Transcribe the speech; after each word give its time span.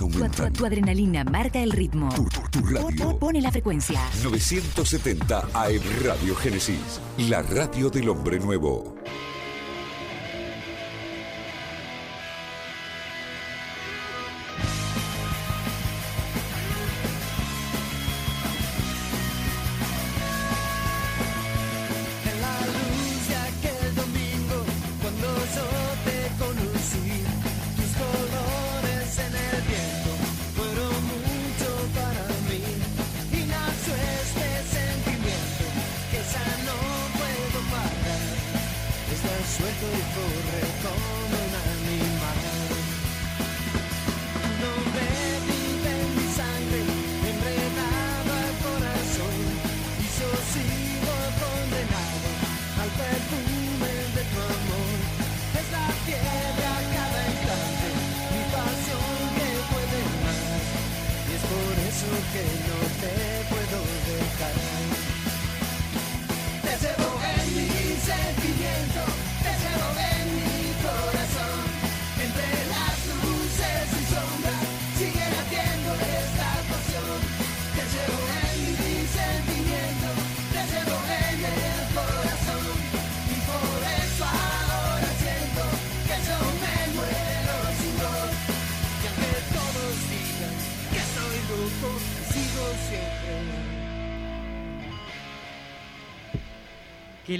aumentan. 0.00 0.52
Tu, 0.52 0.66
adrenalina 0.66 1.22
marca 1.22 1.60
el 1.60 1.70
ritmo. 1.70 2.08
Tu, 2.14 2.28
tu 2.50 2.66
radio. 2.66 3.16
Pone 3.16 3.40
la 3.40 3.52
frecuencia. 3.52 4.00
970 4.24 5.38
AM 5.54 5.82
Radio 6.02 6.34
Génesis. 6.34 7.00
La 7.16 7.42
radio 7.42 7.88
del 7.88 8.08
hombre 8.08 8.40
nuevo. 8.40 8.96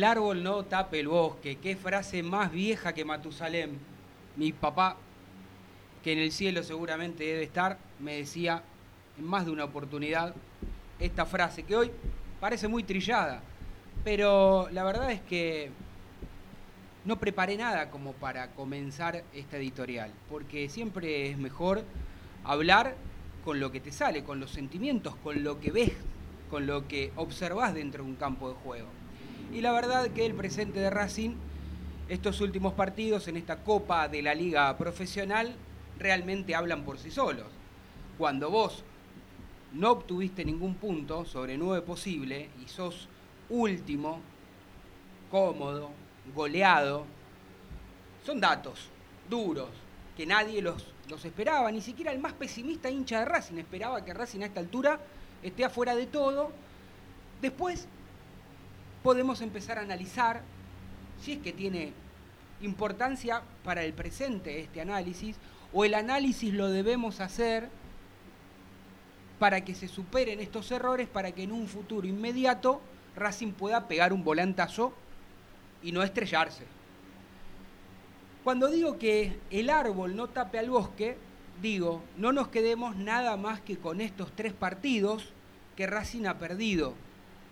El 0.03 0.07
árbol 0.07 0.43
no 0.43 0.65
tape 0.65 0.99
el 0.99 1.07
bosque. 1.07 1.59
Qué 1.63 1.77
frase 1.77 2.25
más 2.25 2.51
vieja 2.51 2.93
que 2.93 3.05
Matusalem. 3.05 3.71
Mi 4.35 4.51
papá, 4.53 4.97
que 6.03 6.13
en 6.13 6.19
el 6.19 6.33
cielo 6.33 6.65
seguramente 6.65 7.23
debe 7.23 7.45
estar, 7.45 7.79
me 8.01 8.17
decía 8.17 8.65
en 9.17 9.25
más 9.25 9.45
de 9.45 9.53
una 9.53 9.63
oportunidad 9.63 10.35
esta 10.99 11.25
frase, 11.25 11.63
que 11.63 11.77
hoy 11.77 11.93
parece 12.41 12.67
muy 12.67 12.83
trillada, 12.83 13.43
pero 14.03 14.69
la 14.73 14.83
verdad 14.83 15.13
es 15.13 15.21
que 15.21 15.71
no 17.05 17.21
preparé 17.21 17.57
nada 17.57 17.89
como 17.89 18.13
para 18.13 18.49
comenzar 18.55 19.23
esta 19.33 19.57
editorial, 19.57 20.11
porque 20.29 20.69
siempre 20.69 21.31
es 21.31 21.39
mejor 21.39 21.85
hablar 22.43 22.97
con 23.45 23.61
lo 23.61 23.71
que 23.71 23.79
te 23.79 23.93
sale, 23.93 24.25
con 24.25 24.41
los 24.41 24.51
sentimientos, 24.51 25.15
con 25.23 25.45
lo 25.45 25.61
que 25.61 25.71
ves, 25.71 25.93
con 26.51 26.67
lo 26.67 26.89
que 26.89 27.13
observas 27.15 27.73
dentro 27.73 28.03
de 28.03 28.11
un 28.11 28.17
campo 28.17 28.49
de 28.49 28.57
juego. 28.57 29.02
Y 29.53 29.61
la 29.61 29.73
verdad 29.73 30.09
que 30.09 30.25
el 30.25 30.35
presente 30.35 30.81
de 30.81 30.89
Racing, 30.89 31.35
estos 32.09 32.41
últimos 32.41 32.73
partidos 32.73 33.29
en 33.29 33.37
esta 33.37 33.63
Copa 33.63 34.09
de 34.09 34.23
la 34.23 34.35
Liga 34.35 34.75
Profesional, 34.79 35.55
realmente 35.99 36.55
hablan 36.55 36.85
por 36.85 36.99
sí 36.99 37.11
solos. 37.11 37.49
Cuando 38.17 38.51
vos 38.51 38.83
no 39.75 39.91
obtuviste 39.91 40.43
ningún 40.47 40.77
punto 40.77 41.27
sobre 41.27 41.59
nueve 41.59 41.83
posible 41.83 42.49
y 42.65 42.69
sos 42.69 43.09
último, 43.51 44.21
cómodo, 45.31 45.91
goleado, 46.35 47.05
son 48.25 48.41
datos 48.41 48.89
duros 49.29 49.69
que 50.17 50.25
nadie 50.25 50.63
los, 50.63 50.87
los 51.11 51.27
esperaba, 51.27 51.71
ni 51.71 51.83
siquiera 51.83 52.11
el 52.11 52.21
más 52.21 52.33
pesimista 52.33 52.89
hincha 52.89 53.19
de 53.19 53.27
Racing 53.27 53.59
esperaba 53.59 54.03
que 54.03 54.15
Racing 54.15 54.41
a 54.41 54.47
esta 54.47 54.61
altura 54.61 54.99
esté 55.43 55.63
afuera 55.63 55.95
de 55.95 56.07
todo. 56.07 56.53
Después 57.43 57.87
podemos 59.03 59.41
empezar 59.41 59.79
a 59.79 59.83
analizar 59.83 60.43
si 61.21 61.33
es 61.33 61.39
que 61.39 61.53
tiene 61.53 61.93
importancia 62.61 63.43
para 63.65 63.85
el 63.85 63.93
presente 63.93 64.61
este 64.61 64.81
análisis 64.81 65.37
o 65.73 65.85
el 65.85 65.95
análisis 65.95 66.53
lo 66.55 66.69
debemos 66.69 67.21
hacer 67.21 67.69
para 69.39 69.65
que 69.65 69.75
se 69.75 69.89
superen 69.89 70.39
estos 70.39 70.71
errores, 70.71 71.09
para 71.09 71.33
que 71.33 71.43
en 71.43 71.53
un 71.53 71.67
futuro 71.67 72.07
inmediato 72.07 72.81
Racing 73.17 73.53
pueda 73.53 73.89
pegar 73.89 74.13
un 74.13 74.23
volantazo 74.23 74.93
y 75.83 75.93
no 75.93 76.03
estrellarse. 76.03 76.65
Cuando 78.45 78.69
digo 78.69 78.99
que 78.99 79.39
el 79.51 79.71
árbol 79.71 80.17
no 80.17 80.29
tape 80.29 80.59
al 80.59 80.71
bosque, 80.71 81.17
digo, 81.61 82.03
no 82.17 82.33
nos 82.33 82.49
quedemos 82.49 82.97
nada 82.97 83.37
más 83.37 83.61
que 83.61 83.77
con 83.77 84.01
estos 84.01 84.33
tres 84.33 84.53
partidos 84.53 85.33
que 85.77 85.87
Racing 85.87 86.27
ha 86.27 86.39
perdido 86.39 86.95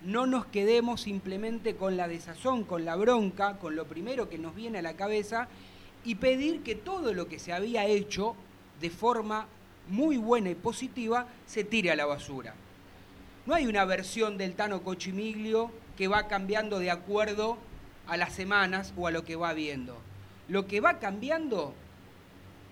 no 0.03 0.25
nos 0.25 0.45
quedemos 0.45 1.01
simplemente 1.01 1.75
con 1.75 1.95
la 1.95 2.07
desazón, 2.07 2.63
con 2.63 2.85
la 2.85 2.95
bronca, 2.95 3.57
con 3.57 3.75
lo 3.75 3.85
primero 3.85 4.29
que 4.29 4.37
nos 4.37 4.55
viene 4.55 4.79
a 4.79 4.81
la 4.81 4.95
cabeza 4.95 5.47
y 6.03 6.15
pedir 6.15 6.63
que 6.63 6.75
todo 6.75 7.13
lo 7.13 7.27
que 7.27 7.39
se 7.39 7.53
había 7.53 7.85
hecho 7.85 8.35
de 8.79 8.89
forma 8.89 9.47
muy 9.87 10.17
buena 10.17 10.49
y 10.49 10.55
positiva 10.55 11.27
se 11.45 11.63
tire 11.63 11.91
a 11.91 11.95
la 11.95 12.05
basura. 12.05 12.55
No 13.45 13.53
hay 13.53 13.67
una 13.67 13.85
versión 13.85 14.37
del 14.37 14.53
Tano 14.55 14.81
Cochimiglio 14.81 15.71
que 15.97 16.07
va 16.07 16.27
cambiando 16.27 16.79
de 16.79 16.89
acuerdo 16.89 17.57
a 18.07 18.17
las 18.17 18.33
semanas 18.33 18.93
o 18.97 19.07
a 19.07 19.11
lo 19.11 19.23
que 19.23 19.35
va 19.35 19.53
viendo. 19.53 19.97
Lo 20.47 20.67
que 20.67 20.81
va 20.81 20.99
cambiando 20.99 21.73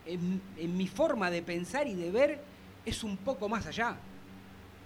en, 0.06 0.42
en 0.58 0.78
mi 0.78 0.88
forma 0.88 1.30
de 1.30 1.44
pensar 1.44 1.88
y 1.88 1.94
de 1.94 2.10
ver 2.12 2.42
es 2.86 3.04
un 3.04 3.18
poco 3.18 3.50
más 3.50 3.68
allá 3.68 3.98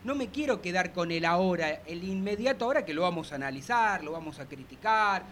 no 0.04 0.16
me 0.16 0.28
quiero 0.30 0.62
quedar 0.62 0.92
con 0.92 1.12
el 1.12 1.26
ahora, 1.26 1.82
el 1.86 2.04
inmediato 2.04 2.66
ahora 2.66 2.86
que 2.86 2.94
lo 2.94 3.04
vamos 3.04 3.32
a 3.32 3.36
analizar, 3.36 4.04
lo 4.04 4.12
vamos 4.12 4.40
a 4.40 4.46
criticar, 4.46 5.24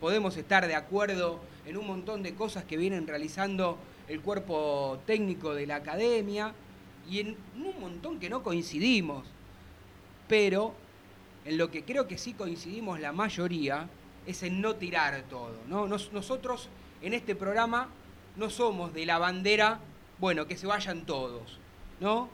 podemos 0.00 0.36
estar 0.36 0.66
de 0.66 0.74
acuerdo 0.74 1.40
en 1.66 1.76
un 1.76 1.86
montón 1.86 2.22
de 2.22 2.34
cosas 2.34 2.64
que 2.64 2.76
vienen 2.76 3.06
realizando 3.06 3.78
el 4.06 4.20
cuerpo 4.20 5.00
técnico 5.06 5.54
de 5.54 5.66
la 5.66 5.76
academia 5.76 6.52
y 7.08 7.20
en 7.20 7.36
un 7.56 7.80
montón 7.80 8.20
que 8.20 8.28
no 8.28 8.42
coincidimos. 8.42 9.24
Pero 10.28 10.74
en 11.44 11.56
lo 11.56 11.70
que 11.70 11.84
creo 11.84 12.06
que 12.06 12.18
sí 12.18 12.34
coincidimos 12.34 13.00
la 13.00 13.12
mayoría 13.12 13.88
es 14.26 14.42
en 14.42 14.60
no 14.60 14.76
tirar 14.76 15.22
todo. 15.30 15.56
¿no? 15.68 15.88
nosotros 15.88 16.68
en 17.00 17.14
este 17.14 17.34
programa 17.34 17.88
no 18.36 18.50
somos 18.50 18.92
de 18.92 19.06
la 19.06 19.18
bandera, 19.18 19.80
bueno, 20.18 20.46
que 20.46 20.56
se 20.56 20.66
vayan 20.66 21.06
todos, 21.06 21.58
¿no? 22.00 22.28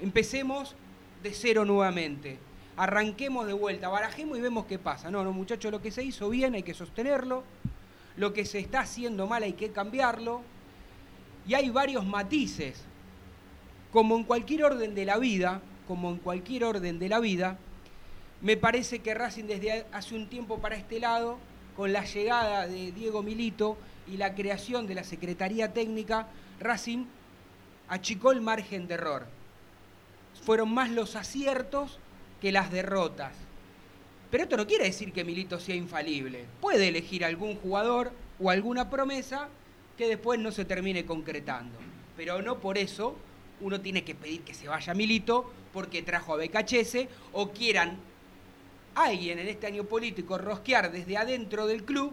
Empecemos 0.00 0.76
de 1.22 1.32
cero 1.32 1.64
nuevamente. 1.64 2.38
Arranquemos 2.76 3.46
de 3.46 3.52
vuelta, 3.52 3.88
barajemos 3.88 4.38
y 4.38 4.40
vemos 4.40 4.66
qué 4.66 4.78
pasa. 4.78 5.10
No, 5.10 5.24
no, 5.24 5.32
muchachos, 5.32 5.72
lo 5.72 5.82
que 5.82 5.90
se 5.90 6.04
hizo 6.04 6.28
bien 6.28 6.54
hay 6.54 6.62
que 6.62 6.74
sostenerlo. 6.74 7.42
Lo 8.16 8.32
que 8.32 8.44
se 8.44 8.60
está 8.60 8.80
haciendo 8.80 9.26
mal 9.26 9.42
hay 9.42 9.54
que 9.54 9.70
cambiarlo. 9.70 10.42
Y 11.46 11.54
hay 11.54 11.70
varios 11.70 12.06
matices. 12.06 12.84
Como 13.92 14.16
en 14.16 14.24
cualquier 14.24 14.64
orden 14.64 14.94
de 14.94 15.04
la 15.04 15.18
vida, 15.18 15.60
como 15.88 16.10
en 16.10 16.18
cualquier 16.18 16.64
orden 16.64 16.98
de 16.98 17.08
la 17.08 17.18
vida, 17.18 17.58
me 18.40 18.56
parece 18.56 19.00
que 19.00 19.14
Racing 19.14 19.44
desde 19.44 19.86
hace 19.90 20.14
un 20.14 20.28
tiempo 20.28 20.58
para 20.58 20.76
este 20.76 21.00
lado, 21.00 21.38
con 21.76 21.92
la 21.92 22.04
llegada 22.04 22.68
de 22.68 22.92
Diego 22.92 23.22
Milito 23.22 23.76
y 24.06 24.16
la 24.16 24.34
creación 24.34 24.86
de 24.86 24.94
la 24.94 25.02
Secretaría 25.02 25.72
Técnica, 25.72 26.28
Racing 26.60 27.06
achicó 27.88 28.30
el 28.30 28.40
margen 28.40 28.86
de 28.86 28.94
error 28.94 29.37
fueron 30.42 30.72
más 30.72 30.90
los 30.90 31.16
aciertos 31.16 31.98
que 32.40 32.52
las 32.52 32.70
derrotas. 32.70 33.32
Pero 34.30 34.44
esto 34.44 34.56
no 34.56 34.66
quiere 34.66 34.84
decir 34.84 35.12
que 35.12 35.24
Milito 35.24 35.58
sea 35.58 35.74
infalible. 35.74 36.44
Puede 36.60 36.88
elegir 36.88 37.24
algún 37.24 37.56
jugador 37.56 38.12
o 38.38 38.50
alguna 38.50 38.90
promesa 38.90 39.48
que 39.96 40.08
después 40.08 40.38
no 40.38 40.52
se 40.52 40.64
termine 40.64 41.06
concretando. 41.06 41.78
Pero 42.16 42.42
no 42.42 42.58
por 42.58 42.78
eso 42.78 43.16
uno 43.60 43.80
tiene 43.80 44.04
que 44.04 44.14
pedir 44.14 44.42
que 44.42 44.54
se 44.54 44.68
vaya 44.68 44.94
Milito 44.94 45.50
porque 45.72 46.02
trajo 46.02 46.34
a 46.34 46.36
Becachese 46.36 47.08
o 47.32 47.50
quieran 47.50 47.96
alguien 48.94 49.38
en 49.38 49.48
este 49.48 49.66
año 49.66 49.84
político 49.84 50.38
rosquear 50.38 50.92
desde 50.92 51.16
adentro 51.16 51.66
del 51.66 51.84
club 51.84 52.12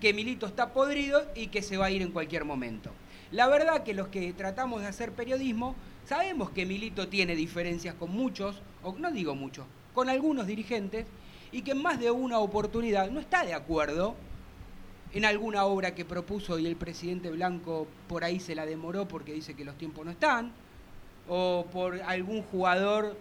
que 0.00 0.12
Milito 0.12 0.46
está 0.46 0.72
podrido 0.72 1.26
y 1.34 1.48
que 1.48 1.62
se 1.62 1.76
va 1.76 1.86
a 1.86 1.90
ir 1.90 2.02
en 2.02 2.12
cualquier 2.12 2.44
momento. 2.44 2.90
La 3.36 3.48
verdad 3.48 3.82
que 3.82 3.92
los 3.92 4.08
que 4.08 4.32
tratamos 4.32 4.80
de 4.80 4.86
hacer 4.86 5.12
periodismo 5.12 5.74
sabemos 6.06 6.48
que 6.48 6.64
Milito 6.64 7.08
tiene 7.08 7.36
diferencias 7.36 7.94
con 7.94 8.10
muchos, 8.10 8.62
o 8.82 8.94
no 8.98 9.10
digo 9.10 9.34
muchos, 9.34 9.66
con 9.92 10.08
algunos 10.08 10.46
dirigentes, 10.46 11.04
y 11.52 11.60
que 11.60 11.72
en 11.72 11.82
más 11.82 12.00
de 12.00 12.10
una 12.10 12.38
oportunidad 12.38 13.10
no 13.10 13.20
está 13.20 13.44
de 13.44 13.52
acuerdo 13.52 14.14
en 15.12 15.26
alguna 15.26 15.66
obra 15.66 15.94
que 15.94 16.06
propuso 16.06 16.58
y 16.58 16.66
el 16.66 16.76
presidente 16.76 17.30
Blanco 17.30 17.86
por 18.08 18.24
ahí 18.24 18.40
se 18.40 18.54
la 18.54 18.64
demoró 18.64 19.06
porque 19.06 19.34
dice 19.34 19.52
que 19.52 19.66
los 19.66 19.76
tiempos 19.76 20.06
no 20.06 20.12
están, 20.12 20.50
o 21.28 21.66
por 21.70 22.00
algún 22.00 22.40
jugador 22.40 23.18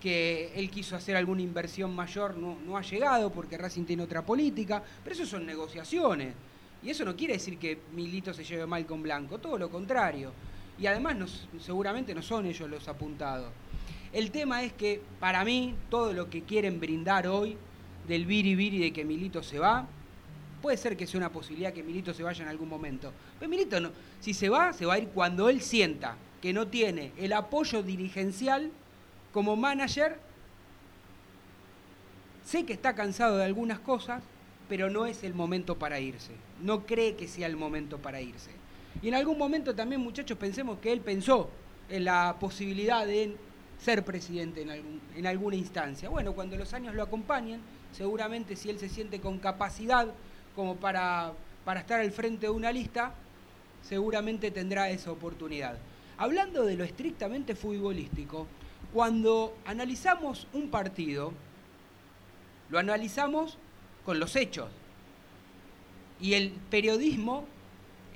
que 0.00 0.50
él 0.56 0.70
quiso 0.70 0.96
hacer 0.96 1.14
alguna 1.14 1.42
inversión 1.42 1.94
mayor 1.94 2.36
no, 2.36 2.76
ha 2.76 2.82
llegado 2.82 3.30
porque 3.30 3.58
Racing 3.58 3.84
tiene 3.84 4.02
otra 4.02 4.26
política, 4.26 4.82
pero 5.04 5.14
eso 5.14 5.24
son 5.24 5.46
negociaciones. 5.46 6.34
Y 6.82 6.90
eso 6.90 7.04
no 7.04 7.14
quiere 7.14 7.34
decir 7.34 7.58
que 7.58 7.78
Milito 7.94 8.34
se 8.34 8.44
lleve 8.44 8.66
mal 8.66 8.84
con 8.86 9.02
Blanco, 9.02 9.38
todo 9.38 9.56
lo 9.56 9.70
contrario. 9.70 10.32
Y 10.78 10.86
además 10.86 11.16
seguramente 11.60 12.14
no 12.14 12.22
son 12.22 12.46
ellos 12.46 12.68
los 12.68 12.88
apuntados. 12.88 13.52
El 14.12 14.30
tema 14.30 14.62
es 14.62 14.72
que 14.72 15.00
para 15.20 15.44
mí 15.44 15.74
todo 15.88 16.12
lo 16.12 16.28
que 16.28 16.42
quieren 16.42 16.80
brindar 16.80 17.26
hoy 17.26 17.56
del 18.06 18.26
viri 18.26 18.78
de 18.78 18.92
que 18.92 19.04
Milito 19.04 19.42
se 19.42 19.58
va, 19.58 19.86
puede 20.60 20.76
ser 20.76 20.96
que 20.96 21.06
sea 21.06 21.18
una 21.18 21.30
posibilidad 21.30 21.72
que 21.72 21.82
Milito 21.82 22.12
se 22.12 22.22
vaya 22.22 22.42
en 22.42 22.48
algún 22.48 22.68
momento. 22.68 23.12
Pero 23.38 23.48
Milito 23.48 23.80
no, 23.80 23.90
si 24.20 24.34
se 24.34 24.48
va, 24.48 24.72
se 24.72 24.86
va 24.86 24.94
a 24.94 24.98
ir 24.98 25.08
cuando 25.08 25.48
él 25.48 25.60
sienta 25.60 26.16
que 26.40 26.52
no 26.52 26.66
tiene 26.68 27.12
el 27.16 27.32
apoyo 27.32 27.82
dirigencial 27.82 28.70
como 29.32 29.56
manager. 29.56 30.18
Sé 32.44 32.66
que 32.66 32.72
está 32.72 32.94
cansado 32.94 33.36
de 33.38 33.44
algunas 33.44 33.78
cosas, 33.78 34.22
pero 34.72 34.88
no 34.88 35.04
es 35.04 35.22
el 35.22 35.34
momento 35.34 35.78
para 35.78 36.00
irse. 36.00 36.32
No 36.62 36.86
cree 36.86 37.14
que 37.14 37.28
sea 37.28 37.46
el 37.46 37.58
momento 37.58 37.98
para 37.98 38.22
irse. 38.22 38.52
Y 39.02 39.08
en 39.08 39.14
algún 39.14 39.36
momento 39.36 39.74
también, 39.74 40.00
muchachos, 40.00 40.38
pensemos 40.38 40.78
que 40.78 40.90
él 40.90 41.02
pensó 41.02 41.50
en 41.90 42.06
la 42.06 42.36
posibilidad 42.40 43.06
de 43.06 43.36
ser 43.78 44.02
presidente 44.02 44.62
en, 44.62 44.98
en 45.14 45.26
alguna 45.26 45.56
instancia. 45.56 46.08
Bueno, 46.08 46.32
cuando 46.32 46.56
los 46.56 46.72
años 46.72 46.94
lo 46.94 47.02
acompañen, 47.02 47.60
seguramente 47.92 48.56
si 48.56 48.70
él 48.70 48.78
se 48.78 48.88
siente 48.88 49.20
con 49.20 49.40
capacidad 49.40 50.08
como 50.56 50.76
para, 50.76 51.34
para 51.66 51.80
estar 51.80 52.00
al 52.00 52.10
frente 52.10 52.46
de 52.46 52.52
una 52.52 52.72
lista, 52.72 53.12
seguramente 53.82 54.50
tendrá 54.50 54.88
esa 54.88 55.12
oportunidad. 55.12 55.76
Hablando 56.16 56.64
de 56.64 56.78
lo 56.78 56.84
estrictamente 56.84 57.54
futbolístico, 57.54 58.46
cuando 58.94 59.54
analizamos 59.66 60.46
un 60.54 60.70
partido, 60.70 61.34
lo 62.70 62.78
analizamos 62.78 63.58
con 64.04 64.18
los 64.18 64.36
hechos. 64.36 64.68
Y 66.20 66.34
el 66.34 66.50
periodismo, 66.70 67.44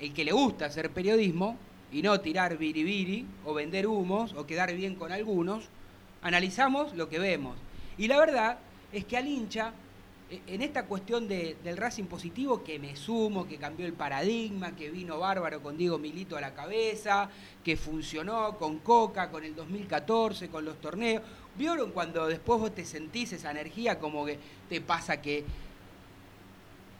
el 0.00 0.12
que 0.12 0.24
le 0.24 0.32
gusta 0.32 0.66
hacer 0.66 0.90
periodismo, 0.90 1.56
y 1.92 2.02
no 2.02 2.20
tirar 2.20 2.58
biribiri 2.58 3.26
o 3.44 3.54
vender 3.54 3.86
humos 3.86 4.34
o 4.34 4.46
quedar 4.46 4.74
bien 4.74 4.96
con 4.96 5.12
algunos, 5.12 5.64
analizamos 6.22 6.94
lo 6.94 7.08
que 7.08 7.18
vemos. 7.18 7.56
Y 7.96 8.08
la 8.08 8.18
verdad 8.18 8.58
es 8.92 9.04
que 9.04 9.16
al 9.16 9.28
hincha, 9.28 9.72
e, 10.30 10.42
en 10.46 10.62
esta 10.62 10.86
cuestión 10.86 11.28
del 11.28 11.76
Racing 11.76 12.04
positivo, 12.04 12.64
que 12.64 12.78
me 12.78 12.96
sumo, 12.96 13.46
que 13.46 13.56
cambió 13.56 13.86
el 13.86 13.92
paradigma, 13.92 14.74
que 14.74 14.90
vino 14.90 15.18
bárbaro 15.18 15.62
con 15.62 15.76
Diego 15.76 15.98
Milito 15.98 16.36
a 16.36 16.40
la 16.40 16.54
cabeza, 16.54 17.30
que 17.64 17.76
funcionó 17.76 18.58
con 18.58 18.80
Coca, 18.80 19.30
con 19.30 19.44
el 19.44 19.54
2014, 19.54 20.48
con 20.48 20.64
los 20.64 20.80
torneos. 20.80 21.22
¿Vieron 21.56 21.92
cuando 21.92 22.26
después 22.26 22.60
vos 22.60 22.74
te 22.74 22.84
sentís 22.84 23.32
esa 23.32 23.50
energía 23.50 23.98
como 23.98 24.26
que 24.26 24.38
te 24.68 24.80
pasa 24.80 25.22
que 25.22 25.44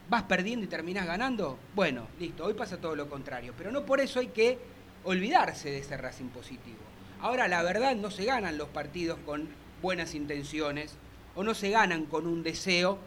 vas 0.09 0.23
perdiendo 0.25 0.65
y 0.65 0.69
terminás 0.69 1.07
ganando? 1.07 1.59
Bueno, 1.75 2.09
listo, 2.19 2.45
hoy 2.45 2.55
pasa 2.55 2.79
todo 2.79 2.95
lo 2.95 3.09
contrario, 3.09 3.55
pero 3.57 3.71
no 3.71 3.85
por 3.85 4.01
eso 4.01 4.21
hay 4.21 4.29
que 4.29 4.59
olvidarse 5.05 5.71
de 5.71 5.79
ese 5.79 5.97
Racing 5.97 6.29
positivo. 6.29 6.79
Ahora, 7.21 7.49
la 7.49 7.63
verdad, 7.63 7.97
no 7.97 8.11
se 8.11 8.25
ganan 8.25 8.59
los 8.59 8.69
partidos 8.69 9.19
con 9.25 9.49
buenas 9.83 10.15
intenciones 10.15 10.97
o 11.35 11.43
no 11.43 11.55
se 11.55 11.71
ganan 11.71 12.07
con 12.07 12.27
un 12.27 12.43
deseo. 12.43 12.99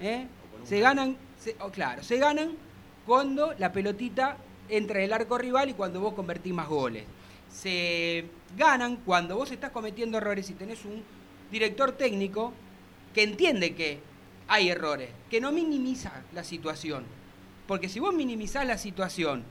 ¿eh? 0.00 0.26
Se 0.64 0.80
ganan, 0.80 1.16
claro, 1.72 2.02
se 2.02 2.18
ganan 2.18 2.52
cuando 3.04 3.54
la 3.58 3.72
pelotita 3.72 4.36
entra 4.68 4.98
en 4.98 5.06
el 5.06 5.12
arco 5.12 5.38
rival 5.38 5.70
y 5.70 5.74
cuando 5.74 6.00
vos 6.00 6.14
convertís 6.14 6.52
más 6.52 6.68
goles. 6.68 7.04
Se 7.48 8.26
ganan 8.56 8.96
cuando 8.96 9.36
vos 9.36 9.50
estás 9.50 9.70
cometiendo 9.70 10.18
errores 10.18 10.50
y 10.50 10.54
tenés 10.54 10.84
un 10.84 11.02
director 11.50 11.92
técnico 11.92 12.52
que 13.14 13.22
entiende 13.22 13.74
que 13.74 14.00
hay 14.48 14.68
errores, 14.68 15.10
que 15.30 15.40
no 15.40 15.52
minimiza 15.52 16.12
la 16.32 16.44
situación. 16.44 17.04
Porque 17.66 17.88
si 17.88 18.00
vos 18.00 18.14
minimizás 18.14 18.66
la 18.66 18.78
situación 18.78 19.44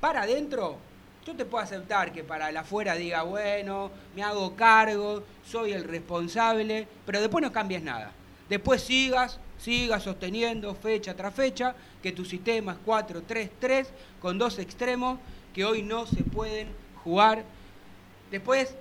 para 0.00 0.22
adentro, 0.22 0.78
yo 1.26 1.36
te 1.36 1.44
puedo 1.44 1.62
aceptar 1.62 2.12
que 2.12 2.24
para 2.24 2.48
el 2.48 2.56
afuera 2.56 2.94
diga, 2.94 3.22
bueno, 3.22 3.90
me 4.16 4.22
hago 4.22 4.56
cargo, 4.56 5.22
soy 5.44 5.72
el 5.72 5.84
responsable, 5.84 6.88
pero 7.04 7.20
después 7.20 7.42
no 7.42 7.52
cambies 7.52 7.82
nada. 7.82 8.12
Después 8.48 8.82
sigas, 8.82 9.38
sigas 9.58 10.02
sosteniendo 10.02 10.74
fecha 10.74 11.14
tras 11.14 11.34
fecha 11.34 11.74
que 12.02 12.12
tu 12.12 12.24
sistema 12.24 12.72
es 12.72 12.78
4-3-3 12.86 13.86
con 14.20 14.38
dos 14.38 14.58
extremos 14.58 15.18
que 15.54 15.64
hoy 15.64 15.82
no 15.82 16.06
se 16.06 16.24
pueden 16.24 16.68
jugar. 17.04 17.44
Después 18.30 18.74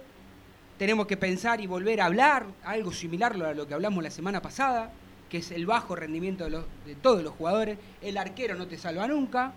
tenemos 0.77 1.07
que 1.07 1.17
pensar 1.17 1.59
y 1.59 1.67
volver 1.67 1.99
a 1.99 2.05
hablar 2.05 2.45
algo 2.63 2.93
similar 2.93 3.33
a 3.33 3.53
lo 3.53 3.67
que 3.67 3.73
hablamos 3.73 4.01
la 4.01 4.11
semana 4.11 4.41
pasada, 4.41 4.91
que 5.29 5.37
es 5.37 5.51
el 5.51 5.65
bajo 5.65 5.95
rendimiento 5.95 6.49
de, 6.49 6.95
todos 6.95 7.23
los 7.23 7.33
jugadores. 7.33 7.77
El 8.01 8.17
arquero 8.17 8.55
no 8.55 8.67
te 8.67 8.77
salva 8.77 9.07
nunca. 9.07 9.53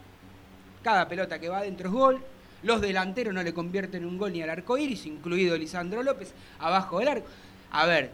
Cada 0.83 1.09
pelota 1.09 1.39
que 1.39 1.49
va 1.49 1.59
adentro 1.59 1.89
es 1.89 1.95
gol. 1.95 2.25
Los 2.63 2.81
delanteros 2.81 3.35
no 3.35 3.43
le 3.43 3.55
convierten 3.55 4.05
un 4.05 4.19
gol 4.19 4.33
ni 4.33 4.43
al 4.43 4.51
arco 4.51 4.79
iris, 4.79 5.07
incluido 5.07 5.57
Lisandro 5.57 6.03
López, 6.03 6.33
abajo 6.61 7.01
del 7.01 7.09
arco. 7.09 7.27
A 7.73 7.87
ver, 7.87 8.13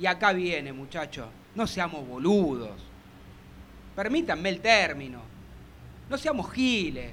y 0.00 0.06
acá 0.06 0.32
viene, 0.32 0.72
muchachos, 0.72 1.28
no 1.54 1.66
seamos 1.66 2.06
boludos. 2.08 2.80
Permítanme 3.94 4.48
el 4.48 4.60
término. 4.60 5.20
No 6.10 6.18
seamos 6.18 6.50
giles. 6.52 7.12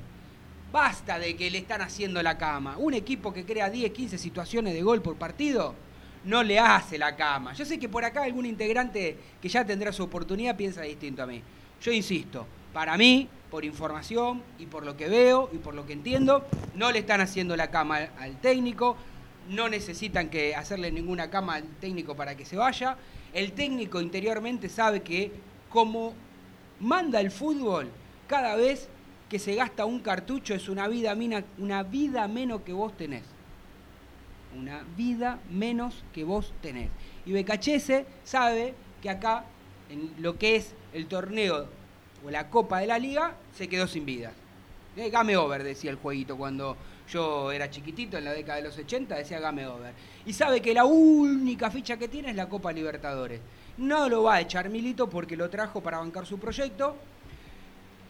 Basta 0.71 1.19
de 1.19 1.35
que 1.35 1.51
le 1.51 1.59
están 1.59 1.81
haciendo 1.81 2.23
la 2.23 2.37
cama. 2.37 2.77
Un 2.77 2.93
equipo 2.93 3.33
que 3.33 3.45
crea 3.45 3.69
10, 3.69 3.91
15 3.91 4.17
situaciones 4.17 4.73
de 4.73 4.81
gol 4.81 5.01
por 5.01 5.17
partido 5.17 5.75
no 6.23 6.43
le 6.43 6.59
hace 6.59 6.97
la 6.97 7.15
cama. 7.15 7.53
Yo 7.53 7.65
sé 7.65 7.79
que 7.79 7.89
por 7.89 8.05
acá 8.05 8.23
algún 8.23 8.45
integrante 8.45 9.17
que 9.41 9.49
ya 9.49 9.65
tendrá 9.65 9.91
su 9.91 10.03
oportunidad 10.03 10.55
piensa 10.55 10.81
distinto 10.81 11.23
a 11.23 11.25
mí. 11.25 11.41
Yo 11.81 11.91
insisto, 11.91 12.45
para 12.73 12.97
mí, 12.97 13.27
por 13.49 13.65
información 13.65 14.41
y 14.59 14.65
por 14.65 14.85
lo 14.85 14.95
que 14.95 15.09
veo 15.09 15.49
y 15.51 15.57
por 15.57 15.73
lo 15.73 15.85
que 15.85 15.93
entiendo, 15.93 16.45
no 16.75 16.91
le 16.91 16.99
están 16.99 17.21
haciendo 17.21 17.55
la 17.55 17.71
cama 17.71 17.97
al 18.19 18.39
técnico, 18.39 18.95
no 19.49 19.67
necesitan 19.67 20.29
que 20.29 20.55
hacerle 20.55 20.91
ninguna 20.91 21.29
cama 21.29 21.55
al 21.55 21.63
técnico 21.79 22.15
para 22.15 22.37
que 22.37 22.45
se 22.45 22.55
vaya. 22.55 22.97
El 23.33 23.53
técnico 23.53 23.99
interiormente 23.99 24.69
sabe 24.69 25.01
que 25.01 25.31
como 25.69 26.13
manda 26.79 27.19
el 27.19 27.31
fútbol, 27.31 27.89
cada 28.27 28.55
vez 28.55 28.87
que 29.29 29.39
se 29.39 29.55
gasta 29.55 29.85
un 29.85 29.99
cartucho 29.99 30.53
es 30.53 30.69
una 30.69 30.87
vida, 30.87 31.15
una 31.57 31.83
vida 31.83 32.27
menos 32.27 32.61
que 32.61 32.73
vos 32.73 32.95
tenés. 32.95 33.23
Una 34.57 34.83
vida 34.97 35.39
menos 35.49 36.03
que 36.13 36.23
vos 36.23 36.53
tenés. 36.61 36.89
Y 37.25 37.31
Becachese 37.31 38.05
sabe 38.23 38.73
que 39.01 39.09
acá, 39.09 39.45
en 39.89 40.11
lo 40.19 40.37
que 40.37 40.55
es 40.55 40.73
el 40.93 41.07
torneo 41.07 41.67
o 42.25 42.29
la 42.29 42.49
Copa 42.49 42.79
de 42.79 42.87
la 42.87 42.99
Liga, 42.99 43.35
se 43.53 43.67
quedó 43.67 43.87
sin 43.87 44.05
vida. 44.05 44.31
Eh, 44.97 45.09
game 45.09 45.37
over, 45.37 45.63
decía 45.63 45.89
el 45.89 45.95
jueguito 45.95 46.35
cuando 46.35 46.75
yo 47.09 47.51
era 47.51 47.69
chiquitito 47.69 48.17
en 48.17 48.25
la 48.25 48.33
década 48.33 48.57
de 48.57 48.63
los 48.63 48.77
80, 48.77 49.15
decía 49.15 49.39
game 49.39 49.65
over. 49.65 49.93
Y 50.25 50.33
sabe 50.33 50.61
que 50.61 50.73
la 50.73 50.85
única 50.85 51.71
ficha 51.71 51.97
que 51.97 52.07
tiene 52.07 52.31
es 52.31 52.35
la 52.35 52.49
Copa 52.49 52.71
Libertadores. 52.71 53.39
No 53.77 54.09
lo 54.09 54.23
va 54.23 54.35
a 54.35 54.41
echar 54.41 54.69
Milito 54.69 55.09
porque 55.09 55.37
lo 55.37 55.49
trajo 55.49 55.81
para 55.81 55.99
bancar 55.99 56.25
su 56.25 56.39
proyecto. 56.39 56.95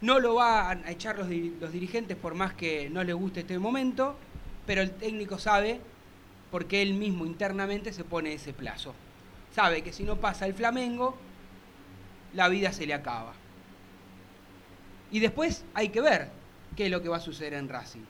No 0.02 0.20
lo 0.20 0.36
va 0.36 0.72
a 0.72 0.92
echar 0.92 1.18
los, 1.18 1.30
los 1.30 1.72
dirigentes 1.72 2.18
por 2.18 2.34
más 2.34 2.54
que 2.54 2.90
no 2.90 3.04
les 3.04 3.16
guste 3.16 3.42
este 3.42 3.60
momento. 3.60 4.16
Pero 4.66 4.82
el 4.82 4.92
técnico 4.92 5.38
sabe 5.38 5.80
porque 6.52 6.82
él 6.82 6.94
mismo 6.94 7.26
internamente 7.26 7.94
se 7.94 8.04
pone 8.04 8.34
ese 8.34 8.54
plazo. 8.54 8.94
Sabe 9.56 9.82
que 9.82 9.94
si 9.94 10.04
no 10.04 10.18
pasa 10.18 10.46
el 10.46 10.54
Flamengo, 10.54 11.18
la 12.34 12.50
vida 12.50 12.72
se 12.74 12.86
le 12.86 12.94
acaba. 12.94 13.34
Y 15.12 15.20
después 15.20 15.66
hay 15.74 15.90
que 15.90 16.02
ver 16.02 16.30
qué 16.76 16.86
es 16.86 16.92
lo 16.92 17.02
que 17.02 17.10
va 17.10 17.18
a 17.18 17.22
suceder 17.22 17.54
en 17.54 17.68
Racing. 17.68 18.06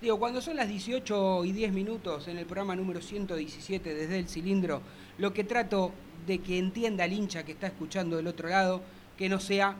Digo, 0.00 0.18
cuando 0.18 0.40
son 0.40 0.56
las 0.56 0.68
18 0.68 1.44
y 1.44 1.52
10 1.52 1.72
minutos 1.72 2.28
en 2.28 2.38
el 2.38 2.46
programa 2.46 2.76
número 2.76 3.02
117 3.02 3.94
desde 3.94 4.18
el 4.18 4.28
cilindro, 4.28 4.80
lo 5.18 5.34
que 5.34 5.42
trato 5.44 5.92
de 6.26 6.38
que 6.38 6.58
entienda 6.58 7.04
el 7.04 7.12
hincha 7.12 7.42
que 7.42 7.52
está 7.52 7.66
escuchando 7.66 8.16
del 8.16 8.28
otro 8.28 8.48
lado, 8.48 8.80
que 9.16 9.28
no 9.28 9.40
sea 9.40 9.74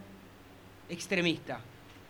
extremista, 0.88 1.60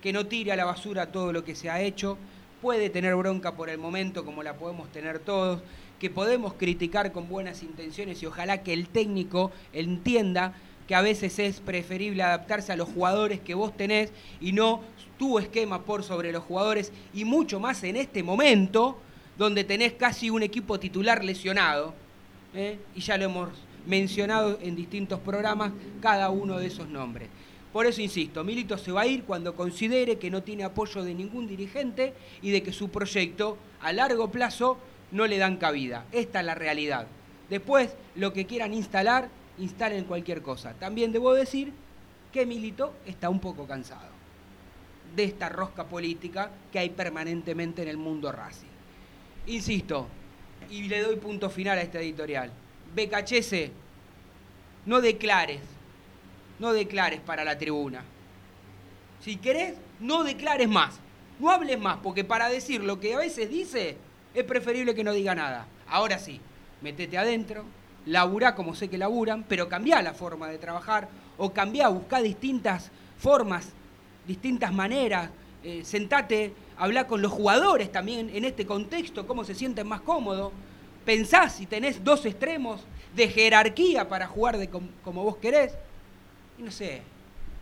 que 0.01 0.13
no 0.13 0.27
tire 0.27 0.53
a 0.53 0.57
la 0.57 0.65
basura 0.65 1.13
todo 1.13 1.33
lo 1.33 1.45
que 1.45 1.55
se 1.55 1.69
ha 1.69 1.83
hecho, 1.83 2.17
puede 2.63 2.89
tener 2.91 3.15
bronca 3.15 3.55
por 3.55 3.69
el 3.69 3.79
momento 3.79 4.25
como 4.25 4.43
la 4.43 4.57
podemos 4.57 4.91
tener 4.91 5.19
todos, 5.19 5.61
que 5.99 6.11
podemos 6.11 6.55
criticar 6.55 7.13
con 7.13 7.29
buenas 7.29 7.63
intenciones 7.63 8.23
y 8.23 8.27
ojalá 8.27 8.63
que 8.63 8.73
el 8.73 8.89
técnico 8.89 9.51
entienda 9.73 10.55
que 10.87 10.95
a 10.95 11.03
veces 11.03 11.39
es 11.39 11.61
preferible 11.61 12.23
adaptarse 12.23 12.73
a 12.73 12.77
los 12.77 12.89
jugadores 12.89 13.41
que 13.41 13.55
vos 13.55 13.77
tenés 13.77 14.11
y 14.41 14.53
no 14.53 14.81
tu 15.19 15.39
esquema 15.39 15.83
por 15.83 16.03
sobre 16.03 16.33
los 16.33 16.45
jugadores 16.45 16.93
y 17.13 17.25
mucho 17.25 17.61
más 17.61 17.83
en 17.85 17.97
este 17.97 18.23
momento 18.23 18.99
donde 19.37 19.65
tenés 19.65 19.93
casi 19.93 20.31
un 20.31 20.43
equipo 20.43 20.81
titular 20.81 21.25
lesionado. 21.25 21.95
¿eh? 22.55 22.79
Y 22.95 23.01
ya 23.01 23.19
lo 23.19 23.25
hemos 23.25 23.51
mencionado 23.87 24.59
en 24.63 24.77
distintos 24.77 25.21
programas 25.21 25.73
cada 26.01 26.31
uno 26.31 26.59
de 26.59 26.67
esos 26.67 26.89
nombres. 26.89 27.29
Por 27.73 27.87
eso 27.87 28.01
insisto, 28.01 28.43
Milito 28.45 28.79
se 28.79 28.93
va 28.93 29.03
a 29.03 29.07
ir 29.07 29.25
cuando 29.25 29.55
considere 29.55 30.19
que 30.19 30.31
no 30.31 30.43
tiene 30.43 30.65
apoyo 30.65 31.05
de 31.05 31.15
ningún 31.15 31.47
dirigente 31.47 32.15
y 32.41 32.51
de 32.51 32.63
que 32.63 32.73
su 32.73 32.89
proyecto 32.89 33.59
a 33.81 33.93
largo 33.93 34.31
plazo 34.31 34.79
no 35.11 35.27
le 35.27 35.39
dan 35.39 35.57
cabida. 35.57 36.05
Esta 36.13 36.41
es 36.41 36.47
la 36.47 36.55
realidad. 36.55 37.07
Después, 37.49 37.95
lo 38.15 38.33
que 38.33 38.47
quieran 38.47 38.75
instalar, 38.75 39.29
instalen 39.59 40.05
cualquier 40.05 40.43
cosa. 40.43 40.75
También 40.75 41.13
debo 41.13 41.33
decir 41.33 41.73
que 42.33 42.47
Milito 42.47 42.95
está 43.07 43.31
un 43.31 43.41
poco 43.41 43.67
cansado 43.67 44.19
de 45.15 45.25
esta 45.25 45.49
rosca 45.49 45.85
política 45.85 46.51
que 46.71 46.79
hay 46.79 46.91
permanentemente 46.91 47.83
en 47.83 47.89
el 47.89 47.97
mundo 47.97 48.31
Racing. 48.31 48.69
Insisto, 49.47 50.07
y 50.71 50.83
le 50.83 51.01
doy 51.01 51.17
punto 51.17 51.49
final 51.49 51.79
a 51.79 51.83
este 51.83 51.99
editorial. 51.99 52.51
Becachese, 52.95 53.73
no 54.87 55.01
declares, 55.01 55.61
no 56.59 56.73
declares 56.73 57.21
para 57.21 57.45
la 57.45 57.59
tribuna. 57.59 58.05
Si 59.21 59.37
querés, 59.37 59.75
no 60.01 60.25
declares 60.25 60.69
más, 60.69 61.01
no 61.39 61.51
hables 61.51 61.79
más, 61.79 61.99
porque 62.03 62.25
para 62.25 62.49
decir 62.49 62.83
lo 62.83 63.01
que 63.01 63.15
a 63.15 63.19
veces 63.19 63.49
dice, 63.49 63.97
es 64.41 64.47
preferible 64.47 64.95
que 64.95 65.05
no 65.05 65.13
diga 65.13 65.35
nada. 65.35 65.67
Ahora 65.89 66.19
sí, 66.19 66.41
metete 66.81 67.19
adentro, 67.19 67.65
laburá 68.07 68.55
como 68.55 68.75
sé 68.75 68.89
que 68.89 68.99
laburan, 68.99 69.45
pero 69.45 69.69
cambia 69.69 70.03
la 70.03 70.15
forma 70.15 70.49
de 70.49 70.59
trabajar 70.59 71.09
o 71.37 71.53
cambia, 71.53 71.89
buscá 71.89 72.21
distintas 72.21 72.91
formas, 73.19 73.71
distintas 74.27 74.73
maneras, 74.73 75.31
eh, 75.63 75.83
sentate, 75.85 76.53
habla 76.77 77.07
con 77.07 77.21
los 77.21 77.33
jugadores 77.33 77.91
también 77.91 78.31
en 78.33 78.45
este 78.45 78.67
contexto, 78.67 79.27
cómo 79.27 79.45
se 79.45 79.55
sienten 79.55 79.87
más 79.87 80.01
cómodos. 80.03 80.53
Pensás 81.05 81.57
si 81.57 81.67
tenés 81.67 82.05
dos 82.05 82.27
extremos 82.27 82.83
de 83.17 83.29
jerarquía 83.29 84.09
para 84.09 84.27
jugar 84.27 84.59
de 84.59 84.69
como 84.69 85.25
vos 85.25 85.37
querés. 85.39 85.75
Y 86.59 86.63
no 86.63 86.71
sé. 86.71 87.03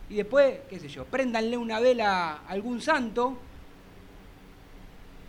Y 0.09 0.17
después, 0.17 0.59
qué 0.69 0.79
sé 0.79 0.89
yo, 0.89 1.05
préndanle 1.05 1.57
una 1.57 1.81
vela 1.81 2.33
a 2.33 2.49
algún 2.49 2.81
santo 2.81 3.39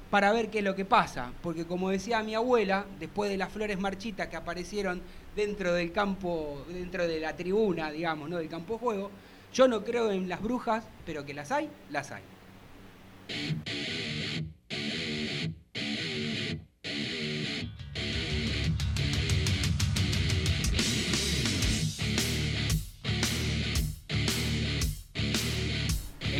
para 0.09 0.31
ver 0.31 0.49
qué 0.49 0.59
es 0.59 0.63
lo 0.63 0.75
que 0.75 0.85
pasa. 0.85 1.31
Porque 1.41 1.65
como 1.65 1.89
decía 1.89 2.23
mi 2.23 2.35
abuela, 2.35 2.85
después 2.99 3.29
de 3.29 3.37
las 3.37 3.51
flores 3.51 3.79
marchitas 3.79 4.27
que 4.27 4.35
aparecieron 4.35 5.01
dentro 5.35 5.73
del 5.73 5.91
campo, 5.91 6.65
dentro 6.69 7.07
de 7.07 7.19
la 7.19 7.35
tribuna, 7.35 7.91
digamos, 7.91 8.29
¿no? 8.29 8.37
del 8.37 8.49
campo 8.49 8.73
de 8.73 8.79
juego, 8.79 9.11
yo 9.53 9.67
no 9.67 9.83
creo 9.83 10.11
en 10.11 10.29
las 10.29 10.41
brujas, 10.41 10.83
pero 11.05 11.25
que 11.25 11.33
las 11.33 11.51
hay, 11.51 11.69
las 11.89 12.11
hay. 12.11 12.23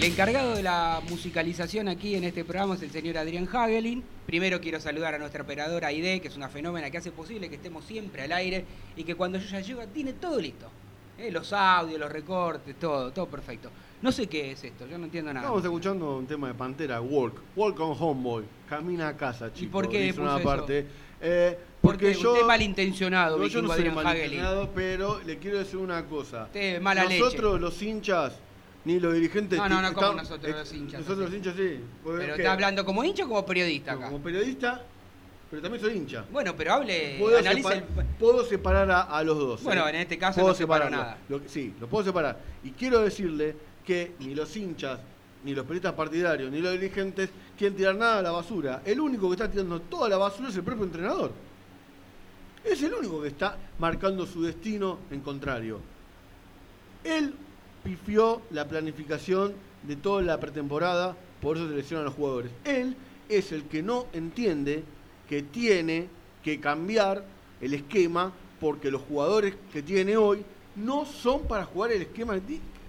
Encargado 0.08 0.56
de 0.56 0.64
la 0.64 1.02
musicalización 1.10 1.90
aquí 1.90 2.16
en 2.16 2.24
este 2.24 2.46
programa 2.46 2.76
es 2.76 2.82
el 2.82 2.92
señor 2.92 3.18
Adrián 3.18 3.48
Hagelin. 3.52 4.04
Primero 4.26 4.62
quiero 4.62 4.80
saludar 4.80 5.14
a 5.14 5.20
nuestra 5.20 5.44
operadora 5.44 5.90
Aide, 5.90 6.22
que 6.22 6.30
es 6.30 6.38
una 6.38 6.48
fenómena 6.48 6.90
que 6.90 6.98
hace 6.98 7.12
posible 7.12 7.50
que 7.50 7.56
estemos 7.56 7.84
siempre 7.84 8.24
al 8.24 8.32
aire 8.32 8.64
y 8.96 9.04
que 9.04 9.16
cuando 9.16 9.38
yo 9.38 9.48
ya 9.48 9.60
llego 9.60 9.86
tiene 9.88 10.14
todo 10.14 10.40
listo. 10.40 10.68
¿eh? 11.18 11.30
Los 11.30 11.52
audios, 11.52 12.00
los 12.00 12.10
recortes, 12.10 12.80
todo, 12.80 13.12
todo 13.12 13.28
perfecto. 13.28 13.70
No 14.02 14.12
sé 14.12 14.28
qué 14.28 14.52
es 14.52 14.64
esto, 14.64 14.88
yo 14.88 14.98
no 14.98 15.06
entiendo 15.06 15.34
nada. 15.34 15.46
Estamos 15.46 15.64
escuchando 15.66 16.18
un 16.18 16.26
tema 16.28 16.48
de 16.48 16.54
Pantera, 16.54 17.02
Walk. 17.02 17.42
Walk 17.56 17.80
on 17.80 17.98
Homeboy. 18.00 18.46
Camina 18.70 19.10
a 19.10 19.18
casa, 19.18 19.48
chicos. 19.48 19.64
¿Y 19.64 19.68
por 19.68 19.90
qué 19.90 20.02
dice 20.02 20.22
una 20.22 20.40
parte. 20.40 20.88
Eh, 21.20 21.58
porque, 21.82 22.12
porque 22.12 22.22
yo. 22.22 22.34
usted 22.34 22.46
malintencionado, 22.46 23.38
no, 23.38 23.48
yo 23.48 23.62
no 23.62 23.74
soy 23.74 23.90
malintencionado, 23.90 24.70
pero 24.74 25.20
le 25.26 25.38
quiero 25.38 25.58
decir 25.58 25.78
una 25.78 26.06
cosa. 26.06 26.44
Usted 26.44 26.80
mala 26.80 27.04
nosotros, 27.04 27.54
leche. 27.54 27.62
los 27.62 27.82
hinchas, 27.82 28.40
ni 28.88 29.00
los 29.02 29.14
dirigentes. 29.14 29.58
No, 29.60 29.68
no, 29.68 29.82
no, 29.82 29.94
como 29.94 30.08
estamos- 30.08 30.16
nosotros 30.24 30.50
eh, 30.56 30.58
los 30.60 30.74
hinchas, 30.74 31.02
Nosotros 31.02 31.26
los 31.30 31.34
hinchas, 31.38 31.56
sí. 31.58 31.80
Pero 32.06 32.22
está 32.36 32.54
hablando 32.54 32.86
como 32.86 33.04
hincha 33.04 33.26
o 33.26 33.28
como 33.28 33.46
periodista 33.46 33.92
No, 33.92 33.98
acá. 34.00 34.08
Como 34.10 34.24
periodista, 34.24 34.82
pero 35.52 35.62
también 35.62 35.84
soy 35.84 35.98
hincha. 35.98 36.24
Bueno, 36.32 36.56
pero 36.56 36.74
hable, 36.74 37.18
Puedo, 37.20 37.38
analice 37.38 37.68
separ- 37.68 38.00
el... 38.00 38.06
puedo 38.18 38.46
separar 38.46 38.90
a, 38.90 39.02
a 39.02 39.24
los 39.24 39.38
dos. 39.38 39.64
Bueno, 39.64 39.86
¿eh? 39.88 39.90
en 39.90 39.96
este 39.98 40.18
caso 40.18 40.40
Puedo 40.40 40.54
no 40.54 40.58
separo 40.58 40.90
nada. 40.90 41.18
Lo 41.28 41.42
sí, 41.48 41.74
lo 41.82 41.88
puedo 41.88 42.06
separar. 42.06 42.40
Y 42.64 42.72
quiero 42.72 43.02
decirle 43.02 43.56
que 43.86 44.14
ni 44.20 44.34
los 44.34 44.56
hinchas, 44.56 45.00
ni 45.44 45.54
los 45.54 45.66
periodistas 45.66 45.94
partidarios, 45.94 46.50
ni 46.50 46.60
los 46.62 46.72
dirigentes 46.72 47.30
quieren 47.58 47.76
tirar 47.76 47.96
nada 47.96 48.20
a 48.20 48.22
la 48.22 48.32
basura. 48.32 48.82
El 48.86 49.00
único 49.02 49.28
que 49.30 49.34
está 49.36 49.52
tirando 49.52 49.82
toda 49.82 50.08
la 50.08 50.18
basura 50.18 50.48
es 50.50 50.56
el 50.56 50.64
propio 50.64 50.86
entrenador. 50.86 51.32
Es 52.64 52.82
el 52.84 52.94
único 52.94 53.22
que 53.22 53.28
está 53.30 53.58
marcando 53.80 54.26
su 54.26 54.44
destino 54.44 55.00
en 55.12 55.20
contrario. 55.22 55.80
Él 57.04 57.34
pifió 57.88 58.42
la 58.52 58.68
planificación 58.68 59.54
de 59.84 59.96
toda 59.96 60.22
la 60.22 60.38
pretemporada, 60.42 61.16
por 61.42 61.56
eso 61.56 61.70
se 61.70 61.76
lesionan 61.76 62.04
los 62.04 62.16
jugadores. 62.16 62.52
Él 62.66 62.98
es 63.30 63.54
el 63.54 63.64
que 63.64 63.82
no 63.82 64.08
entiende 64.12 64.84
que 65.30 65.42
tiene 65.42 66.10
que 66.44 66.60
cambiar 66.60 67.24
el 67.62 67.74
esquema 67.74 68.34
porque 68.60 68.92
los 68.92 69.04
jugadores 69.04 69.56
que 69.72 69.82
tiene 69.82 70.18
hoy 70.18 70.44
no 70.76 71.06
son 71.06 71.48
para 71.48 71.64
jugar 71.64 71.94
el 71.94 72.02
esquema, 72.02 72.38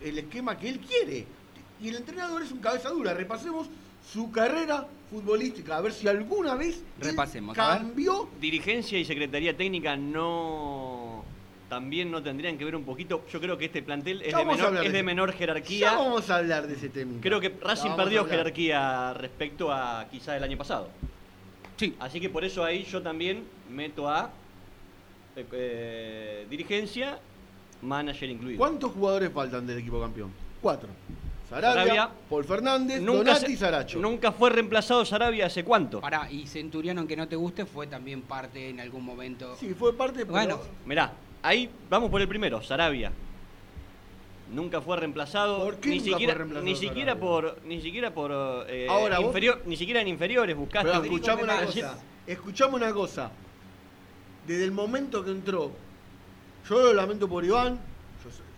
el 0.02 0.19
esquema 0.19 0.59
que 0.59 0.69
él 0.69 0.81
quiere. 0.81 1.26
Y 1.81 1.90
el 1.90 1.95
entrenador 1.95 2.43
es 2.43 2.50
un 2.50 2.59
cabeza 2.59 2.90
dura. 2.90 3.14
Repasemos 3.14 3.69
su 4.12 4.33
carrera 4.33 4.88
futbolística, 5.11 5.76
a 5.76 5.81
ver 5.81 5.93
si 5.93 6.09
alguna 6.09 6.57
vez 6.57 6.83
Repasemos, 6.99 7.57
a 7.57 7.78
cambió 7.78 8.28
Dirigencia 8.40 8.99
y 8.99 9.05
Secretaría 9.05 9.57
Técnica 9.57 9.97
no 9.97 11.25
también 11.69 12.11
no 12.11 12.23
tendrían 12.23 12.57
que 12.57 12.65
ver 12.65 12.75
un 12.77 12.85
poquito. 12.85 13.25
Yo 13.31 13.41
creo 13.41 13.59
que 13.59 13.67
este 13.67 13.83
plantel 13.83 14.23
es, 14.23 14.33
Ya 14.33 14.39
de 14.39 14.45
menor, 14.45 14.85
es 14.85 14.93
de 14.93 15.03
menor 15.03 15.31
Ya 15.33 15.37
jerarquía. 15.39 15.93
vamos 15.93 16.29
a 16.31 16.37
hablar 16.37 16.67
de 16.67 16.75
ese 16.75 16.89
tema. 16.89 17.13
Creo 17.21 17.41
que 17.41 17.51
Ya 17.51 17.57
Racing 17.67 17.91
perdió 17.97 18.25
jerarquía 18.25 19.13
respecto 19.15 19.73
a 19.73 20.07
quizá 20.11 20.37
el 20.37 20.43
año 20.45 20.57
pasado. 20.57 20.89
Sí. 21.77 21.95
Así 22.01 22.21
que 22.21 22.29
por 22.31 22.45
eso 22.45 22.65
ahí 22.65 22.85
yo 22.85 23.03
también 23.03 23.45
meto 23.71 24.09
a 24.09 24.31
eh, 25.37 25.47
eh, 25.53 26.47
dirigencia, 26.51 27.19
manager 27.83 28.31
incluido. 28.31 28.59
¿Cuántos 28.59 28.93
jugadores 28.93 29.31
faltan 29.33 29.67
del 29.67 29.79
equipo 29.79 30.01
campeón? 30.01 30.33
Cuatro. 30.61 30.89
Sarabia, 31.49 31.83
Sarabia. 31.83 32.11
Paul 32.29 32.45
Fernández, 32.45 33.01
Nunca, 33.01 33.33
Donati 33.35 33.53
y 33.53 33.57
Saracho. 33.57 33.99
nunca 34.01 34.33
fue 34.33 34.51
reemplazado 34.51 35.03
Sarabia 35.07 35.47
hace 35.47 35.65
cuánto. 35.65 36.01
Pará, 36.01 36.31
y 36.31 36.47
Centurión, 36.47 36.99
aunque 36.99 37.17
no 37.17 37.27
te 37.27 37.37
guste, 37.37 37.65
fue 37.65 37.87
también 37.87 38.21
parte 38.23 38.69
en 38.69 38.81
algún 38.81 39.03
momento. 39.03 39.57
Sí, 39.57 39.73
fue 39.73 39.97
parte, 39.97 40.21
pero 40.21 40.33
Bueno. 40.33 40.61
Mirá, 40.85 41.13
ahí 41.42 41.71
vamos 41.88 42.11
por 42.11 42.21
el 42.21 42.28
primero, 42.28 42.62
Sarabia. 42.62 43.12
Nunca 44.52 44.80
fue 44.80 44.97
reemplazado. 44.97 45.62
¿Por 45.62 45.76
qué 45.76 45.90
ni 45.90 45.99
nunca 45.99 46.11
siquiera, 46.11 46.33
fue 46.33 46.38
reemplazado 46.38 46.64
ni 46.64 46.76
siquiera 46.76 47.12
Sarabia? 47.12 47.21
por 47.28 47.59
ni 47.64 47.80
siquiera 47.83 48.14
por 48.14 48.33
eh, 48.68 48.87
Ahora, 48.88 49.18
vos- 49.18 49.26
inferior, 49.26 49.62
ni 49.66 49.76
siquiera 49.76 50.00
en 50.00 50.09
inferiores 50.09 50.57
buscaste. 50.57 50.88
Pero 50.90 51.04
escuchame 51.04 51.42
una 51.42 51.64
cosa. 51.64 51.99
Escuchame 52.26 52.75
una 52.76 52.92
cosa. 52.92 53.30
Desde 54.47 54.64
el 54.64 54.73
momento 54.73 55.23
que 55.23 55.30
entró, 55.30 55.73
yo 56.68 56.78
lo 56.83 56.92
lamento 56.95 57.28
por 57.28 57.45
Iván, 57.45 57.78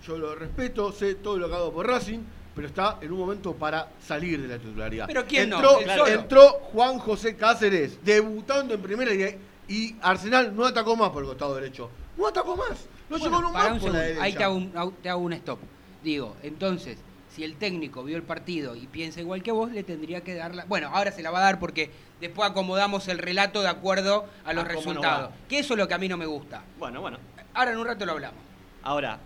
yo, 0.07 0.17
lo 0.17 0.35
respeto, 0.35 0.93
sé 0.93 1.17
todo 1.17 1.37
lo 1.37 1.49
que 1.49 1.55
hago 1.57 1.73
por 1.73 1.87
Racing, 1.87 2.21
pero 2.55 2.69
está 2.69 2.99
en 3.01 3.13
un 3.13 3.19
momento 3.19 3.55
para 3.55 3.89
salir 4.01 4.41
de 4.41 4.49
la 4.49 4.59
titularidad. 4.59 5.07
Pero 5.09 5.27
¿quién 5.27 5.51
no? 5.51 5.57
entró, 5.57 5.95
solo. 5.97 6.07
entró 6.07 6.49
Juan 6.73 6.99
José 6.99 7.37
Cáceres, 7.37 7.99
debutando 8.05 8.75
en 8.75 8.81
primera 8.81 9.13
y, 9.13 9.39
y 9.69 9.97
Arsenal 10.01 10.55
no 10.55 10.65
atacó 10.65 10.97
más 10.97 11.11
por 11.11 11.23
el 11.23 11.29
costado 11.29 11.55
derecho. 11.57 11.91
No 12.17 12.29
atacó 12.29 12.57
más. 12.57 12.89
No 13.09 13.19
Bueno, 13.19 13.25
llegó 13.25 13.41
no 13.43 13.53
pará 13.53 13.71
más 13.71 13.83
un 13.83 13.91
por 13.91 13.93
la 13.93 14.23
Ahí 14.23 14.33
te 14.35 14.45
hago, 14.45 14.55
un, 14.55 14.73
te 15.03 15.09
hago 15.09 15.21
un 15.21 15.33
stop. 15.33 15.59
Digo, 16.03 16.37
entonces, 16.43 16.99
si 17.29 17.45
el 17.45 17.57
técnico 17.57 18.03
vio 18.03 18.17
el 18.17 18.23
partido 18.23 18.75
y 18.75 18.87
piensa 18.87 19.21
igual 19.21 19.43
que 19.43 19.53
vos, 19.53 19.71
le 19.71 19.83
tendría 19.83 20.23
que 20.23 20.35
dar 20.35 20.55
la... 20.55 20.65
Bueno, 20.65 20.91
ahora 20.93 21.13
se 21.13 21.23
la 21.23 21.31
va 21.31 21.39
a 21.39 21.43
dar 21.43 21.59
porque 21.59 21.91
después 22.21 22.51
acomodamos 22.51 23.09
el 23.09 23.19
relato 23.19 23.63
de 23.63 23.69
acuerdo 23.69 24.27
a 24.45 24.53
los 24.53 24.65
A 24.65 24.69
cómo 24.69 24.77
nos 24.77 24.85
resultados. 24.85 25.31
Que 25.49 25.61
eso 25.61 25.75
es 25.75 25.79
lo 25.79 25.87
que 25.87 25.95
a 25.95 25.99
mí 25.99 26.09
no 26.09 26.17
me 26.17 26.27
gusta. 26.27 26.63
Bueno, 26.79 27.01
bueno. 27.01 27.19
Ahora 27.55 27.73
en 27.73 27.79
un 27.79 27.87
rato 27.87 28.05
lo 28.05 28.13
hablamos. 28.13 28.41
Ahora, 28.83 29.19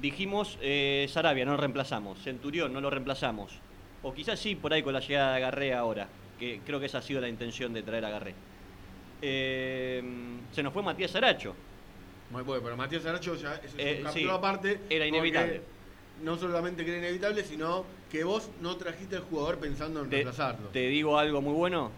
dijimos 0.00 0.58
eh, 0.60 1.06
Sarabia, 1.10 1.44
no 1.44 1.52
lo 1.52 1.56
reemplazamos. 1.56 2.22
Centurión, 2.22 2.72
no 2.72 2.80
lo 2.80 2.90
reemplazamos. 2.90 3.52
O 4.02 4.14
quizás 4.14 4.38
sí, 4.38 4.54
por 4.54 4.72
ahí 4.72 4.82
con 4.82 4.92
la 4.92 5.00
llegada 5.00 5.32
de 5.32 5.36
Agarré 5.38 5.74
ahora. 5.74 6.08
Que 6.38 6.60
creo 6.64 6.78
que 6.78 6.86
esa 6.86 6.98
ha 6.98 7.02
sido 7.02 7.20
la 7.20 7.28
intención 7.28 7.72
de 7.72 7.82
traer 7.82 8.04
a 8.04 8.08
Agarré. 8.08 8.34
Eh, 9.22 10.02
se 10.52 10.62
nos 10.62 10.72
fue 10.72 10.82
Matías 10.82 11.14
Aracho. 11.16 11.56
Muy 12.30 12.42
bueno, 12.42 12.62
pero 12.62 12.76
Matías 12.76 13.02
Saracho 13.02 13.34
ya 13.36 13.54
es 13.56 13.72
Eh, 13.78 13.98
un 14.00 14.04
capítulo 14.06 14.32
sí, 14.32 14.38
aparte. 14.38 14.80
era 14.90 15.06
inevitable. 15.06 15.62
No 16.22 16.36
solamente 16.38 16.84
que 16.84 16.90
era 16.90 16.98
inevitable, 17.00 17.44
sino 17.44 17.84
que 18.10 18.24
vos 18.24 18.48
no 18.60 18.76
trajiste 18.76 19.16
al 19.16 19.22
jugador 19.22 19.58
pensando 19.58 20.00
en 20.02 20.08
Te, 20.10 20.16
reemplazarlo. 20.16 20.68
te 20.68 20.88
digo 20.88 21.18
algo 21.18 21.40
muy 21.42 21.52
bueno, 21.54 21.90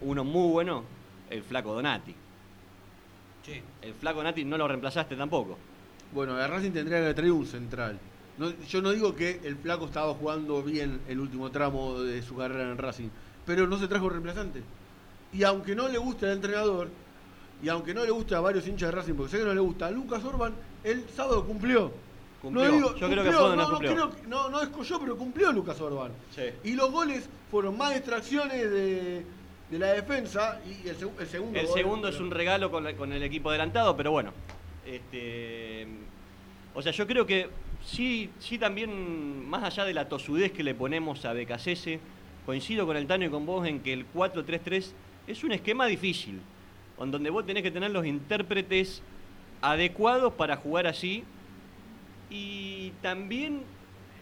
uno 0.00 0.24
muy 0.24 0.50
bueno, 0.50 0.84
el 1.30 1.42
flaco 1.42 1.74
Donati. 1.74 2.14
Sí. 3.44 3.62
El 3.82 3.94
flaco 3.94 4.18
Donati 4.18 4.44
no 4.44 4.56
lo 4.58 4.66
reemplazaste 4.66 5.16
tampoco. 5.16 5.58
Bueno, 6.12 6.34
a 6.36 6.46
Racing 6.46 6.70
tendría 6.72 7.06
que 7.06 7.14
traer 7.14 7.32
un 7.32 7.46
central. 7.46 7.98
No, 8.38 8.50
yo 8.66 8.80
no 8.80 8.90
digo 8.92 9.14
que 9.14 9.40
el 9.44 9.56
flaco 9.56 9.84
estaba 9.86 10.14
jugando 10.14 10.62
bien 10.62 11.00
el 11.08 11.20
último 11.20 11.50
tramo 11.50 12.00
de 12.00 12.22
su 12.22 12.36
carrera 12.36 12.70
en 12.70 12.78
Racing, 12.78 13.08
pero 13.44 13.66
no 13.66 13.78
se 13.78 13.88
trajo 13.88 14.08
reemplazante. 14.08 14.62
Y 15.32 15.42
aunque 15.42 15.74
no 15.74 15.88
le 15.88 15.98
guste 15.98 16.26
al 16.26 16.32
entrenador, 16.32 16.88
y 17.62 17.68
aunque 17.68 17.92
no 17.94 18.04
le 18.04 18.10
guste 18.10 18.34
a 18.34 18.40
varios 18.40 18.66
hinchas 18.66 18.90
de 18.90 18.96
Racing, 18.96 19.14
porque 19.14 19.32
sé 19.32 19.38
que 19.38 19.44
no 19.44 19.54
le 19.54 19.60
gusta, 19.60 19.86
a 19.86 19.90
Lucas 19.90 20.24
Orban 20.24 20.54
el 20.84 21.04
sábado 21.14 21.44
cumplió. 21.44 21.92
Cumplió. 22.40 22.64
No 22.68 22.72
digo, 22.72 22.96
Yo 22.96 23.08
creo 23.10 23.24
que 23.24 23.30
no 23.30 23.56
no, 23.56 23.68
cumplió. 23.70 23.92
creo 23.92 24.10
no, 24.28 24.48
no 24.48 24.62
escolló, 24.62 25.00
pero 25.00 25.16
cumplió 25.16 25.52
Lucas 25.52 25.80
Orban. 25.80 26.12
Sí. 26.34 26.42
Y 26.64 26.74
los 26.74 26.90
goles 26.92 27.28
fueron 27.50 27.76
más 27.76 27.94
distracciones 27.94 28.70
de, 28.70 29.24
de 29.70 29.78
la 29.78 29.88
defensa 29.88 30.60
y 30.64 30.88
el, 30.88 30.96
seg- 30.96 31.10
el 31.18 31.26
segundo 31.26 31.58
El 31.58 31.66
gol, 31.66 31.74
segundo 31.74 32.08
es 32.08 32.20
un 32.20 32.30
regalo 32.30 32.70
con, 32.70 32.84
la- 32.84 32.94
con 32.94 33.12
el 33.12 33.22
equipo 33.24 33.48
adelantado, 33.50 33.96
pero 33.96 34.12
bueno. 34.12 34.32
Este, 34.86 35.86
o 36.74 36.80
sea, 36.82 36.92
yo 36.92 37.06
creo 37.06 37.26
que 37.26 37.48
sí, 37.84 38.30
sí 38.38 38.56
también, 38.58 39.48
más 39.48 39.64
allá 39.64 39.84
de 39.84 39.94
la 39.94 40.08
tosudez 40.08 40.52
que 40.52 40.62
le 40.62 40.74
ponemos 40.74 41.24
a 41.24 41.32
BKCS, 41.32 41.98
coincido 42.46 42.86
con 42.86 42.96
el 42.96 43.06
Tano 43.06 43.24
y 43.24 43.28
con 43.30 43.44
vos 43.44 43.66
en 43.66 43.80
que 43.80 43.92
el 43.92 44.06
4-3-3 44.12 44.92
es 45.26 45.44
un 45.44 45.52
esquema 45.52 45.86
difícil, 45.86 46.40
en 47.00 47.10
donde 47.10 47.30
vos 47.30 47.46
tenés 47.46 47.62
que 47.62 47.70
tener 47.70 47.90
los 47.90 48.06
intérpretes 48.06 49.02
adecuados 49.60 50.32
para 50.34 50.56
jugar 50.56 50.86
así. 50.86 51.24
Y 52.30 52.90
también 53.02 53.62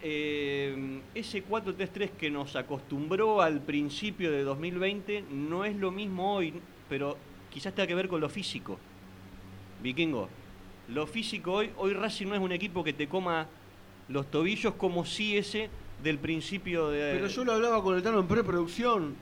eh, 0.02 1.00
ese 1.14 1.44
4-3-3 1.44 2.10
que 2.10 2.30
nos 2.30 2.54
acostumbró 2.56 3.42
al 3.42 3.60
principio 3.60 4.30
de 4.30 4.44
2020 4.44 5.24
no 5.30 5.64
es 5.64 5.76
lo 5.76 5.90
mismo 5.90 6.34
hoy, 6.34 6.54
pero 6.88 7.16
quizás 7.50 7.74
tenga 7.74 7.86
que 7.86 7.94
ver 7.94 8.08
con 8.08 8.20
lo 8.20 8.28
físico. 8.28 8.78
Vikingo, 9.82 10.28
lo 10.88 11.06
físico 11.06 11.52
hoy, 11.52 11.70
hoy 11.76 11.92
Racing 11.92 12.26
no 12.26 12.34
es 12.34 12.40
un 12.40 12.52
equipo 12.52 12.84
que 12.84 12.92
te 12.92 13.08
coma 13.08 13.48
los 14.08 14.30
tobillos 14.30 14.74
como 14.74 15.04
si 15.04 15.36
ese 15.36 15.68
del 16.02 16.18
principio 16.18 16.90
de... 16.90 17.12
Pero 17.14 17.26
yo 17.26 17.44
lo 17.44 17.52
hablaba 17.52 17.82
con 17.82 17.96
el 17.96 18.02
Tano 18.02 18.20
en 18.20 18.28
preproducción. 18.28 19.16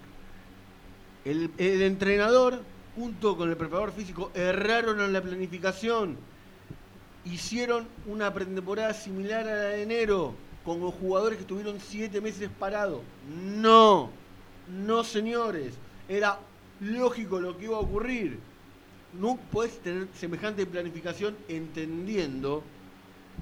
El, 1.25 1.51
el 1.57 1.83
entrenador, 1.83 2.61
junto 2.95 3.37
con 3.37 3.51
el 3.51 3.57
preparador 3.57 3.93
físico, 3.93 4.31
erraron 4.35 5.01
en 5.01 5.13
la 5.13 5.23
planificación. 5.23 6.17
Hicieron 7.25 7.87
una 8.07 8.33
pretemporada 8.33 8.93
similar 8.95 9.49
a 9.49 9.55
la 9.55 9.63
de 9.71 9.83
enero, 9.83 10.35
con 10.65 10.81
los 10.81 10.95
jugadores 10.95 11.37
que 11.37 11.43
estuvieron 11.43 11.79
siete 11.81 12.21
meses 12.21 12.51
parados. 12.59 13.01
No, 13.29 14.11
no 14.69 15.05
señores. 15.05 15.75
Era 16.09 16.39
lógico 16.81 17.41
lo 17.41 17.57
que 17.57 17.65
iba 17.65 17.77
a 17.77 17.81
ocurrir. 17.81 18.39
No 19.19 19.39
puedes 19.53 19.79
tener 19.79 20.09
semejante 20.15 20.67
planificación 20.67 21.37
entendiendo 21.49 22.63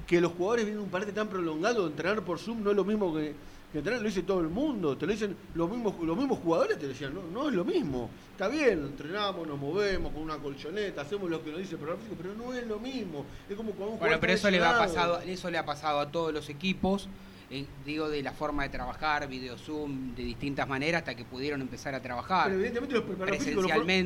que 0.07 0.21
los 0.21 0.31
jugadores 0.33 0.65
vienen 0.65 0.83
un 0.83 0.89
parate 0.89 1.11
tan 1.11 1.27
prolongado, 1.27 1.87
entrenar 1.87 2.23
por 2.23 2.39
Zoom 2.39 2.63
no 2.63 2.71
es 2.71 2.75
lo 2.75 2.83
mismo 2.83 3.13
que, 3.13 3.33
que 3.73 3.79
entrenar, 3.79 4.01
lo 4.01 4.07
dice 4.07 4.21
todo 4.21 4.39
el 4.39 4.49
mundo, 4.49 4.95
te 4.95 5.07
lo 5.07 5.11
dicen 5.11 5.35
los 5.55 5.67
mismos, 5.67 5.95
los 6.03 6.15
mismos 6.15 6.37
jugadores, 6.37 6.77
te 6.77 6.87
decían, 6.87 7.11
no, 7.15 7.23
no 7.23 7.49
es 7.49 7.55
lo 7.55 7.65
mismo. 7.65 8.07
Está 8.31 8.47
bien, 8.47 8.85
entrenamos, 8.85 9.47
nos 9.47 9.59
movemos 9.59 10.13
con 10.13 10.21
una 10.21 10.37
colchoneta, 10.37 11.01
hacemos 11.01 11.27
lo 11.27 11.43
que 11.43 11.49
nos 11.49 11.59
dice 11.59 11.71
el 11.71 11.79
programa 11.79 12.03
físico, 12.03 12.21
pero 12.21 12.35
no 12.35 12.53
es 12.53 12.67
lo 12.67 12.77
mismo. 12.77 13.25
Es 13.49 13.55
como 13.57 13.71
cuando 13.71 13.95
un 13.95 13.99
Bueno, 13.99 14.19
pero 14.21 14.31
eso 14.31 14.51
le, 14.51 14.59
pasado, 14.59 15.19
eso 15.21 15.49
le 15.49 15.57
ha 15.57 15.65
pasado 15.65 15.99
a 15.99 16.11
todos 16.11 16.31
los 16.31 16.49
equipos, 16.49 17.09
eh, 17.53 17.67
digo, 17.85 18.09
de 18.09 18.23
la 18.23 18.31
forma 18.31 18.63
de 18.63 18.69
trabajar, 18.69 19.27
video 19.27 19.55
Zoom, 19.59 20.15
de 20.15 20.23
distintas 20.23 20.67
maneras, 20.67 21.01
hasta 21.01 21.13
que 21.13 21.23
pudieron 21.23 21.61
empezar 21.61 21.93
a 21.93 22.01
trabajar. 22.01 22.45
Pero 22.45 22.55
evidentemente 22.55 22.95
los 22.95 23.03
preparadores 23.03 23.43
físicos 23.43 23.65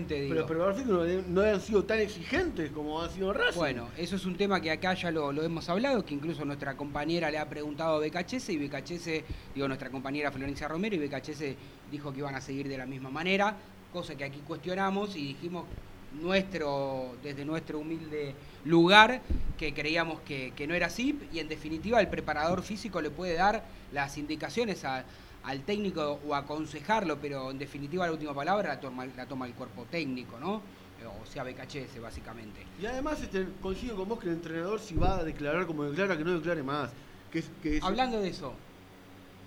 pero 0.09 0.33
los 0.35 0.45
preparadores 0.45 1.27
no 1.27 1.41
han 1.41 1.61
sido 1.61 1.85
tan 1.85 1.99
exigentes 1.99 2.71
como 2.71 3.01
han 3.01 3.09
sido 3.09 3.31
Racing. 3.31 3.57
Bueno, 3.57 3.87
eso 3.97 4.17
es 4.17 4.25
un 4.25 4.35
tema 4.35 4.59
que 4.59 4.69
acá 4.69 4.95
ya 4.95 5.11
lo, 5.11 5.31
lo 5.31 5.43
hemos 5.43 5.69
hablado, 5.69 6.03
que 6.03 6.13
incluso 6.13 6.43
nuestra 6.43 6.75
compañera 6.75 7.31
le 7.31 7.37
ha 7.37 7.47
preguntado 7.47 7.95
a 7.95 7.99
BKHS 7.99 8.49
y 8.49 8.57
BKHS, 8.57 9.05
digo, 9.55 9.67
nuestra 9.69 9.89
compañera 9.89 10.29
Florencia 10.29 10.67
Romero 10.67 10.97
y 10.97 11.07
BKHS 11.07 11.55
dijo 11.89 12.11
que 12.11 12.19
iban 12.19 12.35
a 12.35 12.41
seguir 12.41 12.67
de 12.67 12.77
la 12.77 12.85
misma 12.85 13.09
manera, 13.09 13.55
cosa 13.93 14.15
que 14.15 14.25
aquí 14.25 14.41
cuestionamos 14.45 15.15
y 15.15 15.27
dijimos 15.27 15.63
nuestro, 16.21 17.15
desde 17.23 17.45
nuestro 17.45 17.79
humilde 17.79 18.33
lugar 18.65 19.21
que 19.57 19.73
creíamos 19.73 20.19
que, 20.21 20.53
que 20.55 20.67
no 20.67 20.73
era 20.73 20.87
así 20.87 21.17
y 21.33 21.39
en 21.39 21.47
definitiva 21.47 21.99
el 21.99 22.07
preparador 22.09 22.61
físico 22.63 23.01
le 23.01 23.09
puede 23.09 23.33
dar 23.35 23.63
las 23.93 24.17
indicaciones 24.17 24.83
a- 24.85 25.05
al 25.43 25.61
técnico 25.61 26.19
o 26.27 26.35
aconsejarlo, 26.35 27.17
pero 27.21 27.51
en 27.51 27.57
definitiva 27.57 28.05
la 28.05 28.11
última 28.11 28.33
palabra 28.33 28.69
la 28.75 28.79
toma, 28.79 29.05
la 29.05 29.25
toma 29.25 29.45
el 29.45 29.53
cuerpo 29.53 29.85
técnico, 29.89 30.39
¿no? 30.39 30.61
O 31.21 31.25
sea, 31.31 31.43
BKHS 31.43 31.99
básicamente. 32.01 32.59
Y 32.81 32.85
además 32.85 33.21
este, 33.21 33.47
coincido 33.61 33.95
con 33.95 34.09
vos 34.09 34.19
que 34.19 34.27
el 34.27 34.33
entrenador 34.33 34.79
si 34.79 34.95
va 34.95 35.19
a 35.19 35.23
declarar 35.23 35.65
como 35.67 35.83
declara, 35.83 36.17
que 36.17 36.23
no 36.23 36.33
declare 36.33 36.63
más. 36.63 36.89
Que 37.31 37.39
es- 37.39 37.83
Hablando 37.83 38.19
de 38.19 38.29
eso, 38.29 38.53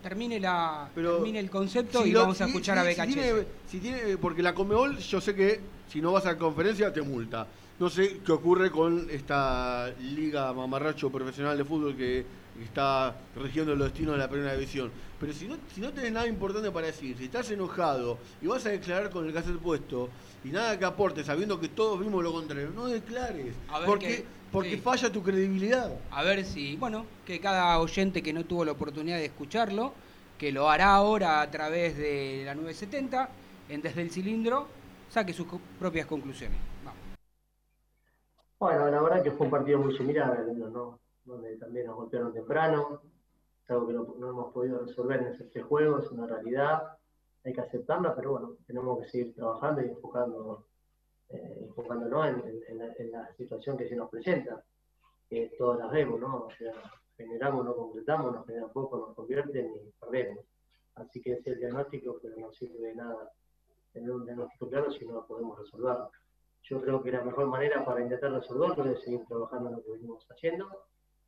termine, 0.02 0.38
la, 0.40 0.88
Pero 0.94 1.16
termine 1.16 1.40
el 1.40 1.50
concepto 1.50 2.02
si 2.02 2.11
y 2.11 2.12
lo- 2.12 2.20
vamos 2.20 2.40
a 2.40 2.44
si- 2.44 2.50
escuchar 2.50 2.76
si- 2.76 2.80
a 2.80 2.85
si 2.85 2.90
BKHS. 3.00 3.14
tiene- 3.14 3.46
si 3.68 3.78
tiene- 3.80 4.16
porque 4.16 4.42
la 4.42 4.54
Comebol, 4.54 4.96
yo 4.98 5.20
sé 5.20 5.35
que 5.35 5.61
si 5.90 6.00
no 6.00 6.12
vas 6.12 6.26
a 6.26 6.37
conferencia 6.38 6.92
te 6.92 7.03
multa. 7.03 7.46
No 7.79 7.88
sé 7.88 8.18
qué 8.24 8.33
ocurre 8.33 8.70
con 8.70 9.09
esta 9.11 9.90
liga 10.00 10.53
mamarracho 10.53 11.11
profesional 11.11 11.57
de 11.57 11.64
fútbol 11.64 11.96
que 11.96 12.24
está 12.62 13.16
rigiendo 13.37 13.74
los 13.74 13.88
destinos 13.88 14.12
de 14.14 14.18
la 14.18 14.29
primera 14.29 14.53
división. 14.55 14.90
Pero 15.18 15.33
si 15.33 15.48
no, 15.48 15.57
si 15.74 15.81
no 15.81 15.90
tenés 15.92 16.12
nada 16.12 16.26
importante 16.26 16.70
para 16.70 16.88
decir, 16.88 17.16
si 17.16 17.24
estás 17.24 17.50
enojado 17.50 18.18
y 18.42 18.46
vas 18.46 18.64
a 18.66 18.70
declarar 18.70 19.11
con 19.11 19.26
el 19.26 19.33
cassette 19.33 19.57
puesto 19.59 20.11
y 20.44 20.48
nada 20.48 20.79
que 20.79 20.85
aporte 20.85 21.24
sabiendo 21.24 21.59
que 21.59 21.68
todos 21.68 21.98
vimos 22.00 22.22
lo 22.22 22.33
contrario, 22.33 22.70
no 22.74 22.87
declares. 22.87 23.55
A 23.70 23.79
ver 23.79 23.87
porque 23.87 24.07
qué- 24.09 24.24
porque 24.53 24.70
sí. 24.74 24.76
falla 24.79 25.11
tu 25.12 25.22
credibilidad. 25.22 25.90
A 26.11 26.22
ver 26.24 26.44
si, 26.44 26.74
bueno, 26.76 27.07
que 27.24 27.38
cada 27.40 27.79
oyente 27.79 28.20
que 28.22 28.33
no 28.33 28.44
tuvo 28.44 28.64
la 28.64 28.72
oportunidad 28.72 29.16
de 29.16 29.26
escucharlo, 29.26 29.94
que 30.37 30.50
lo 30.53 30.68
hará 30.68 30.94
ahora 30.94 31.40
a 31.40 31.50
través 31.50 31.96
de 31.96 32.42
la 32.44 32.55
970, 32.57 33.29
en 33.68 33.81
Desde 33.83 34.03
el 34.03 34.11
Cilindro, 34.11 34.66
saque 35.10 35.32
sus 35.32 35.46
propias 35.78 36.06
conclusiones. 36.06 36.58
Bueno, 38.58 38.90
la 38.90 39.02
verdad 39.02 39.22
que 39.22 39.32
fue 39.32 39.46
un 39.46 39.50
partido 39.50 39.78
muy 39.78 39.96
similar 39.96 40.46
¿no? 40.54 41.00
Donde 41.24 41.56
también 41.56 41.86
nos 41.86 41.96
golpearon 41.96 42.32
temprano, 42.32 43.02
es 43.64 43.70
algo 43.70 43.86
que 43.86 43.92
no, 43.92 44.28
hemos 44.28 44.52
podido 44.52 44.84
resolver 44.84 45.20
en 45.20 45.28
ese 45.28 45.44
tres 45.44 45.64
juegos, 45.64 46.04
es 46.04 46.10
una 46.10 46.26
realidad, 46.26 46.96
hay 47.44 47.52
que 47.52 47.60
aceptarla, 47.60 48.14
pero 48.14 48.32
bueno, 48.32 48.56
tenemos 48.66 49.00
que 49.00 49.08
seguir 49.08 49.34
trabajando 49.34 49.82
y 49.82 49.88
enfocando, 49.88 50.66
eh, 51.30 51.58
enfocándonos 51.62 52.44
en, 52.68 53.12
la, 53.12 53.32
situación 53.34 53.76
que 53.76 53.88
se 53.88 53.96
nos 53.96 54.10
presenta, 54.10 54.62
todas 55.56 55.78
las 55.78 55.90
vemos, 55.90 56.20
¿no? 56.20 56.46
O 56.46 56.50
sea, 56.50 56.72
generamos, 57.16 57.64
no 57.64 57.74
concretamos, 57.74 58.32
nos 58.32 58.46
generan 58.46 58.70
poco, 58.70 58.98
nos 58.98 59.14
convierten 59.14 59.72
y 59.74 59.90
perdemos. 60.00 60.44
Así 60.96 61.22
que 61.22 61.32
ese 61.32 61.40
es 61.40 61.46
el 61.54 61.58
diagnóstico, 61.60 62.18
pero 62.20 62.36
no 62.36 62.52
sirve 62.52 62.78
de 62.88 62.94
nada 62.94 63.30
tener 63.92 64.11
un 64.11 64.24
diagnóstico 64.24 64.68
claro 64.68 64.90
si 64.92 65.05
no 65.07 65.26
podemos 65.26 65.59
resolverlo. 65.59 66.11
Yo 66.62 66.81
creo 66.81 67.03
que 67.03 67.11
la 67.12 67.24
mejor 67.24 67.46
manera 67.46 67.85
para 67.85 68.03
intentar 68.03 68.33
resolverlo 68.33 68.85
es 68.92 69.03
seguir 69.03 69.24
trabajando 69.26 69.70
en 69.70 69.76
lo 69.76 69.83
que 69.83 69.92
venimos 69.92 70.26
haciendo, 70.31 70.68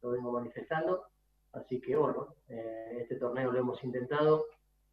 lo 0.03 0.11
venimos 0.11 0.33
manifestando. 0.35 1.07
Así 1.53 1.81
que 1.81 1.97
bueno, 1.97 2.35
eh, 2.49 2.99
este 3.01 3.17
torneo 3.17 3.51
lo 3.53 3.59
hemos 3.59 3.83
intentado, 3.85 4.47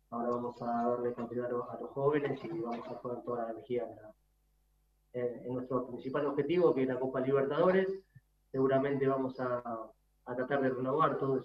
ahora 0.09 0.29
vamos 0.29 0.61
a 0.61 0.65
darle 0.89 1.13
continuidad 1.13 1.51
a 1.69 1.73
a 1.73 1.79
los 1.81 1.89
jóvenes 1.91 2.39
y 2.43 2.47
vamos 2.59 2.87
a 2.87 3.01
poner 3.01 3.23
toda 3.23 3.45
la 3.45 3.51
energía 3.51 3.83
en, 3.83 3.95
la- 3.95 4.13
en- 5.13 5.45
en 5.45 5.53
nuestro 5.53 5.87
principal 5.87 6.25
objetivo, 6.27 6.73
que 6.73 6.81
es 6.83 6.87
la 6.87 6.99
Copa 6.99 7.19
Libertadores. 7.21 7.87
Seguramente 8.51 9.07
vamos 9.07 9.39
a, 9.39 9.61
a 10.25 10.35
tratar 10.35 10.61
de 10.61 10.69
renovar 10.69 11.17
toda 11.17 11.41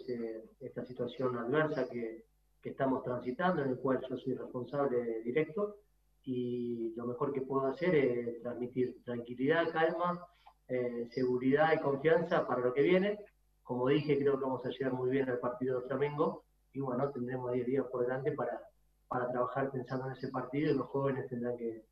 esta 0.61 0.85
situación 0.85 1.37
adversa 1.39 1.87
que, 1.89 2.25
que 2.63 2.71
estamos 2.71 3.03
transitando, 3.03 3.63
en 3.63 3.71
el 3.71 3.79
cual 3.79 4.01
yo 4.09 4.17
soy 4.17 4.35
responsable 4.35 5.21
directo 5.23 5.77
y 6.25 6.95
lo 6.97 7.07
mejor 7.07 7.33
que 7.33 7.43
puedo 7.43 7.67
hacer 7.67 7.95
es 7.95 8.43
transmitir 8.43 9.03
tranquilidad, 9.05 9.71
calma, 9.73 10.27
eh, 10.69 11.07
seguridad 11.11 11.73
y 11.75 11.79
confianza 11.81 12.47
para 12.47 12.61
lo 12.63 12.73
que 12.73 12.83
viene. 12.83 13.19
Como 13.63 13.89
dije, 13.89 14.19
creo 14.19 14.39
que 14.39 14.45
vamos 14.45 14.65
a 14.65 14.71
llegar 14.71 14.93
muy 14.93 15.11
bien 15.11 15.29
al 15.29 15.39
partido 15.39 15.81
de 15.81 15.87
Flamengo 15.87 16.45
y 16.73 16.81
bueno, 16.81 17.11
tendremos 17.11 17.53
10 17.53 17.67
días 17.67 17.87
por 17.91 18.03
delante 18.03 18.33
para, 18.33 18.61
para 19.09 19.31
trabajar 19.31 19.71
pensando 19.71 20.07
en 20.07 20.13
ese 20.13 20.29
partido 20.29 20.71
y 20.71 20.75
los 20.75 20.87
jóvenes 20.89 21.29
tendrán 21.29 21.57
que 21.57 21.85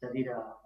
salir 0.00 0.30
a, 0.30 0.56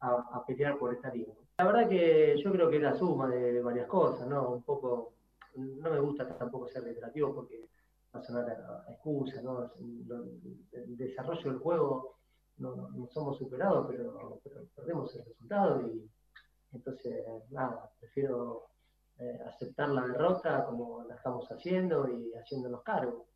a- 0.00 0.28
a 0.34 0.46
pelear 0.46 0.78
por 0.78 0.92
esta 0.94 1.12
liga. 1.12 1.32
La 1.58 1.66
verdad 1.66 1.88
que 1.88 2.36
yo 2.42 2.50
creo 2.52 2.70
que 2.70 2.76
es 2.76 2.82
la 2.82 2.94
suma 2.96 3.28
de 3.28 3.60
varias 3.60 3.86
cosas, 3.86 4.26
¿no? 4.26 4.50
Un 4.50 4.62
poco, 4.62 5.12
no 5.56 5.90
me 5.90 6.00
gusta 6.00 6.26
tampoco 6.38 6.66
ser 6.68 6.82
reiterativo 6.84 7.34
porque 7.34 7.68
va 8.14 8.20
a 8.20 8.22
sonar 8.22 8.48
a, 8.50 8.90
excusa, 8.92 9.42
¿no? 9.42 9.70
El 10.72 10.96
desarrollo 10.96 11.50
del 11.50 11.58
juego 11.60 12.16
no, 12.62 12.88
no- 12.90 13.08
somos 13.08 13.36
superados, 13.38 13.86
pero, 13.90 14.40
pero 14.42 14.64
perdemos 14.74 15.14
el 15.16 15.24
resultado 15.24 15.80
y 15.88 16.08
entonces, 16.72 17.26
nada, 17.50 17.90
prefiero 18.00 18.68
eh, 19.18 19.38
aceptar 19.46 19.90
la 19.90 20.06
derrota 20.06 20.64
como 20.64 21.04
la 21.04 21.16
estamos 21.16 21.46
haciendo 21.50 22.08
y 22.08 22.32
haciéndonos 22.34 22.82
cargo, 22.82 23.26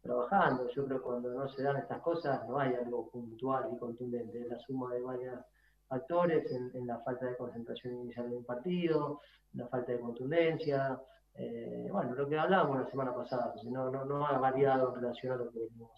trabajando. 0.00 0.68
Yo 0.70 0.86
creo 0.86 0.98
que 0.98 1.04
cuando 1.04 1.30
no 1.34 1.48
se 1.48 1.62
dan 1.62 1.76
estas 1.76 2.00
cosas 2.00 2.48
no 2.48 2.58
hay 2.58 2.74
algo 2.74 3.10
puntual 3.10 3.70
y 3.74 3.78
contundente, 3.78 4.40
es 4.40 4.48
la 4.48 4.58
suma 4.60 4.94
de 4.94 5.02
varias 5.02 5.44
factores, 5.86 6.50
en, 6.50 6.86
la 6.86 6.98
falta 7.00 7.26
de 7.26 7.36
concentración 7.36 7.94
inicial 7.94 8.28
de 8.30 8.36
un 8.36 8.44
partido, 8.44 9.20
la 9.54 9.66
falta 9.68 9.92
de 9.92 10.00
contundencia, 10.00 11.00
eh, 11.34 11.88
bueno, 11.90 12.14
lo 12.14 12.28
que 12.28 12.38
hablábamos 12.38 12.80
la 12.80 12.90
semana 12.90 13.14
pasada, 13.14 13.54
no, 13.64 13.90
no, 13.90 14.04
no 14.04 14.26
ha 14.26 14.38
variado 14.38 14.94
en 14.94 15.02
relación 15.02 15.32
a 15.32 15.36
lo 15.36 15.50
que 15.50 15.60
venimos. 15.60 15.90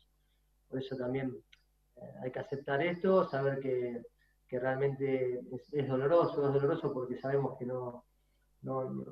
Por 0.68 0.80
eso 0.80 0.96
también 0.96 1.36
hay 2.22 2.30
que 2.30 2.38
aceptar 2.38 2.82
esto, 2.82 3.28
saber 3.28 3.60
que, 3.60 4.02
realmente 4.50 5.40
es, 5.72 5.88
doloroso, 5.88 6.46
es 6.46 6.52
doloroso 6.52 6.92
porque 6.92 7.18
sabemos 7.18 7.56
que 7.56 7.66
no, 7.66 8.04
no, 8.62 9.04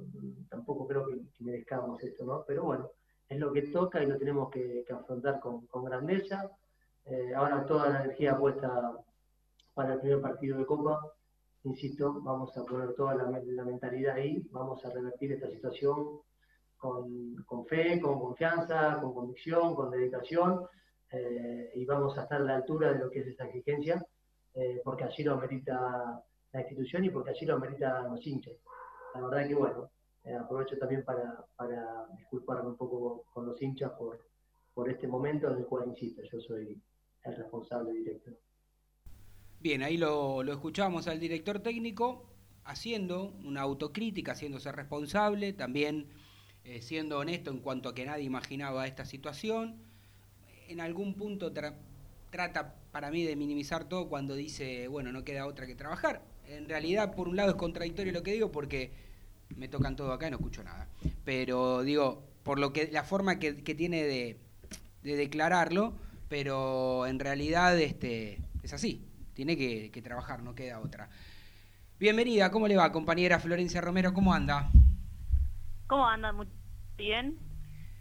tampoco 0.48 0.86
creo 0.86 1.06
que, 1.06 1.20
merezcamos 1.40 2.02
esto, 2.02 2.24
¿no? 2.24 2.44
Pero 2.46 2.64
bueno, 2.64 2.90
es 3.28 3.38
lo 3.38 3.52
que 3.52 3.62
toca 3.62 4.02
y 4.02 4.06
lo 4.06 4.18
tenemos 4.18 4.50
que, 4.50 4.84
afrontar 4.90 5.38
con, 5.40 5.84
grandeza. 5.84 6.50
Eh, 7.04 7.34
ahora 7.34 7.64
toda 7.64 7.88
la 7.88 8.04
energía 8.04 8.36
puesta 8.36 8.92
para 9.74 9.94
el 9.94 10.00
primer 10.00 10.20
partido 10.20 10.58
de 10.58 10.66
Copa. 10.66 11.00
Insisto, 11.64 12.20
vamos 12.22 12.56
a 12.56 12.64
poner 12.64 12.94
toda 12.94 13.14
la, 13.14 13.64
mentalidad 13.64 14.16
ahí, 14.16 14.46
vamos 14.50 14.84
a 14.84 14.90
revertir 14.90 15.32
esta 15.32 15.48
situación 15.48 16.20
con, 16.76 17.66
fe, 17.66 18.00
con 18.00 18.18
confianza, 18.18 18.98
con 19.00 19.14
convicción, 19.14 19.74
con 19.74 19.90
dedicación 19.90 20.66
eh, 21.10 21.70
y 21.74 21.84
vamos 21.86 22.16
a 22.18 22.22
estar 22.22 22.40
a 22.40 22.44
la 22.44 22.56
altura 22.56 22.92
de 22.92 22.98
lo 22.98 23.10
que 23.10 23.20
es 23.20 23.26
esta 23.28 23.46
exigencia, 23.46 24.04
eh, 24.54 24.80
porque 24.84 25.04
así 25.04 25.22
lo 25.22 25.34
amerita 25.34 26.22
la 26.52 26.60
institución 26.60 27.04
y 27.04 27.10
porque 27.10 27.30
así 27.30 27.46
lo 27.46 27.54
amerita 27.54 28.02
los 28.02 28.26
hinchas. 28.26 28.54
La 29.14 29.22
verdad 29.22 29.48
que 29.48 29.54
bueno, 29.54 29.90
eh, 30.24 30.34
aprovecho 30.34 30.76
también 30.78 31.04
para, 31.04 32.06
disculparme 32.16 32.70
un 32.70 32.76
poco 32.76 33.24
con 33.32 33.46
los 33.46 33.60
hinchas 33.60 33.92
por, 33.92 34.20
este 34.88 35.08
momento 35.08 35.50
en 35.50 35.58
el 35.58 35.66
cual, 35.66 35.88
insisto, 35.88 36.22
yo 36.30 36.40
soy 36.40 36.80
el 37.24 37.36
responsable 37.36 37.92
directo. 37.94 38.30
Bien, 39.58 39.82
ahí 39.82 39.96
lo, 39.96 40.40
escuchamos 40.42 41.08
al 41.08 41.18
director 41.18 41.58
técnico 41.58 42.30
haciendo 42.62 43.32
una 43.44 43.62
autocrítica, 43.62 44.32
haciéndose 44.32 44.70
responsable, 44.70 45.52
también 45.52 46.12
siendo 46.80 47.18
honesto 47.18 47.50
en 47.50 47.58
cuanto 47.58 47.88
a 47.88 47.94
que 47.94 48.04
nadie 48.04 48.22
imaginaba 48.22 48.86
esta 48.86 49.04
situación. 49.04 49.87
En 50.68 50.80
algún 50.80 51.14
punto 51.14 51.52
trata 51.52 52.74
para 52.92 53.10
mí 53.10 53.24
de 53.24 53.36
minimizar 53.36 53.84
todo 53.84 54.08
cuando 54.08 54.34
dice, 54.34 54.86
bueno, 54.88 55.12
no 55.12 55.24
queda 55.24 55.46
otra 55.46 55.66
que 55.66 55.74
trabajar. 55.74 56.22
En 56.46 56.68
realidad, 56.68 57.14
por 57.14 57.28
un 57.28 57.36
lado 57.36 57.50
es 57.50 57.56
contradictorio 57.56 58.12
lo 58.12 58.22
que 58.22 58.32
digo 58.32 58.52
porque 58.52 58.92
me 59.56 59.68
tocan 59.68 59.96
todo 59.96 60.12
acá 60.12 60.28
y 60.28 60.30
no 60.30 60.36
escucho 60.36 60.62
nada. 60.62 60.88
Pero 61.24 61.82
digo, 61.82 62.22
por 62.42 62.58
lo 62.58 62.72
que 62.72 62.90
la 62.92 63.02
forma 63.02 63.38
que, 63.38 63.52
tiene 63.52 64.04
de, 64.04 64.38
de, 65.02 65.16
declararlo, 65.16 65.94
pero 66.28 67.06
en 67.06 67.18
realidad 67.18 67.78
este, 67.78 68.38
es 68.62 68.72
así 68.72 69.08
tiene 69.38 69.56
que, 69.56 70.02
trabajar, 70.02 70.42
no 70.42 70.52
queda 70.52 70.80
otra. 70.80 71.08
Bienvenida, 72.00 72.50
¿cómo 72.50 72.66
le 72.66 72.76
va, 72.76 72.90
compañera 72.90 73.38
Florencia 73.38 73.80
Romero? 73.80 74.12
¿Cómo 74.12 74.34
anda? 74.34 74.68
¿Cómo 75.86 76.08
anda? 76.08 76.32
Muy 76.32 76.48
bien. 76.96 77.38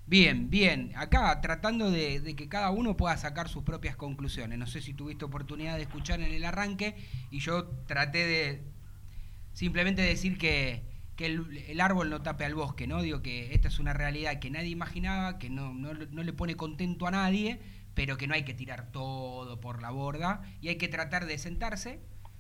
Bien, 0.08 0.50
bien. 0.50 0.94
Acá 0.96 1.42
tratando 1.42 1.92
de, 1.92 2.34
que 2.38 2.48
cada 2.48 2.72
uno 2.72 2.96
pueda 2.96 3.18
sacar 3.18 3.50
sus 3.50 3.64
propias 3.64 3.98
conclusiones. 3.98 4.58
No 4.58 4.66
sé 4.66 4.82
si 4.82 4.94
tuviste 4.94 5.26
oportunidad 5.26 5.76
de 5.76 5.84
escuchar 5.84 6.22
en 6.22 6.34
el 6.34 6.46
arranque 6.46 6.96
y 7.30 7.40
yo 7.40 7.68
traté 7.88 8.26
de 8.26 8.64
simplemente 9.52 10.02
decir 10.02 10.38
que, 10.38 10.84
el, 11.18 11.82
árbol 11.82 12.10
no 12.10 12.22
tape 12.22 12.46
al 12.46 12.56
bosque, 12.56 12.88
¿no? 12.88 13.02
Digo 13.02 13.22
que 13.22 13.54
esta 13.54 13.68
es 13.68 13.80
una 13.80 13.92
realidad 13.92 14.40
que 14.40 14.50
nadie 14.50 14.70
imaginaba, 14.70 15.40
que 15.40 15.50
no, 15.50 15.74
no 15.74 16.24
le 16.24 16.34
pone 16.34 16.56
contento 16.56 17.06
a 17.08 17.12
nadie 17.12 17.60
pero 17.98 18.16
que 18.16 18.28
no 18.28 18.36
hay 18.36 18.44
que 18.44 18.54
tirar 18.54 18.92
todo 18.92 19.60
por 19.60 19.82
la 19.82 19.90
borda 19.90 20.44
y 20.62 20.68
hay 20.68 20.76
que 20.76 20.88
tratar 20.88 21.26
de 21.26 21.40
sentarse, 21.40 22.00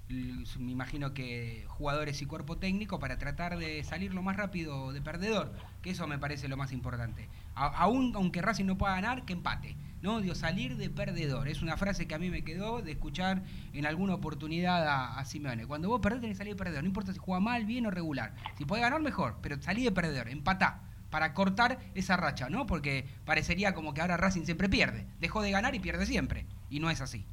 me 0.10 0.72
imagino 0.72 1.14
que 1.14 1.66
jugadores 1.68 2.22
y 2.22 2.26
cuerpo 2.26 2.58
técnico, 2.58 3.00
para 3.00 3.18
tratar 3.18 3.58
de 3.58 3.84
salir 3.84 4.14
lo 4.14 4.22
más 4.22 4.38
rápido 4.38 4.94
de 4.94 5.02
perdedor, 5.02 5.54
que 5.82 5.90
eso 5.92 6.08
me 6.08 6.18
parece 6.18 6.48
lo 6.48 6.58
más 6.58 6.72
importante. 6.72 7.30
aún 7.56 8.14
aunque 8.16 8.42
Racing 8.42 8.66
no 8.66 8.78
pueda 8.78 8.96
ganar, 8.96 9.26
que 9.26 9.34
empate. 9.34 9.76
¿no? 10.02 10.22
Digo, 10.22 10.36
salir 10.36 10.78
de 10.78 10.90
perdedor. 10.90 11.48
Es 11.48 11.62
una 11.62 11.78
frase 11.78 12.08
que 12.08 12.16
a 12.16 12.20
mí 12.20 12.30
me 12.30 12.44
quedó 12.44 12.82
de 12.82 12.92
escuchar 12.92 13.44
en 13.74 13.86
alguna 13.86 14.14
oportunidad 14.14 15.18
a, 15.18 15.26
Simeone. 15.26 15.66
Cuando 15.66 15.90
vos 15.90 16.00
perdés, 16.02 16.22
tenés 16.22 16.36
que 16.36 16.40
salir 16.40 16.54
de 16.54 16.58
perdedor. 16.58 16.84
No 16.84 16.88
importa 16.88 17.14
si 17.14 17.20
juega 17.20 17.40
mal, 17.40 17.66
bien 17.66 17.86
o 17.86 17.92
regular. 17.92 18.34
Si 18.58 18.66
puede 18.66 18.82
ganar, 18.82 19.02
mejor. 19.02 19.38
Pero 19.42 19.62
salí 19.62 19.84
de 19.84 19.92
perdedor, 19.92 20.30
empatá 20.30 20.84
para 21.10 21.34
cortar 21.34 21.80
esa 21.96 22.18
racha, 22.18 22.50
¿no? 22.50 22.66
Porque 22.66 23.08
parecería 23.26 23.74
como 23.74 23.94
que 23.94 24.02
ahora 24.02 24.18
Racing 24.18 24.44
siempre 24.44 24.70
pierde. 24.70 25.08
Dejó 25.20 25.42
de 25.42 25.52
ganar 25.52 25.74
y 25.74 25.80
pierde 25.80 26.06
siempre. 26.06 26.46
Y 26.70 26.80
no 26.80 26.90
es 26.90 27.02
así. 27.02 27.26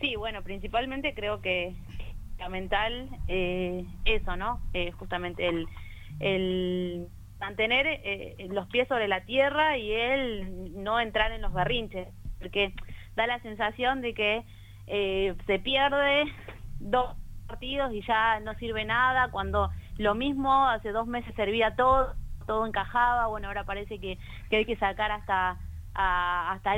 Sí, 0.00 0.16
bueno, 0.16 0.42
principalmente 0.42 1.14
creo 1.14 1.40
que 1.40 1.74
fundamental 2.36 3.08
eh, 3.28 3.84
eso, 4.04 4.36
¿no? 4.36 4.60
Eh, 4.74 4.92
justamente 4.92 5.48
el, 5.48 7.08
mantener 7.38 7.86
eh, 7.86 8.46
los 8.48 8.66
pies 8.68 8.88
sobre 8.88 9.08
la 9.08 9.24
tierra 9.24 9.76
y 9.76 9.92
el 9.92 10.82
no 10.82 11.00
entrar 11.00 11.32
en 11.32 11.42
los 11.42 11.52
berrinches, 11.52 12.08
porque 12.38 12.72
da 13.14 13.26
la 13.26 13.40
sensación 13.40 14.00
de 14.00 14.14
que 14.14 14.44
se 15.46 15.58
pierde 15.58 16.24
dos 16.80 17.16
partidos 17.46 17.92
y 17.92 18.02
ya 18.06 18.40
no 18.40 18.54
sirve 18.54 18.84
nada, 18.84 19.30
cuando 19.30 19.70
lo 19.98 20.14
mismo, 20.14 20.66
hace 20.66 20.92
dos 20.92 21.06
meses 21.06 21.34
servía 21.34 21.74
todo, 21.76 22.14
todo 22.46 22.66
encajaba, 22.66 23.26
bueno, 23.26 23.48
ahora 23.48 23.64
parece 23.64 23.98
que, 23.98 24.18
hay 24.50 24.64
que 24.64 24.76
sacar 24.76 25.10
hasta, 25.10 25.58
hasta 25.94 26.70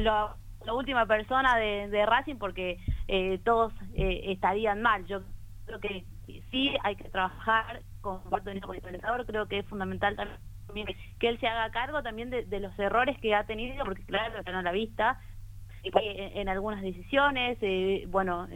la 0.64 0.75
última 0.75 1.07
persona 1.07 1.57
de, 1.57 2.07
Racing 2.07 2.37
porque 2.37 2.79
eh, 3.07 3.38
todos 3.44 3.73
eh, 3.94 4.23
estarían 4.27 4.83
mal. 4.83 5.07
Yo 5.07 5.21
creo 5.66 5.81
que 5.81 6.05
sí 6.51 6.75
hay 6.83 6.97
que 6.97 7.09
trabajar 7.09 7.83
con 8.01 8.21
el 8.47 8.57
entrenador, 8.57 9.27
creo 9.27 9.47
que 9.47 9.61
es 9.61 9.66
fundamental 9.66 10.16
también 10.16 10.87
que 11.18 11.29
él 11.29 11.40
se 11.40 11.49
haga 11.49 11.71
cargo 11.71 12.03
también 12.03 12.31
de, 12.31 12.61
los 12.61 12.79
errores 12.79 13.18
que 13.21 13.35
ha 13.35 13.44
tenido, 13.44 13.85
porque 13.85 14.05
claro, 14.05 14.42
no 14.44 14.62
la 14.62 14.73
vista 14.73 15.18
en, 15.83 16.38
en 16.38 16.49
algunas 16.49 16.83
decisiones, 16.83 17.57
eh, 17.62 18.05
bueno, 18.09 18.47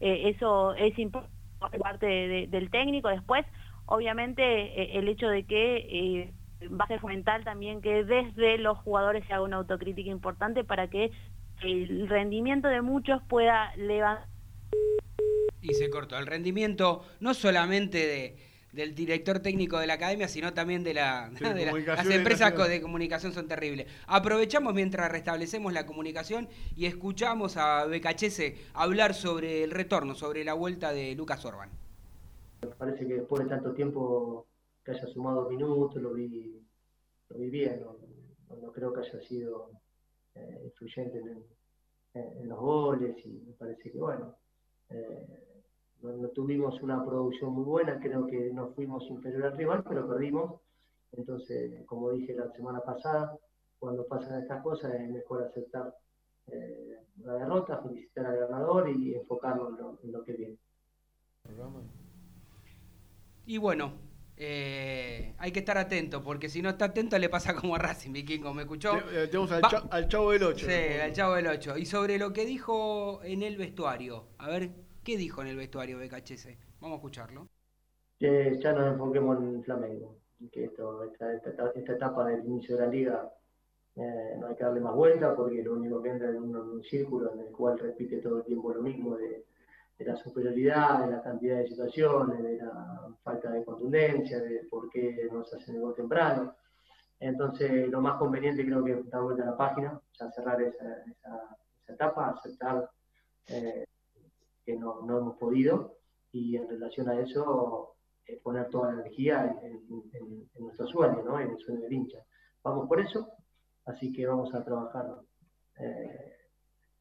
eso 0.00 0.74
es 0.74 0.98
importante 0.98 1.42
parte 1.78 2.48
del 2.48 2.70
técnico. 2.70 3.08
Después, 3.08 3.46
obviamente, 3.86 4.42
eh, 4.42 4.98
el 4.98 5.08
hecho 5.08 5.28
de 5.28 5.44
que 5.44 5.76
eh, 5.76 6.32
va 6.68 6.84
a 6.84 6.88
ser 6.88 7.00
fundamental 7.00 7.44
también 7.44 7.80
que 7.80 8.04
desde 8.04 8.58
los 8.58 8.78
jugadores 8.78 9.24
se 9.26 9.32
haga 9.32 9.42
una 9.42 9.56
autocrítica 9.56 10.10
importante 10.10 10.64
para 10.64 10.88
que 10.88 11.10
el 11.64 12.08
rendimiento 12.08 12.68
de 12.68 12.82
muchos 12.82 13.22
pueda 13.28 13.74
levantar. 13.76 14.28
Y 15.60 15.74
se 15.74 15.90
cortó. 15.90 16.18
El 16.18 16.26
rendimiento 16.26 17.04
no 17.20 17.34
solamente 17.34 17.98
de 17.98 18.36
del 18.72 18.94
director 18.94 19.40
técnico 19.40 19.78
de 19.78 19.86
la 19.86 19.94
academia, 19.94 20.28
sino 20.28 20.52
también 20.54 20.82
de, 20.82 20.94
la, 20.94 21.30
las 21.86 22.10
empresas 22.10 22.54
de 22.68 22.80
comunicación 22.80 23.32
son 23.32 23.46
terribles. 23.46 23.86
Aprovechamos 24.06 24.74
mientras 24.74 25.10
restablecemos 25.12 25.72
la 25.72 25.86
comunicación 25.86 26.48
y 26.74 26.86
escuchamos 26.86 27.56
a 27.56 27.86
Becachese 27.86 28.56
hablar 28.74 29.14
sobre 29.14 29.62
el 29.62 29.70
retorno, 29.70 30.14
sobre 30.14 30.44
la 30.44 30.54
vuelta 30.54 30.92
de 30.92 31.14
Lucas 31.14 31.44
Orban. 31.44 31.70
Me 32.62 32.68
parece 32.68 33.06
que 33.06 33.14
después 33.14 33.44
de 33.44 33.50
tanto 33.50 33.72
tiempo 33.72 34.46
que 34.84 34.92
haya 34.92 35.06
sumado 35.06 35.48
minutos, 35.48 36.00
lo 36.00 36.14
vi, 36.14 36.64
lo 37.28 37.38
vi 37.38 37.50
bien, 37.50 37.82
no, 37.82 38.72
creo 38.72 38.92
que 38.92 39.00
haya 39.00 39.20
sido 39.20 39.70
eh, 40.34 40.60
influyente 40.64 41.22
en, 42.14 42.48
los 42.48 42.58
goles 42.58 43.16
y 43.24 43.30
me 43.46 43.52
parece 43.54 43.90
que 43.90 43.98
bueno. 43.98 44.36
Eh, 44.90 45.42
no, 46.02 46.28
tuvimos 46.30 46.82
una 46.82 47.04
producción 47.04 47.52
muy 47.52 47.64
buena, 47.64 48.00
creo 48.00 48.26
que 48.26 48.52
no 48.52 48.72
fuimos 48.74 49.08
inferior 49.08 49.46
al 49.46 49.56
rival, 49.56 49.84
pero 49.88 50.08
perdimos. 50.08 50.60
Entonces, 51.12 51.84
como 51.86 52.10
dije 52.10 52.34
la 52.34 52.50
semana 52.52 52.80
pasada, 52.80 53.38
cuando 53.78 54.06
pasan 54.06 54.42
estas 54.42 54.62
cosas 54.62 54.94
es 54.94 55.10
mejor 55.10 55.44
aceptar 55.44 55.94
eh, 56.48 56.96
la 57.18 57.34
derrota, 57.34 57.82
felicitar 57.82 58.26
al 58.26 58.38
ganador 58.38 58.88
y 58.88 59.14
enfocarnos 59.14 59.78
en 60.02 60.12
lo, 60.12 60.24
que 60.24 60.32
viene. 60.32 60.56
Y 63.46 63.58
bueno, 63.58 63.92
eh, 64.44 65.34
hay 65.38 65.52
que 65.52 65.60
estar 65.60 65.78
atento, 65.78 66.22
porque 66.22 66.48
si 66.48 66.62
no 66.62 66.70
está 66.70 66.86
atento 66.86 67.18
le 67.18 67.28
pasa 67.28 67.54
como 67.54 67.76
a 67.76 67.78
Racing, 67.78 68.12
Vikingo, 68.12 68.52
¿me 68.52 68.62
escuchó? 68.62 68.96
Eh, 69.12 69.28
tenemos 69.28 69.52
al, 69.52 69.62
al, 69.90 70.08
Chavo 70.08 70.32
del 70.32 70.42
8. 70.42 70.66
Sí, 70.66 70.98
al 71.00 71.12
Chavo 71.12 71.34
del 71.34 71.46
8. 71.46 71.78
Y 71.78 71.86
sobre 71.86 72.18
lo 72.18 72.32
que 72.32 72.44
dijo 72.44 73.20
en 73.22 73.42
el 73.42 73.56
vestuario, 73.56 74.26
a 74.38 74.48
ver, 74.48 74.70
¿Qué 75.04 75.16
dijo 75.16 75.42
en 75.42 75.48
el 75.48 75.56
vestuario 75.56 75.98
BKHS? 75.98 76.56
Vamos 76.80 76.94
a 76.94 76.98
escucharlo. 76.98 77.48
Que 78.18 78.56
ya 78.62 78.72
nos 78.72 78.92
enfoquemos 78.92 79.36
en 79.38 79.62
Flamengo, 79.64 80.16
que 80.52 80.64
esto, 80.64 81.02
esta, 81.02 81.72
etapa 81.74 82.24
del 82.26 82.44
inicio 82.44 82.76
de 82.76 82.82
la 82.82 82.88
liga 82.88 83.32
eh, 83.96 84.36
no 84.38 84.46
hay 84.46 84.54
que 84.54 84.62
darle 84.62 84.80
más 84.80 84.94
vuelta 84.94 85.34
porque 85.34 85.60
lo 85.62 85.74
único 85.74 86.00
que 86.00 86.10
entra 86.10 86.30
es 86.30 86.36
un, 86.36 86.82
círculo 86.84 87.32
en 87.32 87.40
el 87.40 87.46
cual 87.46 87.80
repite 87.80 88.18
todo 88.18 88.38
el 88.38 88.44
tiempo 88.44 88.72
lo 88.72 88.80
mismo 88.80 89.16
de, 89.16 89.44
la 90.04 90.16
superioridad, 90.16 91.04
de 91.04 91.12
la 91.12 91.22
cantidad 91.22 91.58
de 91.58 91.68
situaciones, 91.68 92.42
de 92.42 92.56
la 92.58 93.08
falta 93.22 93.50
de 93.50 93.64
contundencia, 93.64 94.40
de 94.40 94.66
por 94.70 94.90
qué 94.90 95.28
no 95.30 95.44
se 95.44 95.56
hace 95.56 95.72
el 95.72 95.94
temprano. 95.94 96.54
Entonces, 97.20 97.88
lo 97.88 98.00
más 98.00 98.18
conveniente 98.18 98.64
creo 98.64 98.84
que 98.84 98.92
es 98.92 99.10
dar 99.10 99.22
vuelta 99.22 99.44
a 99.44 99.46
la 99.46 99.56
página, 99.56 100.00
ya 100.18 100.30
cerrar 100.32 100.60
esa, 100.60 101.04
etapa, 101.86 102.30
aceptar 102.30 102.90
eh, 103.48 103.84
que 104.64 104.76
no, 104.76 105.02
no 105.02 105.18
hemos 105.18 105.36
podido 105.36 105.98
y 106.32 106.56
en 106.56 106.68
relación 106.68 107.08
a 107.08 107.20
eso 107.20 107.96
eh, 108.26 108.40
poner 108.42 108.68
toda 108.70 108.92
la 108.92 109.00
energía 109.00 109.54
en, 109.62 110.48
nuestro 110.58 110.86
sueño, 110.86 111.22
¿no? 111.22 111.38
en 111.38 111.50
el 111.50 111.58
sueño 111.58 111.80
del 111.82 111.92
hincha. 111.92 112.18
Vamos 112.62 112.88
por 112.88 113.00
eso, 113.00 113.28
así 113.84 114.12
que 114.12 114.26
vamos 114.26 114.54
a 114.54 114.64
trabajar 114.64 115.06
eh, 115.78 116.32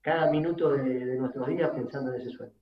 cada 0.02 0.30
minuto 0.30 0.72
de, 0.72 1.06
de 1.06 1.16
nuestros 1.18 1.48
días 1.48 1.70
pensando 1.72 2.14
en 2.14 2.22
ese 2.22 2.32
sueño. 2.32 2.61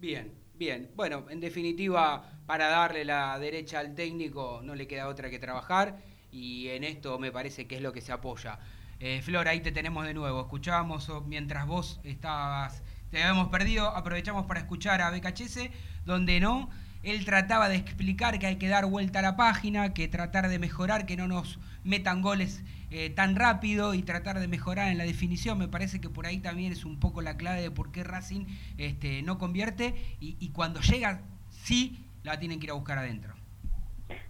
Bien, 0.00 0.32
bien. 0.54 0.90
Bueno, 0.96 1.26
en 1.28 1.40
definitiva, 1.40 2.32
para 2.46 2.68
darle 2.68 3.04
la 3.04 3.38
derecha 3.38 3.80
al 3.80 3.94
técnico 3.94 4.62
no 4.64 4.74
le 4.74 4.86
queda 4.86 5.08
otra 5.08 5.28
que 5.28 5.38
trabajar 5.38 5.98
y 6.32 6.68
en 6.68 6.84
esto 6.84 7.18
me 7.18 7.30
parece 7.30 7.66
que 7.66 7.76
es 7.76 7.82
lo 7.82 7.92
que 7.92 8.00
se 8.00 8.10
apoya. 8.10 8.58
Eh, 8.98 9.20
Flor, 9.22 9.46
ahí 9.46 9.60
te 9.60 9.72
tenemos 9.72 10.06
de 10.06 10.14
nuevo. 10.14 10.40
Escuchábamos 10.40 11.10
mientras 11.26 11.66
vos 11.66 12.00
estabas, 12.02 12.82
te 13.10 13.22
habíamos 13.22 13.48
perdido, 13.48 13.88
aprovechamos 13.88 14.46
para 14.46 14.60
escuchar 14.60 15.02
a 15.02 15.10
BKHS, 15.10 15.68
donde 16.06 16.40
no, 16.40 16.70
él 17.02 17.24
trataba 17.24 17.68
de 17.68 17.76
explicar 17.76 18.38
que 18.38 18.46
hay 18.46 18.56
que 18.56 18.68
dar 18.68 18.86
vuelta 18.86 19.20
a 19.20 19.22
la 19.22 19.36
página, 19.36 19.94
que 19.94 20.08
tratar 20.08 20.48
de 20.48 20.58
mejorar, 20.58 21.06
que 21.06 21.16
no 21.16 21.28
nos 21.28 21.58
metan 21.84 22.20
goles 22.20 22.62
eh, 22.90 23.10
tan 23.10 23.36
rápido 23.36 23.94
y 23.94 24.02
tratar 24.02 24.38
de 24.38 24.48
mejorar 24.48 24.88
en 24.88 24.98
la 24.98 25.04
definición. 25.04 25.58
Me 25.58 25.68
parece 25.68 26.00
que 26.00 26.10
por 26.10 26.26
ahí 26.26 26.38
también 26.38 26.72
es 26.72 26.84
un 26.84 27.00
poco 27.00 27.22
la 27.22 27.36
clave 27.36 27.62
de 27.62 27.70
por 27.70 27.90
qué 27.90 28.04
Racing 28.04 28.46
este, 28.78 29.22
no 29.22 29.38
convierte 29.38 29.94
y, 30.20 30.50
cuando 30.52 30.80
llega, 30.80 31.20
sí 31.48 32.06
la 32.22 32.38
tienen 32.38 32.60
que 32.60 32.66
ir 32.66 32.70
a 32.70 32.74
buscar 32.74 32.98
adentro. 32.98 33.34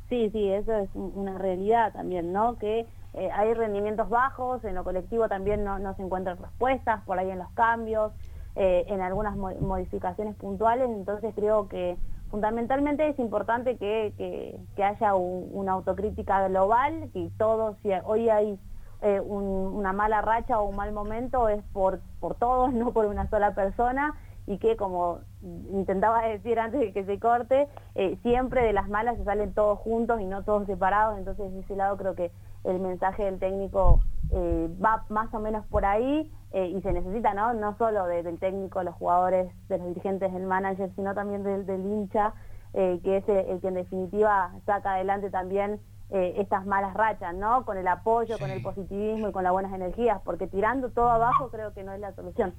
Sí, 0.09 0.30
sí, 0.30 0.48
eso 0.48 0.76
es 0.76 0.90
una 0.94 1.38
realidad 1.38 1.92
también, 1.92 2.33
¿no? 2.33 2.59
Que 2.59 2.87
eh, 3.14 3.30
hay 3.33 3.54
rendimientos 3.54 4.09
bajos, 4.09 4.64
en 4.64 4.74
lo 4.74 4.85
colectivo 4.85 5.28
también 5.28 5.64
no, 5.64 5.94
se 5.94 6.02
encuentran 6.02 6.37
respuestas, 6.37 7.02
por 7.04 7.18
ahí 7.18 7.30
en 7.30 7.38
los 7.38 7.50
cambios, 7.52 8.12
eh, 8.56 8.85
en 8.88 9.00
algunas 9.00 9.37
modificaciones 9.37 10.35
puntuales, 10.37 10.88
entonces 10.90 11.33
creo 11.35 11.68
que 11.68 11.96
fundamentalmente 12.31 13.09
es 13.09 13.19
importante 13.19 13.77
que, 13.77 14.59
haya 14.83 15.14
una 15.14 15.73
autocrítica 15.73 16.49
global, 16.49 17.11
que 17.12 17.31
todos, 17.38 17.77
si 17.83 17.90
hoy 18.05 18.29
hay 18.29 18.59
eh, 19.03 19.21
una 19.21 19.93
mala 19.93 20.23
racha 20.23 20.59
o 20.59 20.69
un 20.69 20.77
mal 20.77 20.93
momento, 20.93 21.49
es 21.49 21.62
por, 21.73 22.01
por 22.21 22.35
todos, 22.35 22.73
no 22.75 22.93
por 22.93 23.07
una 23.07 23.29
sola 23.29 23.55
persona, 23.55 24.14
y 24.47 24.59
que 24.59 24.77
como 24.77 25.21
intentaba 25.73 26.23
decir 26.23 26.59
antes 26.59 26.81
de 26.81 26.93
que 26.93 27.05
se 27.05 27.19
corte, 27.21 27.69
siempre 28.23 28.64
de 28.64 28.73
las 28.73 28.88
malas 28.88 29.16
se 29.16 29.25
salen 29.25 29.53
todos 29.53 29.79
juntos 29.79 30.21
y 30.21 30.25
no 30.25 30.43
todos 30.43 30.66
separados, 30.66 31.19
entonces 31.19 31.53
de 31.53 31.61
ese 31.61 31.77
lado 31.77 31.97
creo 31.97 32.14
que 32.14 32.33
el 32.64 32.81
mensaje 32.81 33.25
del 33.25 33.38
técnico 33.38 34.01
eh, 34.33 34.69
va 34.83 35.05
más 35.09 35.33
o 35.35 35.40
menos 35.40 35.64
por 35.66 35.85
ahí 35.85 36.31
eh, 36.52 36.66
y 36.66 36.80
se 36.82 36.92
necesita, 36.92 37.34
¿no? 37.34 37.54
No 37.54 37.76
solo 37.78 38.06
del 38.06 38.38
técnico, 38.38 38.82
los 38.82 38.94
jugadores, 38.94 39.52
de 39.68 39.78
los 39.78 39.88
dirigentes, 39.88 40.32
del 40.32 40.46
manager, 40.46 40.90
sino 40.96 41.14
también 41.14 41.42
del, 41.42 41.80
hincha, 41.80 42.34
eh, 42.74 43.00
que 43.02 43.18
es 43.18 43.28
el, 43.28 43.60
que 43.60 43.68
en 43.68 43.74
definitiva 43.74 44.52
saca 44.66 44.94
adelante 44.94 45.30
también 45.30 45.80
estas 46.12 46.66
malas 46.66 46.92
rachas, 46.94 47.32
¿no? 47.36 47.64
Con 47.64 47.78
el 47.78 47.86
apoyo, 47.86 48.36
con 48.36 48.50
el 48.50 48.60
positivismo 48.62 49.28
y 49.28 49.32
con 49.32 49.44
las 49.44 49.52
buenas 49.52 49.72
energías, 49.72 50.20
porque 50.24 50.48
tirando 50.48 50.90
todo 50.90 51.08
abajo 51.08 51.52
creo 51.52 51.72
que 51.72 51.84
no 51.84 51.92
es 51.92 52.00
la 52.00 52.12
solución. 52.16 52.52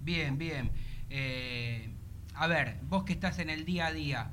Bien, 0.00 0.36
bien. 0.36 0.70
a 2.36 2.46
ver, 2.46 2.76
vos 2.82 3.04
que 3.04 3.14
estás 3.14 3.38
en 3.38 3.48
el 3.48 3.64
día 3.64 3.86
a 3.86 3.92
día, 3.92 4.32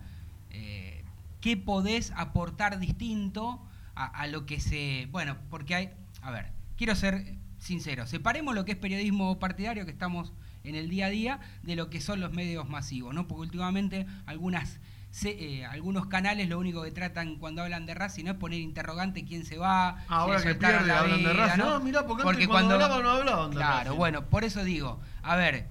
¿qué 1.39 1.55
podés 1.55 2.11
aportar 2.17 2.77
distinto? 2.77 3.61
a, 3.95 4.27
lo 4.27 4.45
que 4.45 4.59
se... 4.59 5.07
Bueno, 5.11 5.37
porque 5.49 5.75
hay... 5.75 5.89
A 6.21 6.31
ver, 6.31 6.51
quiero 6.77 6.95
ser 6.95 7.37
sincero, 7.61 8.07
separemos 8.07 8.55
lo 8.55 8.65
que 8.65 8.73
es 8.73 8.77
periodismo 8.77 9.39
partidario, 9.39 9.85
que 9.85 9.91
estamos 9.91 10.33
en 10.63 10.75
el 10.75 10.89
día 10.89 11.05
a 11.05 11.09
día, 11.09 11.39
de 11.63 11.75
lo 11.75 11.89
que 11.89 12.01
son 12.01 12.19
los 12.19 12.33
medios 12.33 12.67
masivos, 12.67 13.13
¿no? 13.13 13.27
Porque 13.27 13.41
últimamente 13.43 14.05
algunas... 14.25 14.79
Eh, 15.25 15.65
algunos 15.65 16.05
canales 16.05 16.47
lo 16.47 16.57
único 16.57 16.83
que 16.83 16.91
tratan 16.91 17.35
cuando 17.35 17.61
hablan 17.61 17.85
de 17.85 17.93
Racing 17.93 18.23
no 18.23 18.31
es 18.31 18.37
poner 18.37 18.61
interrogante 18.61 19.25
quién 19.25 19.43
se 19.43 19.57
va. 19.57 20.05
Ahora 20.07 20.41
que 20.41 20.55
pierde 20.55 20.89
hablan 20.89 21.21
de 21.21 21.33
Racing. 21.33 21.59
No, 21.59 21.81
mira, 21.81 22.07
porque, 22.07 22.47
cuando, 22.47 22.75
hablaban 22.75 23.03
no 23.03 23.09
hablaban 23.09 23.51
de 23.51 23.57
Claro, 23.57 23.95
bueno, 23.95 24.23
por 24.27 24.45
eso 24.45 24.63
digo, 24.63 25.01
a 25.21 25.35
ver, 25.35 25.67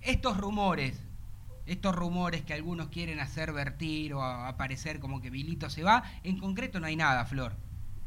estos 0.00 0.38
rumores 0.38 0.98
estos 1.66 1.94
rumores 1.94 2.42
que 2.42 2.54
algunos 2.54 2.88
quieren 2.88 3.20
hacer 3.20 3.52
vertir 3.52 4.14
o 4.14 4.22
aparecer 4.22 5.00
como 5.00 5.20
que 5.20 5.28
Vilito 5.28 5.68
se 5.68 5.82
va, 5.82 6.02
en 6.22 6.38
concreto 6.38 6.80
no 6.80 6.86
hay 6.86 6.96
nada, 6.96 7.26
Flor. 7.26 7.52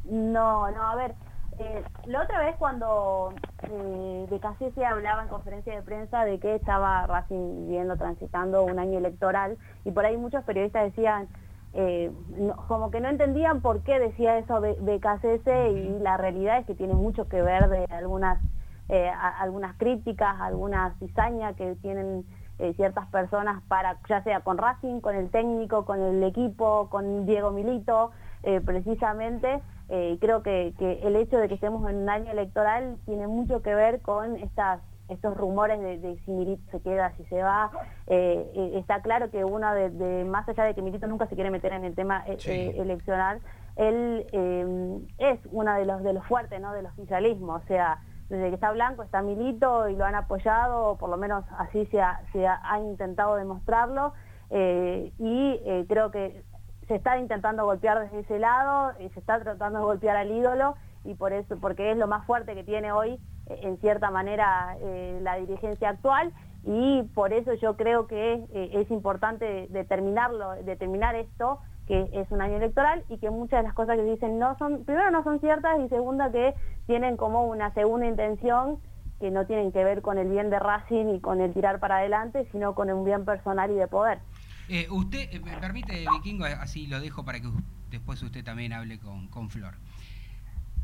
No, 0.04 0.72
no, 0.72 0.82
a 0.82 0.96
ver, 0.96 1.14
eh, 1.60 1.84
la 2.06 2.24
otra 2.24 2.40
vez 2.40 2.56
cuando 2.58 3.34
eh, 3.64 4.28
de 4.30 4.72
se 4.72 4.86
hablaba 4.86 5.24
en 5.24 5.30
conferencia 5.30 5.76
de 5.76 5.82
prensa 5.82 6.26
de 6.26 6.40
que 6.40 6.56
estaba 6.56 7.06
Racing 7.08 7.68
viviendo, 7.68 7.98
transitando 7.98 8.64
un 8.64 8.80
año 8.80 8.98
electoral, 8.98 9.58
y 9.86 9.92
por 9.92 10.06
ahí 10.06 10.18
muchos 10.18 10.44
periodistas 10.44 10.84
decían, 10.84 11.28
eh, 11.74 12.12
como 12.68 12.92
que 12.92 13.00
no 13.00 13.08
entendían 13.08 13.62
por 13.62 13.82
qué 13.84 13.98
decía 13.98 14.38
eso 14.38 14.60
de, 14.60 14.76
de 14.76 15.00
y 15.72 16.00
la 16.00 16.18
realidad 16.18 16.58
es 16.58 16.66
que 16.66 16.76
tiene 16.76 16.94
mucho 16.96 17.30
que 17.30 17.42
ver 17.42 17.70
de 17.70 17.86
algunas, 17.86 18.40
eh, 18.90 19.10
algunas 19.40 19.78
críticas, 19.78 20.36
algunas 20.42 20.98
cizañas 21.00 21.56
que 21.56 21.76
tienen 21.76 22.26
eh, 22.60 22.74
ciertas 22.74 23.08
personas 23.08 23.62
para, 23.70 23.98
ya 24.10 24.22
sea 24.24 24.42
con 24.42 24.58
Racing, 24.58 25.00
con 25.00 25.16
el 25.16 25.30
técnico, 25.30 25.86
con 25.86 26.02
el 26.02 26.22
equipo, 26.24 26.90
con 26.90 27.26
Diego 27.26 27.52
Milito, 27.52 28.12
precisamente. 28.66 29.62
Eh, 29.94 30.18
creo 30.22 30.42
que, 30.42 30.74
el 30.80 31.16
hecho 31.18 31.38
de 31.38 31.48
que 31.48 31.56
estemos 31.56 31.88
en 31.90 31.98
un 31.98 32.10
año 32.10 32.32
electoral 32.32 32.98
tiene 33.06 33.28
mucho 33.28 33.62
que 33.62 33.76
ver 33.76 34.02
con 34.02 34.38
estas 34.38 34.82
estos 35.10 35.36
rumores 35.36 35.82
de, 35.82 36.18
si 36.24 36.32
Milito 36.32 36.64
se 36.72 36.80
queda, 36.80 37.12
si 37.18 37.26
se 37.26 37.44
va. 37.44 37.70
está 38.08 39.02
claro 39.02 39.30
que 39.30 39.44
uno 39.44 39.74
de, 39.74 40.24
más 40.24 40.48
allá 40.48 40.64
de 40.64 40.74
que 40.74 40.82
Milito 40.82 41.06
nunca 41.08 41.28
se 41.28 41.36
quiere 41.36 41.52
meter 41.52 41.74
en 41.74 41.84
el 41.84 41.94
tema 41.96 42.24
electoral, 42.26 43.42
él 43.76 44.26
es 45.18 45.40
uno 45.52 45.76
de 45.76 45.86
los 45.86 46.02
de 46.02 46.14
los 46.14 46.26
fuertes, 46.28 46.62
¿no? 46.62 46.72
Del 46.72 46.86
oficialismo, 46.86 47.56
o 47.56 47.62
sea, 47.68 48.00
desde 48.32 48.48
que 48.48 48.56
está 48.56 48.72
Blanco 48.72 49.04
está 49.04 49.22
Milito 49.22 49.90
y 49.90 49.96
lo 49.98 50.06
han 50.06 50.16
apoyado, 50.16 50.96
por 50.98 51.10
lo 51.10 51.18
menos 51.18 51.44
así 51.58 51.86
se 51.88 52.00
ha, 52.02 52.80
intentado 52.80 53.36
demostrarlo, 53.36 54.14
eh, 54.50 55.12
y 55.20 55.60
eh, 55.66 55.86
creo 55.88 56.12
que 56.12 56.42
se 56.92 56.98
está 56.98 57.18
intentando 57.18 57.64
golpear 57.64 58.02
desde 58.02 58.20
ese 58.20 58.38
lado, 58.38 58.92
y 59.00 59.08
se 59.12 59.22
está 59.22 59.40
tratando 59.40 59.80
de 59.80 59.86
golpear 59.86 60.18
al 60.18 60.30
ídolo, 60.30 60.76
y 61.06 61.14
por 61.14 61.32
eso, 61.32 61.56
porque 61.62 61.90
es 61.90 61.98
lo 61.98 62.06
más 62.06 62.26
fuerte 62.26 62.54
que 62.54 62.66
tiene 62.66 62.92
hoy, 62.92 63.18
eh, 63.48 63.60
en 63.64 63.78
cierta 63.78 64.12
manera, 64.12 64.76
la 65.22 65.38
dirigencia 65.38 65.88
actual, 65.88 66.34
y 66.66 67.04
por 67.16 67.32
eso 67.32 67.54
yo 67.54 67.78
creo 67.78 68.08
que 68.08 68.46
es 68.52 68.92
importante 68.92 69.68
determinarlo, 69.70 70.52
determinar 70.64 71.16
esto 71.16 71.60
que 71.88 72.10
es 72.12 72.30
un 72.30 72.42
año 72.42 72.58
electoral 72.58 73.06
y 73.08 73.20
que 73.20 73.30
muchas 73.30 73.62
de 73.62 73.64
las 73.64 73.74
cosas 73.74 73.96
que 73.96 74.04
dicen 74.04 74.38
no 74.38 74.58
son, 74.58 74.84
primero 74.84 75.12
no 75.12 75.24
son 75.24 75.40
ciertas 75.40 75.80
y 75.80 75.88
segunda 75.88 76.30
que 76.30 76.54
tienen 76.88 77.16
como 77.16 77.46
una 77.46 77.74
segunda 77.74 78.06
intención 78.06 78.80
que 79.20 79.32
no 79.32 79.46
tienen 79.46 79.72
que 79.72 79.84
ver 79.84 80.02
con 80.02 80.18
el 80.18 80.28
bien 80.28 80.50
de 80.50 80.60
Racing 80.60 81.16
y 81.16 81.22
con 81.22 81.40
el 81.42 81.54
tirar 81.54 81.80
para 81.80 81.98
adelante, 81.98 82.48
sino 82.52 82.76
con 82.76 82.92
un 82.92 83.06
bien 83.06 83.24
personal 83.24 83.72
y 83.72 83.76
de 83.76 83.88
poder. 83.88 84.20
Eh, 84.74 84.88
usted, 84.90 85.28
eh, 85.34 85.42
me 85.42 85.58
permite, 85.58 86.06
Vikingo, 86.14 86.46
así 86.46 86.88
lo 86.88 87.02
dejo 87.02 87.26
para 87.26 87.42
que 87.42 87.50
después 87.90 88.22
usted 88.22 88.42
también 88.42 88.72
hable 88.72 89.00
con, 89.00 89.28
con 89.28 89.50
Flor. 89.50 89.76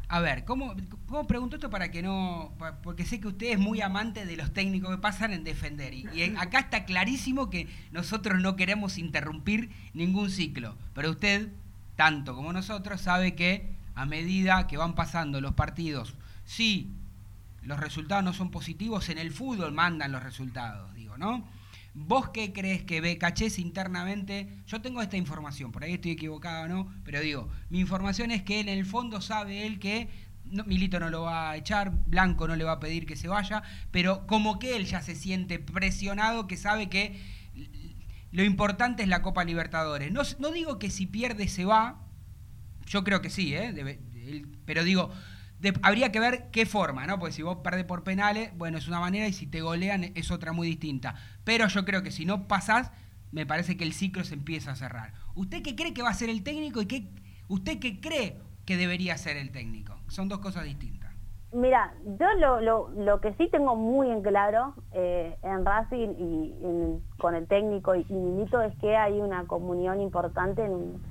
A 0.09 0.19
ver, 0.19 0.43
¿cómo, 0.43 0.75
¿cómo, 1.05 1.25
pregunto 1.25 1.55
esto 1.55 1.69
para 1.69 1.89
que 1.89 2.01
no.? 2.01 2.53
Porque 2.83 3.05
sé 3.05 3.21
que 3.21 3.29
usted 3.29 3.47
es 3.47 3.59
muy 3.59 3.79
amante 3.79 4.25
de 4.25 4.35
los 4.35 4.51
técnicos 4.51 4.91
que 4.91 4.97
pasan 4.97 5.31
en 5.31 5.45
defender. 5.45 5.93
Y, 5.93 6.35
acá 6.37 6.59
está 6.59 6.83
clarísimo 6.83 7.49
que 7.49 7.69
nosotros 7.91 8.41
no 8.41 8.57
queremos 8.57 8.97
interrumpir 8.97 9.69
ningún 9.93 10.31
ciclo. 10.31 10.75
Pero 10.93 11.11
usted, 11.11 11.47
tanto 11.95 12.35
como 12.35 12.51
nosotros, 12.51 12.99
sabe 12.99 13.35
que 13.35 13.73
a 13.95 14.05
medida 14.05 14.67
que 14.67 14.75
van 14.75 14.95
pasando 14.95 15.39
los 15.39 15.53
partidos, 15.53 16.13
si 16.43 16.91
los 17.61 17.79
resultados 17.79 18.25
no 18.25 18.33
son 18.33 18.51
positivos, 18.51 19.07
en 19.07 19.17
el 19.17 19.31
fútbol 19.31 19.71
mandan 19.71 20.11
los 20.11 20.23
resultados, 20.23 20.93
digo, 20.93 21.17
¿no? 21.17 21.47
¿Vos 21.99 22.29
qué 22.29 22.53
crees 22.53 22.83
que 22.83 23.01
ve 23.01 23.17
Cachés 23.17 23.57
internamente? 23.57 24.47
Yo 24.67 24.81
tengo 24.81 25.01
esta 25.01 25.17
información, 25.17 25.71
por 25.71 25.83
ahí 25.83 25.93
estoy 25.95 26.11
equivocado 26.11 26.67
no, 26.67 26.93
pero 27.03 27.19
digo, 27.21 27.49
mi 27.69 27.79
información 27.79 28.29
es 28.29 28.43
que 28.43 28.59
él 28.59 28.69
en 28.69 28.77
el 28.77 28.85
fondo 28.85 29.19
sabe 29.19 29.65
él 29.65 29.79
que 29.79 30.07
Milito 30.45 30.99
no 30.99 31.09
lo 31.09 31.23
va 31.23 31.49
a 31.49 31.57
echar, 31.57 31.91
Blanco 32.05 32.47
no 32.47 32.55
le 32.55 32.63
va 32.63 32.73
a 32.73 32.79
pedir 32.79 33.07
que 33.07 33.15
se 33.15 33.27
vaya, 33.27 33.63
pero 33.89 34.27
como 34.27 34.59
que 34.59 34.77
él 34.77 34.85
ya 34.85 35.01
se 35.01 35.15
siente 35.15 35.57
presionado, 35.57 36.45
que 36.45 36.55
sabe 36.55 36.87
que 36.87 37.19
lo 38.31 38.43
importante 38.43 39.01
es 39.01 39.09
la 39.09 39.23
Copa 39.23 39.43
Libertadores. 39.43 40.11
No, 40.11 40.21
no 40.37 40.51
digo 40.51 40.77
que 40.77 40.91
si 40.91 41.07
pierde 41.07 41.47
se 41.47 41.65
va, 41.65 42.05
yo 42.85 43.03
creo 43.03 43.23
que 43.23 43.31
sí, 43.31 43.55
¿eh? 43.55 43.99
pero 44.65 44.83
digo, 44.83 45.09
habría 45.81 46.11
que 46.11 46.19
ver 46.19 46.49
qué 46.51 46.67
forma, 46.67 47.07
¿no? 47.07 47.17
Porque 47.17 47.33
si 47.33 47.41
vos 47.41 47.57
perdés 47.63 47.85
por 47.85 48.03
penales, 48.03 48.51
bueno, 48.55 48.77
es 48.77 48.87
una 48.87 48.99
manera 48.99 49.27
y 49.27 49.33
si 49.33 49.47
te 49.47 49.61
golean 49.61 50.11
es 50.13 50.29
otra 50.29 50.53
muy 50.53 50.67
distinta. 50.67 51.15
Pero 51.47 51.67
yo 51.67 51.85
creo 51.85 52.03
que 52.03 52.11
si 52.11 52.25
no 52.25 52.45
pasás, 52.49 52.91
me 53.31 53.45
parece 53.45 53.77
que 53.77 53.85
el 53.85 53.93
ciclo 53.93 54.25
se 54.25 54.33
empieza 54.33 54.71
a 54.71 54.75
cerrar. 54.75 55.13
¿Usted 55.33 55.63
qué 55.63 55.77
cree 55.77 55.93
que 55.93 56.03
va 56.03 56.09
a 56.09 56.13
ser 56.13 56.29
el 56.29 56.43
técnico 56.43 56.81
y 56.81 56.87
qué, 56.87 57.07
usted 57.47 57.79
qué 57.79 58.01
cree 58.01 58.35
que 58.65 58.75
debería 58.75 59.17
ser 59.17 59.37
el 59.37 59.53
técnico? 59.53 59.95
Son 60.09 60.27
dos 60.27 60.39
cosas 60.39 60.65
distintas. 60.65 61.09
Mira, 61.53 61.93
yo 62.03 62.25
lo, 62.37 62.59
lo, 62.59 62.89
lo 62.89 63.21
que 63.21 63.33
sí 63.35 63.47
tengo 63.49 63.77
muy 63.77 64.11
en 64.11 64.23
claro 64.23 64.73
eh, 64.91 65.37
en 65.41 65.65
Racing 65.65 66.09
y 66.19 66.53
con 67.17 67.33
el 67.33 67.47
técnico 67.47 67.95
y, 67.95 68.05
y 68.09 68.43
es 68.43 68.75
que 68.81 68.97
hay 68.97 69.21
una 69.21 69.45
comunión 69.45 70.01
importante 70.01 70.65
en 70.65 70.71
un 70.73 71.01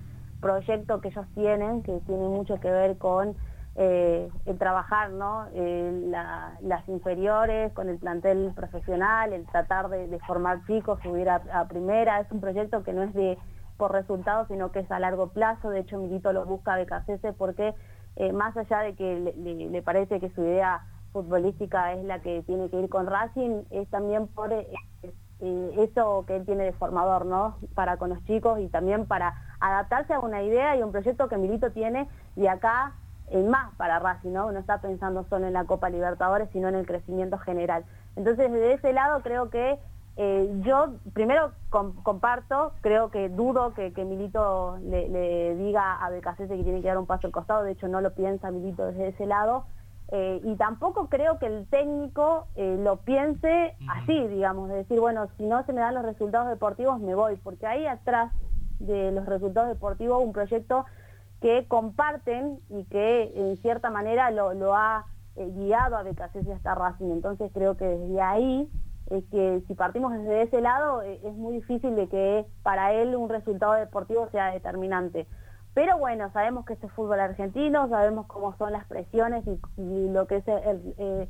proyecto 0.42 1.00
que 1.00 1.08
ellos 1.08 1.24
tienen, 1.34 1.82
que 1.82 1.98
tiene 2.00 2.28
mucho 2.28 2.60
que 2.60 2.70
ver 2.70 2.98
con 2.98 3.34
eh, 3.78 4.30
el 4.46 4.58
trabajar, 4.58 5.10
¿no? 5.10 5.46
Eh, 5.52 6.02
la- 6.06 6.56
las 6.62 6.88
inferiores, 6.88 7.72
con 7.74 7.88
el 7.88 7.98
plantel 7.98 8.52
profesional, 8.54 9.32
el 9.32 9.44
tratar 9.46 9.88
de, 9.90 10.18
formar 10.26 10.64
chicos, 10.66 10.98
subir 11.02 11.28
a, 11.28 11.42
a 11.52 11.68
primera. 11.68 12.20
Es 12.20 12.30
un 12.32 12.40
proyecto 12.40 12.82
que 12.82 12.92
no 12.92 13.02
es 13.02 13.12
de 13.14 13.38
por 13.76 13.92
resultados, 13.92 14.48
sino 14.48 14.72
que 14.72 14.80
es 14.80 14.90
a 14.90 14.98
largo 14.98 15.28
plazo. 15.28 15.68
De 15.70 15.80
hecho, 15.80 15.98
Milito 15.98 16.32
lo 16.32 16.46
busca 16.46 16.74
a 16.74 16.76
Becasese 16.78 17.34
porque 17.34 17.74
eh, 18.16 18.32
más 18.32 18.56
allá 18.56 18.78
de 18.80 18.94
que 18.94 19.20
le, 19.36 19.68
le- 19.70 19.82
parece 19.82 20.20
que 20.20 20.30
su 20.30 20.42
idea 20.42 20.82
futbolística 21.12 21.92
es 21.92 22.04
la 22.04 22.20
que 22.20 22.42
tiene 22.42 22.70
que 22.70 22.80
ir 22.80 22.88
con 22.88 23.06
Racing, 23.06 23.64
es 23.70 23.88
también 23.90 24.26
por 24.28 24.52
eh, 24.52 24.72
eso 25.78 26.24
que 26.26 26.36
él 26.36 26.46
tiene 26.46 26.64
de 26.64 26.72
formador, 26.72 27.26
¿no? 27.26 27.56
Para 27.74 27.98
con 27.98 28.08
los 28.10 28.24
chicos 28.24 28.58
y 28.60 28.68
también 28.68 29.06
para 29.06 29.34
adaptarse 29.60 30.14
a 30.14 30.20
una 30.20 30.42
idea 30.42 30.76
y 30.76 30.82
un 30.82 30.92
proyecto 30.92 31.28
que 31.28 31.36
Milito 31.36 31.72
tiene 31.72 32.08
de 32.36 32.48
acá 32.48 32.94
más 33.48 33.74
para 33.76 33.98
Racing, 33.98 34.32
¿no? 34.32 34.52
No 34.52 34.58
está 34.58 34.80
pensando 34.80 35.24
solo 35.24 35.46
en 35.46 35.52
la 35.52 35.64
Copa 35.64 35.88
Libertadores, 35.90 36.48
sino 36.52 36.68
en 36.68 36.76
el 36.76 36.86
crecimiento 36.86 37.38
general. 37.38 37.84
Entonces, 38.14 38.50
de 38.52 38.72
ese 38.74 38.92
lado 38.92 39.22
creo 39.22 39.50
que 39.50 39.78
eh, 40.16 40.50
yo 40.62 40.94
primero 41.12 41.52
com- 41.68 42.02
comparto, 42.02 42.72
creo 42.80 43.10
que 43.10 43.28
dudo 43.28 43.74
que, 43.74 43.92
que 43.92 44.04
Milito 44.04 44.78
le, 44.78 45.08
le 45.08 45.54
diga 45.56 45.96
a 45.96 46.08
Becasese 46.08 46.56
que 46.56 46.62
tiene 46.62 46.80
que 46.80 46.88
dar 46.88 46.96
un 46.96 47.06
paso 47.06 47.26
al 47.26 47.32
costado, 47.32 47.64
de 47.64 47.72
hecho 47.72 47.88
no 47.88 48.00
lo 48.00 48.14
piensa 48.14 48.50
Milito 48.50 48.86
desde 48.86 49.08
ese 49.08 49.26
lado, 49.26 49.66
eh, 50.12 50.40
y 50.42 50.54
tampoco 50.56 51.08
creo 51.08 51.38
que 51.38 51.46
el 51.46 51.66
técnico 51.66 52.46
eh, 52.54 52.78
lo 52.80 52.98
piense 52.98 53.74
así, 53.90 54.26
digamos, 54.28 54.68
de 54.70 54.76
decir, 54.76 55.00
bueno, 55.00 55.26
si 55.36 55.44
no 55.44 55.64
se 55.64 55.72
me 55.72 55.80
dan 55.80 55.94
los 55.96 56.04
resultados 56.04 56.48
deportivos 56.48 57.00
me 57.00 57.14
voy, 57.14 57.36
porque 57.36 57.66
ahí 57.66 57.86
atrás 57.86 58.32
de 58.78 59.10
los 59.10 59.26
resultados 59.26 59.68
deportivos 59.68 60.22
un 60.22 60.32
proyecto 60.32 60.86
que 61.40 61.66
comparten 61.68 62.60
y 62.70 62.84
que 62.84 63.32
en 63.34 63.56
cierta 63.58 63.90
manera 63.90 64.30
lo, 64.30 64.74
ha 64.74 65.06
eh, 65.36 65.50
guiado 65.54 65.96
a 65.96 66.02
Becasese 66.02 66.52
hasta 66.52 66.74
Racing. 66.74 67.10
Entonces 67.10 67.50
creo 67.52 67.76
que 67.76 67.84
desde 67.84 68.20
ahí 68.20 68.70
es 69.10 69.24
que 69.26 69.62
si 69.66 69.74
partimos 69.74 70.12
desde 70.12 70.42
ese 70.42 70.60
lado 70.60 71.02
eh, 71.02 71.20
es 71.22 71.34
muy 71.34 71.54
difícil 71.54 71.94
de 71.94 72.08
que 72.08 72.46
para 72.62 72.92
él 72.92 73.14
un 73.14 73.28
resultado 73.28 73.74
deportivo 73.74 74.28
sea 74.30 74.50
determinante. 74.50 75.26
Pero 75.74 75.98
bueno, 75.98 76.30
sabemos 76.32 76.64
que 76.64 76.72
este 76.72 76.86
es 76.86 76.92
fútbol 76.92 77.20
argentino, 77.20 77.88
sabemos 77.88 78.26
cómo 78.26 78.56
son 78.56 78.72
las 78.72 78.86
presiones 78.86 79.44
y, 79.76 80.08
lo 80.08 80.26
que 80.26 80.36
es 80.36 80.44
eh, 80.48 81.28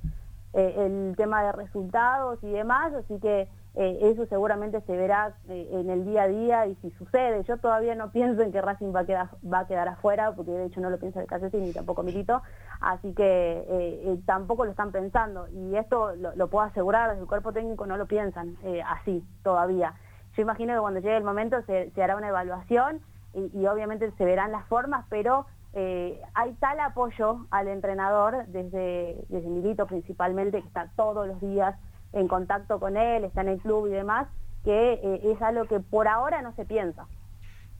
el 0.53 1.15
tema 1.17 1.43
de 1.43 1.51
resultados 1.51 2.39
y 2.45 2.51
demás, 2.51 2.95
así 2.95 3.19
que 3.19 3.49
eh, 3.79 3.99
eso 4.11 4.25
seguramente 4.25 4.81
se 4.81 4.97
verá 4.97 5.35
eh, 5.51 5.69
en 5.71 5.91
el 5.91 6.07
día 6.07 6.23
a 6.23 6.29
día 6.29 6.67
y 6.67 6.75
si 6.77 6.91
sucede. 6.93 7.45
Yo 7.45 7.59
todavía 7.59 7.95
no 7.95 8.11
pienso 8.11 8.41
en 8.41 8.51
que 8.51 8.63
Racing 8.63 8.91
va 8.95 9.01
a 9.01 9.67
quedar, 9.67 9.89
afuera, 9.89 10.33
porque 10.33 10.51
de 10.51 10.65
hecho 10.65 10.81
no 10.81 10.89
lo 10.89 10.99
piensa 10.99 11.21
el 11.21 11.27
Casete 11.27 11.59
ni 11.59 11.75
tampoco 11.75 12.03
Milito, 12.03 12.41
así 12.81 13.13
que 13.13 13.67
eh, 13.69 14.19
tampoco 14.25 14.65
lo 14.65 14.71
están 14.71 14.93
pensando 14.93 15.47
y 15.49 15.77
esto 15.77 16.15
lo, 16.17 16.49
puedo 16.49 16.65
asegurar, 16.65 17.11
desde 17.11 17.21
el 17.21 17.29
cuerpo 17.29 17.53
técnico 17.53 17.87
no 17.87 17.99
lo 17.99 18.07
piensan 18.07 18.57
así 18.89 19.23
todavía. 19.43 19.95
Yo 20.35 20.43
imagino 20.43 20.73
que 20.73 20.81
cuando 20.81 21.01
llegue 21.01 21.17
el 21.19 21.25
momento 21.25 21.61
se, 21.67 21.93
hará 22.03 22.17
una 22.17 22.29
evaluación 22.29 23.01
y, 23.35 23.51
y 23.59 23.67
obviamente 23.67 24.11
se 24.13 24.25
verán 24.25 24.53
las 24.53 24.65
formas, 24.69 25.05
pero 25.11 25.45
hay 25.75 26.55
tal 26.55 26.81
apoyo 26.81 27.45
al 27.51 27.69
entrenador 27.69 28.47
desde, 28.47 29.23
desde 29.29 29.49
Milito 29.49 29.87
principalmente, 29.87 30.63
que 30.63 30.67
está 30.67 30.91
todos 30.97 31.27
los 31.27 31.39
días 31.43 31.77
en 32.17 32.29
contacto 32.29 32.81
con 32.81 32.97
él, 32.97 33.25
está 33.25 33.43
en 33.43 33.49
el 33.49 33.61
club 33.61 33.87
y 33.89 33.91
demás, 33.91 34.27
que 34.65 34.95
eh, 34.95 35.21
es 35.25 35.41
algo 35.43 35.67
que 35.67 35.81
por 35.81 36.09
ahora 36.09 36.43
no 36.43 36.55
se 36.57 36.65
piensa. 36.65 37.07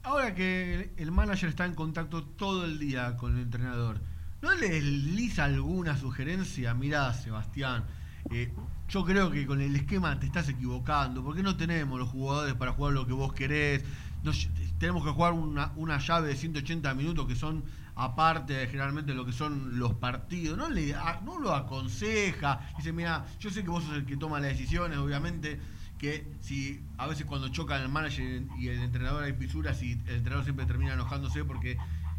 Ahora 0.03 0.33
que 0.33 0.91
el, 0.97 1.11
manager 1.11 1.49
está 1.49 1.65
en 1.65 1.73
contacto 1.73 2.23
todo 2.23 2.65
el 2.65 2.79
día 2.79 3.17
con 3.17 3.35
el 3.35 3.41
entrenador, 3.41 3.97
¿no 4.41 4.53
le 4.55 4.69
desliza 4.69 5.45
alguna 5.45 5.97
sugerencia? 5.97 6.73
Mirá, 6.73 7.11
Sebastián, 7.13 7.83
eh, 8.31 8.53
yo 8.87 9.03
creo 9.03 9.31
que 9.31 9.45
con 9.45 9.59
el 9.59 9.75
esquema 9.75 10.17
te 10.19 10.27
estás 10.27 10.47
equivocando, 10.49 11.23
porque 11.23 11.43
no 11.43 11.57
tenemos 11.57 11.99
los 11.99 12.09
jugadores 12.09 12.53
para 12.53 12.71
jugar 12.71 12.93
lo 12.93 13.05
que 13.05 13.13
vos 13.13 13.33
querés. 13.33 13.83
Nos- 14.23 14.49
tenemos 14.79 15.03
que 15.03 15.11
jugar 15.11 15.33
una, 15.33 15.71
una 15.75 15.97
llave 15.97 16.29
de 16.29 16.35
180 16.35 16.93
minutos 16.93 17.27
que 17.27 17.35
son 17.35 17.63
aparte 17.97 18.53
de 18.53 18.67
generalmente 18.67 19.13
lo 19.13 19.25
que 19.25 19.33
son 19.33 19.79
los 19.79 19.95
partidos. 19.95 20.57
No, 20.57 20.69
le, 20.69 20.95
no 21.25 21.39
lo 21.39 21.53
aconseja. 21.53 22.59
Dice, 22.77 22.93
mira, 22.93 23.25
yo 23.39 23.49
sé 23.49 23.63
que 23.63 23.69
vos 23.69 23.83
sos 23.83 23.95
el 23.95 24.05
que 24.05 24.15
toma 24.15 24.39
las 24.39 24.51
decisiones, 24.51 24.97
obviamente 24.97 25.59
que 25.97 26.27
si 26.41 26.79
a 26.99 27.07
veces 27.07 27.25
cuando 27.25 27.49
chocan 27.49 27.81
el 27.81 27.89
manager 27.89 28.43
y 28.59 28.67
el 28.67 28.81
entrenador 28.81 29.23
hay 29.23 29.33
fisuras 29.33 29.81
y 29.81 29.93
el 29.93 30.15
entrenador 30.17 30.43
siempre 30.43 30.67
termina 30.67 30.93
enojándose 30.93 31.43
porque 31.43 31.77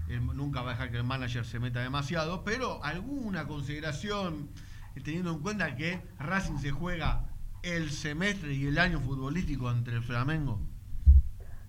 él 0.09 0.27
nunca 0.35 0.63
va 0.63 0.71
a 0.71 0.73
dejar 0.73 0.91
que 0.91 0.97
el 0.97 1.05
manager 1.05 1.45
se 1.45 1.61
meta 1.61 1.81
demasiado, 1.81 2.43
pero 2.43 2.83
alguna 2.83 3.47
consideración 3.47 4.49
eh, 4.97 5.01
teniendo 5.01 5.31
en 5.31 5.39
cuenta 5.39 5.77
que 5.77 6.03
Racing 6.19 6.59
se 6.59 6.73
juega 6.73 7.29
el 7.63 7.91
semestre 7.91 8.55
y 8.55 8.67
el 8.67 8.79
año 8.79 9.01
futbolístico 9.01 9.71
entre 9.71 9.97
el 9.97 10.03
Flamengo. 10.03 10.61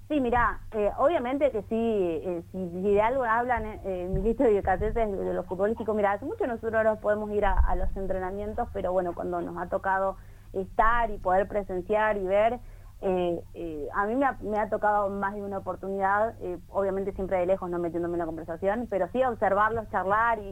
Sí, 0.09 0.19
mirá, 0.21 0.59
eh, 0.71 0.91
obviamente 0.97 1.51
que 1.51 1.61
sí, 1.63 1.75
eh, 1.75 2.43
si, 2.51 2.57
de 2.81 2.99
algo 2.99 3.23
hablan 3.23 3.63
eh, 3.85 4.07
Milito 4.09 4.43
y 4.49 4.57
el 4.57 4.63
Catete 4.63 5.05
de, 5.05 5.15
de 5.15 5.33
lo 5.35 5.43
futbolístico, 5.43 5.93
mira, 5.93 6.13
hace 6.13 6.25
mucho 6.25 6.47
nosotros 6.47 6.83
no 6.83 6.99
podemos 6.99 7.29
ir 7.31 7.45
a, 7.45 7.53
a 7.53 7.75
los 7.75 7.95
entrenamientos, 7.95 8.67
pero 8.73 8.91
bueno, 8.91 9.13
cuando 9.13 9.39
nos 9.39 9.55
ha 9.61 9.69
tocado 9.69 10.17
estar 10.51 11.11
y 11.11 11.19
poder 11.19 11.47
presenciar 11.47 12.17
y 12.17 12.25
ver, 12.25 12.59
eh, 13.01 13.43
eh, 13.53 13.87
a 13.93 14.07
mí 14.07 14.15
me 14.15 14.57
ha, 14.57 14.69
tocado 14.69 15.09
más 15.11 15.35
de 15.35 15.43
una 15.43 15.59
oportunidad, 15.59 16.35
eh, 16.41 16.57
obviamente 16.69 17.13
siempre 17.13 17.37
de 17.37 17.45
lejos, 17.45 17.69
no 17.69 17.77
metiéndome 17.77 18.15
en 18.15 18.19
la 18.19 18.25
conversación, 18.25 18.87
pero 18.89 19.07
sí 19.11 19.23
observarlos, 19.23 19.89
charlar 19.91 20.39
y, 20.39 20.43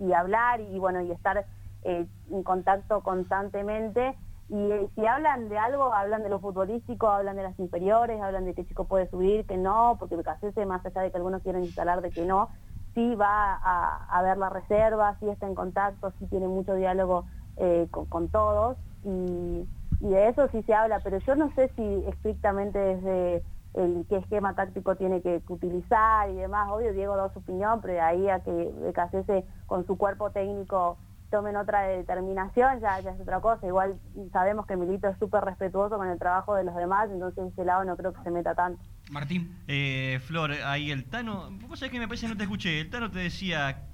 y- 0.00 0.12
hablar 0.12 0.60
y 0.60 0.78
bueno, 0.80 1.00
y 1.00 1.12
estar 1.12 1.46
eh, 1.82 2.06
en 2.30 2.42
contacto 2.42 3.02
constantemente. 3.02 4.16
Y 4.48 4.88
si 4.94 5.06
hablan 5.06 5.48
de 5.50 5.58
algo, 5.58 5.92
hablan 5.92 6.22
de 6.22 6.30
lo 6.30 6.40
futbolístico, 6.40 7.08
hablan 7.08 7.36
de 7.36 7.42
las 7.42 7.58
inferiores, 7.58 8.20
hablan 8.22 8.46
de 8.46 8.54
qué 8.54 8.64
chico 8.66 8.86
puede 8.88 9.08
subir, 9.10 9.44
que 9.46 9.58
no, 9.58 9.96
porque 9.98 10.16
Becasese, 10.16 10.64
más 10.66 10.84
allá 10.86 11.02
de 11.02 11.10
que 11.10 11.18
algunos 11.18 11.42
quieren 11.42 11.64
instalar 11.64 12.00
de 12.00 12.12
que 12.12 12.24
no, 12.24 12.50
sí 12.94 13.14
va 13.14 13.54
a, 13.62 14.06
a 14.06 14.22
ver 14.22 14.38
la 14.38 14.48
reserva, 14.50 15.16
sí 15.20 15.28
está 15.28 15.46
en 15.46 15.54
contacto, 15.54 16.12
sí 16.18 16.26
tiene 16.28 16.48
mucho 16.48 16.74
diálogo 16.74 17.26
eh, 17.56 17.88
con, 17.90 18.06
con 18.06 18.30
todos 18.30 18.78
y, 19.02 19.68
y 20.00 20.08
de 20.08 20.28
eso 20.28 20.48
sí 20.48 20.62
se 20.62 20.72
habla, 20.74 21.02
pero 21.02 21.18
yo 21.18 21.36
no 21.36 21.52
sé 21.54 21.70
si 21.76 22.04
estrictamente 22.06 22.78
desde 22.78 23.44
el 23.74 24.06
qué 24.08 24.16
esquema 24.16 24.54
táctico 24.54 24.96
tiene 24.96 25.20
que, 25.22 25.42
que 25.42 25.52
utilizar 25.52 26.30
y 26.30 26.34
demás, 26.36 26.68
obvio 26.70 26.92
Diego 26.94 27.16
da 27.16 27.30
su 27.32 27.40
opinión, 27.40 27.80
pero 27.82 27.94
de 27.94 28.00
ahí 28.00 28.28
a 28.30 28.40
que 28.42 28.50
Becasese 28.50 29.46
con 29.66 29.86
su 29.86 29.98
cuerpo 29.98 30.32
técnico 30.32 30.98
tomen 31.30 31.56
otra 31.56 31.82
determinación, 31.82 32.80
ya, 32.80 33.00
ya 33.00 33.10
es 33.10 33.20
otra 33.20 33.40
cosa. 33.40 33.66
Igual 33.66 33.98
sabemos 34.32 34.66
que 34.66 34.76
Milito 34.76 35.08
es 35.08 35.18
súper 35.18 35.44
respetuoso 35.44 35.96
con 35.98 36.08
el 36.08 36.18
trabajo 36.18 36.54
de 36.54 36.64
los 36.64 36.74
demás, 36.74 37.08
entonces 37.10 37.52
ese 37.52 37.64
lado 37.64 37.84
no 37.84 37.96
creo 37.96 38.12
que 38.12 38.22
se 38.22 38.30
meta 38.30 38.54
tanto. 38.54 38.82
Martín. 39.10 39.56
Eh, 39.66 40.20
Flor, 40.26 40.52
ahí 40.52 40.90
el 40.90 41.04
Tano, 41.06 41.48
vos 41.66 41.78
sabés 41.78 41.92
que 41.92 41.98
me 41.98 42.06
parece 42.08 42.26
que 42.26 42.32
no 42.32 42.36
te 42.36 42.44
escuché, 42.44 42.80
el 42.80 42.90
Tano 42.90 43.10
te 43.10 43.18
decía, 43.20 43.86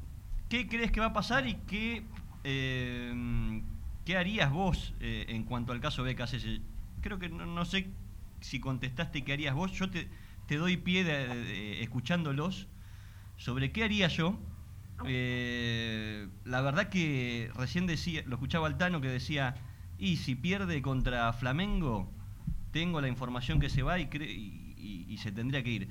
¿qué 0.48 0.68
crees 0.68 0.90
que 0.92 1.00
va 1.00 1.06
a 1.06 1.12
pasar 1.12 1.46
y 1.46 1.54
qué, 1.66 2.04
eh, 2.44 3.62
qué 4.04 4.16
harías 4.16 4.50
vos 4.52 4.94
eh, 5.00 5.26
en 5.28 5.44
cuanto 5.44 5.72
al 5.72 5.80
caso 5.80 6.02
BKC? 6.04 6.60
Creo 7.00 7.18
que 7.18 7.28
no, 7.28 7.46
no 7.46 7.64
sé 7.64 7.86
si 8.40 8.60
contestaste 8.60 9.24
qué 9.24 9.32
harías 9.32 9.54
vos, 9.54 9.72
yo 9.72 9.90
te, 9.90 10.08
te 10.46 10.56
doy 10.56 10.76
pie 10.76 11.04
de, 11.04 11.28
de- 11.28 11.44
de- 11.44 11.82
escuchándolos 11.82 12.68
sobre 13.36 13.72
qué 13.72 13.84
haría 13.84 14.08
yo. 14.08 14.38
Eh, 15.06 16.28
la 16.44 16.60
verdad 16.60 16.88
que 16.88 17.50
recién 17.54 17.86
decía, 17.86 18.22
lo 18.26 18.34
escuchaba 18.36 18.66
Altano 18.66 19.00
que 19.00 19.08
decía, 19.08 19.54
y 19.98 20.16
si 20.16 20.34
pierde 20.34 20.82
contra 20.82 21.32
Flamengo, 21.32 22.10
tengo 22.70 23.00
la 23.00 23.08
información 23.08 23.60
que 23.60 23.70
se 23.70 23.82
va 23.82 23.98
y, 23.98 24.08
y, 24.08 25.16
se 25.18 25.32
tendría 25.32 25.62
que 25.62 25.70
ir. 25.70 25.88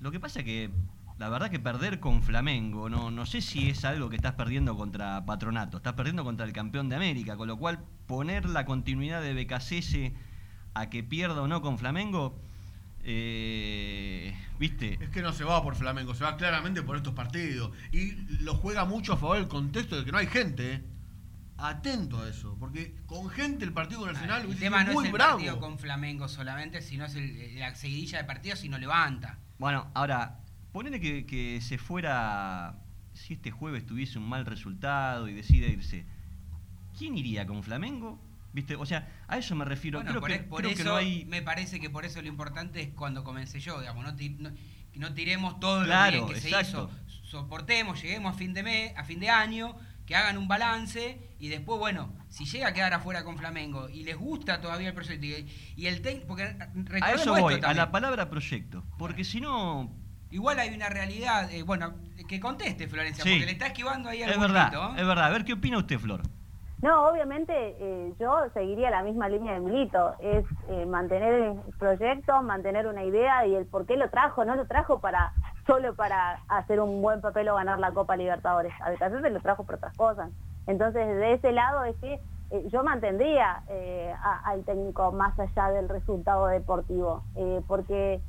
Lo 0.00 0.10
que 0.10 0.18
pasa 0.18 0.42
que, 0.42 0.70
la 1.18 1.28
verdad 1.28 1.50
que 1.50 1.60
perder 1.60 2.00
con 2.00 2.22
Flamengo, 2.22 2.88
no, 2.88 3.10
no 3.10 3.26
sé 3.26 3.40
si 3.40 3.68
es 3.68 3.84
algo 3.84 4.08
que 4.08 4.16
estás 4.16 4.34
perdiendo 4.34 4.76
contra 4.76 5.24
Patronato, 5.24 5.76
estás 5.76 5.92
perdiendo 5.92 6.24
contra 6.24 6.46
el 6.46 6.52
campeón 6.52 6.88
de 6.88 6.96
América, 6.96 7.36
con 7.36 7.46
lo 7.46 7.56
cual 7.58 7.80
poner 8.06 8.48
la 8.48 8.64
continuidad 8.64 9.22
de 9.22 9.34
BKCS 9.34 10.12
a 10.74 10.90
que 10.90 11.02
pierda 11.02 11.42
o 11.42 11.48
no 11.48 11.62
con 11.62 11.78
Flamengo, 11.78 12.38
eh, 13.04 14.34
viste, 14.58 14.98
Es 15.00 15.08
que 15.10 15.22
no 15.22 15.32
se 15.32 15.44
va 15.44 15.62
por 15.62 15.74
Flamengo, 15.76 16.14
se 16.14 16.24
va 16.24 16.36
claramente 16.36 16.82
por 16.82 16.96
estos 16.96 17.14
partidos. 17.14 17.72
Y 17.92 18.12
lo 18.42 18.54
juega 18.54 18.84
mucho 18.84 19.12
a 19.14 19.16
favor 19.16 19.38
del 19.38 19.48
contexto 19.48 19.96
de 19.96 20.04
que 20.04 20.12
no 20.12 20.18
hay 20.18 20.26
gente. 20.26 20.72
¿eh? 20.74 20.82
Atento 21.58 22.20
a 22.22 22.28
eso, 22.28 22.56
porque 22.58 22.94
con 23.06 23.28
gente 23.28 23.64
el 23.64 23.72
partido 23.72 24.00
con 24.00 24.08
Arsenal 24.10 24.40
el 24.40 24.46
hubiese 24.46 24.62
tema 24.64 24.80
sido 24.80 24.88
no 24.88 24.94
muy 24.94 25.04
es 25.04 25.08
el 25.08 25.12
bravo. 25.12 25.32
partido 25.32 25.60
con 25.60 25.78
Flamengo 25.78 26.28
solamente, 26.28 26.80
sino 26.80 27.04
es 27.04 27.14
el- 27.16 27.58
la 27.58 27.74
seguidilla 27.74 28.18
de 28.18 28.24
partidos 28.24 28.60
si 28.60 28.68
no 28.70 28.78
levanta. 28.78 29.38
Bueno, 29.58 29.90
ahora, 29.94 30.40
ponele 30.72 31.00
que, 31.00 31.26
que 31.26 31.60
se 31.60 31.76
fuera 31.76 32.76
si 33.12 33.34
este 33.34 33.50
jueves 33.50 33.84
tuviese 33.84 34.18
un 34.18 34.26
mal 34.26 34.46
resultado 34.46 35.28
y 35.28 35.34
decide 35.34 35.68
irse, 35.68 36.06
¿quién 36.96 37.18
iría 37.18 37.46
con 37.46 37.62
Flamengo? 37.62 38.18
¿Viste? 38.52 38.74
O 38.76 38.84
sea, 38.86 39.08
a 39.28 39.38
eso 39.38 39.54
me 39.54 39.64
refiero. 39.64 39.98
Bueno, 39.98 40.10
creo 40.10 40.20
por, 40.20 40.30
que, 40.30 40.36
e- 40.36 40.42
por 40.42 40.58
creo 40.62 40.74
que 40.74 40.82
eso 40.82 40.90
no 40.90 40.96
hay... 40.96 41.24
me 41.26 41.40
parece 41.42 41.78
que 41.78 41.88
por 41.90 42.04
eso 42.04 42.20
lo 42.20 42.28
importante 42.28 42.80
es 42.82 42.88
cuando 42.94 43.22
comencé 43.22 43.60
yo, 43.60 43.78
digamos, 43.80 44.04
no, 44.04 44.16
ti- 44.16 44.36
no, 44.94 45.14
tiremos 45.14 45.60
todo 45.60 45.84
Claro, 45.84 46.16
lo 46.18 46.26
bien 46.26 46.40
que 46.40 46.48
exacto. 46.48 46.90
se 47.06 47.12
hizo, 47.12 47.26
soportemos, 47.28 48.02
lleguemos 48.02 48.34
a 48.34 48.36
fin 48.38 48.52
de 48.52 48.62
mes, 48.64 48.92
a 48.96 49.04
fin 49.04 49.20
de 49.20 49.30
año, 49.30 49.76
que 50.04 50.16
hagan 50.16 50.36
un 50.36 50.48
balance 50.48 51.20
y 51.38 51.46
después, 51.48 51.78
bueno, 51.78 52.12
si 52.28 52.44
llega 52.44 52.66
a 52.68 52.72
quedar 52.74 52.92
afuera 52.92 53.22
con 53.22 53.38
Flamengo 53.38 53.88
y 53.88 54.02
les 54.02 54.16
gusta 54.16 54.60
todavía 54.60 54.88
el 54.88 54.94
proyecto 54.94 55.24
y, 55.24 55.46
y 55.76 55.86
el 55.86 56.02
técnico, 56.02 56.26
porque 56.26 56.56
A 57.00 57.12
eso 57.12 57.30
voy, 57.32 57.60
a 57.62 57.72
la 57.74 57.92
palabra 57.92 58.28
proyecto. 58.28 58.84
Porque 58.98 59.22
si 59.24 59.40
no, 59.40 59.94
Igual 60.32 60.58
hay 60.60 60.72
una 60.74 60.88
realidad, 60.88 61.52
eh, 61.52 61.62
bueno, 61.62 61.94
que 62.28 62.38
conteste 62.40 62.86
Florencia, 62.88 63.22
Sí. 63.24 63.30
porque 63.30 63.46
le 63.46 63.52
está 63.52 63.66
esquivando 63.68 64.08
ahí 64.08 64.22
al 64.22 64.30
es 64.30 64.38
verdad, 64.38 64.72
¿eh? 64.74 65.00
es 65.00 65.06
verdad. 65.06 65.24
A 65.26 65.30
ver, 65.30 65.44
¿qué 65.44 65.52
opina 65.54 65.78
usted, 65.78 65.98
Flor? 65.98 66.22
No, 66.82 67.08
obviamente 67.08 67.52
eh, 67.78 68.14
yo 68.18 68.48
seguiría 68.54 68.88
la 68.90 69.02
misma 69.02 69.28
línea 69.28 69.52
de 69.52 69.60
Milito, 69.60 70.14
es 70.18 70.46
eh, 70.68 70.86
mantener 70.86 71.34
el 71.34 71.60
proyecto, 71.78 72.40
mantener 72.40 72.86
una 72.86 73.04
idea 73.04 73.46
y 73.46 73.54
el 73.54 73.66
por 73.66 73.84
qué 73.84 73.98
lo 73.98 74.08
trajo, 74.08 74.46
no 74.46 74.56
lo 74.56 74.66
trajo 74.66 74.98
para 74.98 75.32
solo 75.66 75.94
para 75.94 76.40
hacer 76.48 76.80
un 76.80 77.02
buen 77.02 77.20
papel 77.20 77.50
o 77.50 77.56
ganar 77.56 77.78
la 77.78 77.92
Copa 77.92 78.16
Libertadores, 78.16 78.72
a 78.80 78.90
veces 78.90 79.30
lo 79.30 79.40
trajo 79.40 79.64
por 79.64 79.74
otras 79.74 79.94
cosas. 79.94 80.30
Entonces, 80.66 81.06
de 81.06 81.34
ese 81.34 81.52
lado 81.52 81.84
es 81.84 81.96
que 81.96 82.14
eh, 82.50 82.68
yo 82.72 82.82
mantendría 82.82 83.62
eh, 83.68 84.14
al 84.44 84.64
técnico 84.64 85.12
más 85.12 85.38
allá 85.38 85.68
del 85.70 85.88
resultado 85.88 86.46
deportivo, 86.46 87.22
porque 87.66 88.22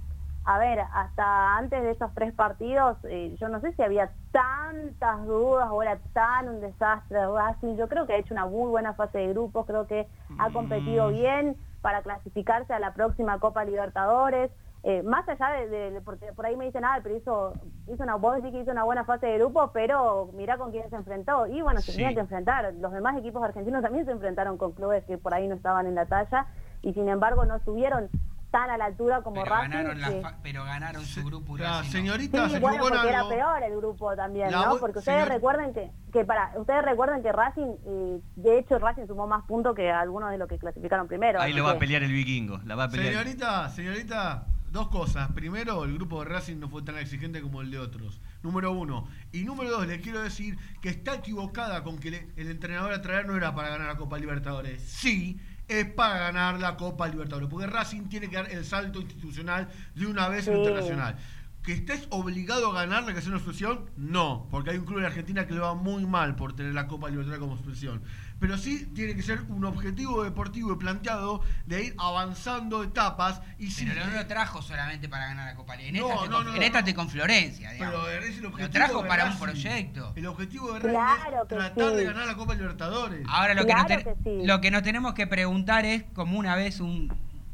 a 0.43 0.57
ver, 0.57 0.79
hasta 0.93 1.55
antes 1.57 1.83
de 1.83 1.91
esos 1.91 2.13
tres 2.15 2.33
partidos, 2.33 2.97
eh, 3.03 3.35
yo 3.39 3.47
no 3.47 3.59
sé 3.61 3.73
si 3.73 3.83
había 3.83 4.11
tantas 4.31 5.25
dudas 5.25 5.67
o 5.71 5.81
era 5.83 5.99
tan 6.13 6.49
un 6.49 6.61
desastre 6.61 7.27
Racing. 7.27 7.75
Yo 7.77 7.87
creo 7.87 8.07
que 8.07 8.13
ha 8.13 8.17
hecho 8.17 8.33
una 8.33 8.45
muy 8.47 8.69
buena 8.69 8.93
fase 8.93 9.19
de 9.19 9.27
grupos, 9.29 9.65
creo 9.65 9.85
que 9.87 10.09
ha 10.39 10.51
competido 10.51 11.09
bien 11.09 11.57
para 11.81 12.01
clasificarse 12.01 12.73
a 12.73 12.79
la 12.79 12.93
próxima 12.93 13.39
Copa 13.39 13.63
Libertadores. 13.65 14.51
Eh, 14.83 15.03
más 15.03 15.29
allá 15.29 15.49
de, 15.51 15.67
de- 15.91 16.01
porque 16.01 16.33
por 16.33 16.43
ahí 16.47 16.55
me 16.55 16.65
dicen, 16.65 16.83
ah, 16.85 16.99
pero 17.03 17.15
hizo, 17.15 17.53
hizo 17.85 18.01
una, 18.01 18.15
vos 18.15 18.35
decís 18.37 18.51
que 18.51 18.61
hizo 18.61 18.71
una 18.71 18.83
buena 18.83 19.03
fase 19.05 19.27
de 19.27 19.37
grupos, 19.37 19.69
pero 19.73 20.31
mirá 20.33 20.57
con 20.57 20.71
quién 20.71 20.89
se 20.89 20.95
enfrentó. 20.95 21.45
Y 21.45 21.61
bueno, 21.61 21.81
se 21.81 21.91
Sí. 21.91 21.97
tenía 21.99 22.15
que 22.15 22.21
enfrentar. 22.21 22.73
Los 22.73 22.91
demás 22.91 23.15
equipos 23.17 23.43
argentinos 23.43 23.83
también 23.83 24.05
se 24.05 24.11
enfrentaron 24.11 24.57
con 24.57 24.71
clubes 24.71 25.03
que 25.05 25.19
por 25.19 25.35
ahí 25.35 25.47
no 25.47 25.53
estaban 25.53 25.85
en 25.85 25.93
la 25.93 26.07
talla 26.07 26.47
y 26.81 26.93
sin 26.93 27.09
embargo 27.09 27.45
no 27.45 27.57
estuvieron 27.57 28.09
tan 28.51 28.69
a 28.69 28.77
la 28.77 28.85
altura 28.85 29.21
como 29.23 29.41
pero, 29.43 29.55
Racing. 29.55 29.71
ganaron 29.71 30.01
la 30.01 30.09
que- 30.09 30.21
fa- 30.21 30.37
pero 30.43 30.63
ganaron 30.65 31.05
su 31.05 31.23
grupo 31.23 31.57
La 31.57 31.83
señorita 31.85 32.45
Sí, 32.47 32.51
se 32.55 32.59
bueno, 32.59 32.83
porque 32.87 33.09
era 33.09 33.27
peor 33.27 33.63
el 33.63 33.77
grupo 33.77 34.13
también, 34.15 34.51
La 34.51 34.65
¿no? 34.65 34.77
Porque 34.77 34.99
ustedes 34.99 35.23
señor- 35.23 35.33
recuerden 35.33 35.73
que, 35.73 35.89
que 36.11 36.25
para 36.25 36.51
ustedes 36.59 36.83
recuerden 36.83 37.23
que 37.23 37.31
Racing, 37.31 37.75
eh, 37.85 38.19
de 38.35 38.59
hecho 38.59 38.77
Racing 38.77 39.07
sumó 39.07 39.25
más 39.25 39.45
puntos 39.45 39.73
que 39.75 39.89
algunos 39.89 40.29
de 40.31 40.37
los 40.37 40.47
que 40.49 40.57
clasificaron 40.59 41.07
primero. 41.07 41.39
Ahí 41.41 41.53
lo 41.53 41.63
va 41.63 41.71
a 41.71 41.79
pelear 41.79 42.03
el 42.03 42.11
vikingo. 42.11 42.59
La 42.65 42.75
va 42.75 42.83
a 42.85 42.89
pelear. 42.89 43.13
Señorita, 43.13 43.69
señorita, 43.69 44.45
dos 44.69 44.89
cosas. 44.89 45.31
Primero, 45.31 45.83
el 45.85 45.93
grupo 45.95 46.23
de 46.23 46.29
Racing 46.29 46.57
no 46.59 46.67
fue 46.69 46.81
tan 46.81 46.97
exigente 46.97 47.41
como 47.41 47.61
el 47.61 47.71
de 47.71 47.79
otros. 47.79 48.21
Número 48.43 48.71
uno. 48.71 49.07
Y 49.31 49.43
número 49.43 49.69
dos, 49.69 49.87
le 49.87 50.01
quiero 50.01 50.21
decir 50.21 50.57
que 50.81 50.89
está 50.89 51.15
equivocada 51.15 51.83
con 51.83 51.99
que 51.99 52.11
le- 52.11 52.27
el 52.35 52.49
entrenador 52.49 52.91
a 52.93 53.01
traer 53.01 53.25
no 53.27 53.35
era 53.37 53.53
para 53.55 53.69
ganar 53.69 53.87
la 53.87 53.97
Copa 53.97 54.17
Libertadores. 54.17 54.81
Sí, 54.81 55.39
es 55.79 55.85
para 55.93 56.17
ganar 56.19 56.59
la 56.59 56.75
Copa 56.77 57.07
Libertadores. 57.07 57.49
Porque 57.49 57.67
Racing 57.67 58.03
tiene 58.09 58.29
que 58.29 58.35
dar 58.35 58.51
el 58.51 58.65
salto 58.65 58.99
institucional 59.01 59.69
de 59.95 60.05
una 60.05 60.27
vez 60.27 60.45
Sí. 60.45 60.51
internacional. 60.51 61.17
¿Que 61.63 61.73
estés 61.73 62.07
obligado 62.09 62.71
a 62.71 62.73
ganarle 62.73 63.13
que 63.13 63.19
es 63.19 63.27
una 63.27 63.37
expresión? 63.37 63.89
No, 63.95 64.47
porque 64.49 64.71
hay 64.71 64.77
un 64.77 64.85
club 64.85 64.99
en 64.99 65.05
Argentina 65.05 65.45
que 65.45 65.53
le 65.53 65.59
va 65.59 65.75
muy 65.75 66.05
mal 66.07 66.35
por 66.35 66.53
tener 66.55 66.73
la 66.73 66.87
Copa 66.87 67.09
Libertadores 67.09 67.39
como 67.39 67.53
expresión. 67.55 68.01
Pero 68.41 68.57
sí 68.57 68.87
tiene 68.95 69.15
que 69.15 69.21
ser 69.21 69.43
un 69.49 69.63
objetivo 69.65 70.23
deportivo 70.23 70.73
y 70.73 70.75
planteado 70.75 71.43
de 71.67 71.83
ir 71.83 71.95
avanzando 71.99 72.81
etapas 72.83 73.39
y 73.59 73.69
sí, 73.69 73.85
Pero 73.87 74.03
no 74.03 74.13
lo 74.15 74.25
trajo 74.25 74.63
solamente 74.63 75.07
para 75.07 75.27
ganar 75.27 75.45
la 75.45 75.55
Copa. 75.55 75.75
En, 75.75 75.93
No, 75.93 76.09
esta, 76.09 76.25
no, 76.25 76.37
con, 76.37 76.45
no, 76.45 76.55
en 76.55 76.63
esta 76.63 76.95
con 76.95 77.07
Florencia, 77.07 77.71
digamos. 77.71 78.03
Pero 78.03 78.17
es 78.17 78.39
el 78.39 78.45
objetivo 78.47 78.67
lo 78.67 78.69
trajo 78.71 79.03
de 79.03 79.07
para 79.07 79.25
un 79.25 79.37
proyecto. 79.37 80.13
El 80.15 80.25
objetivo 80.25 80.73
de 80.73 80.79
Racing 80.79 80.89
Claro 80.89 81.41
es 81.43 81.47
tratar 81.49 81.89
sí. 81.91 81.95
de 81.97 82.03
ganar 82.03 82.25
la 82.25 82.35
Copa 82.35 82.55
Libertadores. 82.55 83.23
Ahora 83.29 83.53
lo, 83.53 83.63
Claro 83.63 83.87
que, 83.87 83.97
no 83.97 84.03
que 84.03 84.15
sí. 84.23 84.47
lo 84.47 84.59
que 84.59 84.71
nos 84.71 84.81
tenemos 84.81 85.13
que 85.13 85.27
preguntar 85.27 85.85
es, 85.85 86.03
como 86.15 86.39
una 86.39 86.55
vez 86.55 86.79
un, 86.79 87.13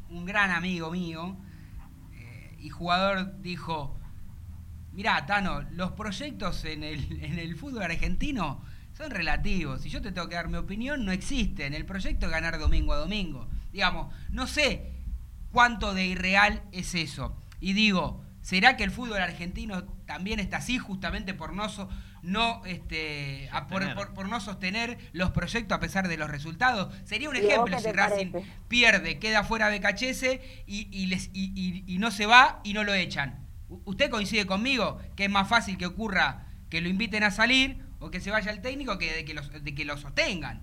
un 0.09 0.25
gran 0.25 0.51
amigo 0.51 0.89
mío 0.89 1.35
eh, 2.13 2.55
y 2.59 2.69
jugador 2.69 3.41
dijo, 3.41 3.99
mirá, 4.93 5.25
Tano, 5.25 5.63
los 5.71 5.91
proyectos 5.91 6.63
en 6.63 6.85
el, 6.85 7.21
en 7.21 7.39
el 7.39 7.57
fútbol 7.57 7.83
argentino 7.83 8.61
son 8.98 9.12
relativos. 9.12 9.82
Si 9.82 9.89
yo 9.89 10.02
te 10.02 10.12
tengo 10.12 10.28
que 10.28 10.36
dar 10.36 10.48
mi 10.50 10.58
opinión, 10.58 11.06
no 11.06 11.12
existen. 11.12 11.74
El 11.74 11.86
proyecto 11.86 12.26
es 12.26 12.32
ganar 12.32 12.58
domingo 12.58 12.93
a 12.93 12.98
domingo. 12.98 13.48
Digamos, 13.72 14.14
no 14.30 14.48
sé 14.48 14.91
cuánto 15.52 15.93
de 15.93 16.06
irreal 16.08 16.64
es 16.72 16.95
eso. 16.95 17.39
Y 17.60 17.74
digo, 17.74 18.24
¿será 18.41 18.76
que 18.76 18.84
el 18.84 18.91
fútbol 18.91 19.22
argentino 19.22 19.84
también 20.06 20.39
está 20.39 20.58
así 20.58 20.78
justamente 20.80 21.34
por 21.34 21.54
no, 21.54 21.70
so- 21.70 21.89
no, 22.24 22.64
este, 22.66 23.50
a- 23.52 23.68
por, 23.68 23.84
Sostener. 23.84 23.95
por- 23.95 24.14
por 24.16 24.30
no 24.30 24.39
sostener 24.39 24.98
los 25.14 25.32
proyectos 25.32 25.76
a 25.76 25.80
pesar 25.80 26.08
de 26.08 26.18
los 26.18 26.30
resultados? 26.30 26.93
Sería 27.06 27.30
un 27.30 27.36
¿Y 27.36 27.39
a 27.39 27.41
vos 27.60 27.70
ejemplo 27.70 27.80
si 27.80 27.91
Racing 27.91 28.32
parece? 28.32 28.52
pierde, 28.68 29.20
queda 29.20 29.43
fuera 29.43 29.70
de 29.70 29.80
Cachese 29.80 30.41
y, 30.66 30.88
y, 30.91 31.06
les, 31.08 31.30
y, 31.34 31.52
y- 31.56 31.84
y 31.86 31.98
no 32.00 32.10
se 32.10 32.26
va 32.26 32.62
y 32.64 32.74
no 32.74 32.84
lo 32.84 32.93
echan. 32.95 33.45
¿Usted 33.86 34.10
coincide 34.10 34.45
conmigo 34.48 34.98
que 35.16 35.26
es 35.26 35.30
más 35.32 35.48
fácil 35.48 35.78
que 35.78 35.86
ocurra 35.86 36.48
que 36.70 36.82
lo 36.82 36.89
inviten 36.89 37.24
a 37.24 37.32
salir 37.32 37.86
o 38.00 38.10
que 38.12 38.20
se 38.20 38.32
vaya 38.32 38.52
el 38.52 38.62
técnico 38.62 38.98
que 38.98 39.14
de 39.14 39.26
que, 39.26 39.34
los, 39.34 39.52
de 39.64 39.76
que 39.76 39.86
lo 39.86 39.98
sostengan? 39.98 40.62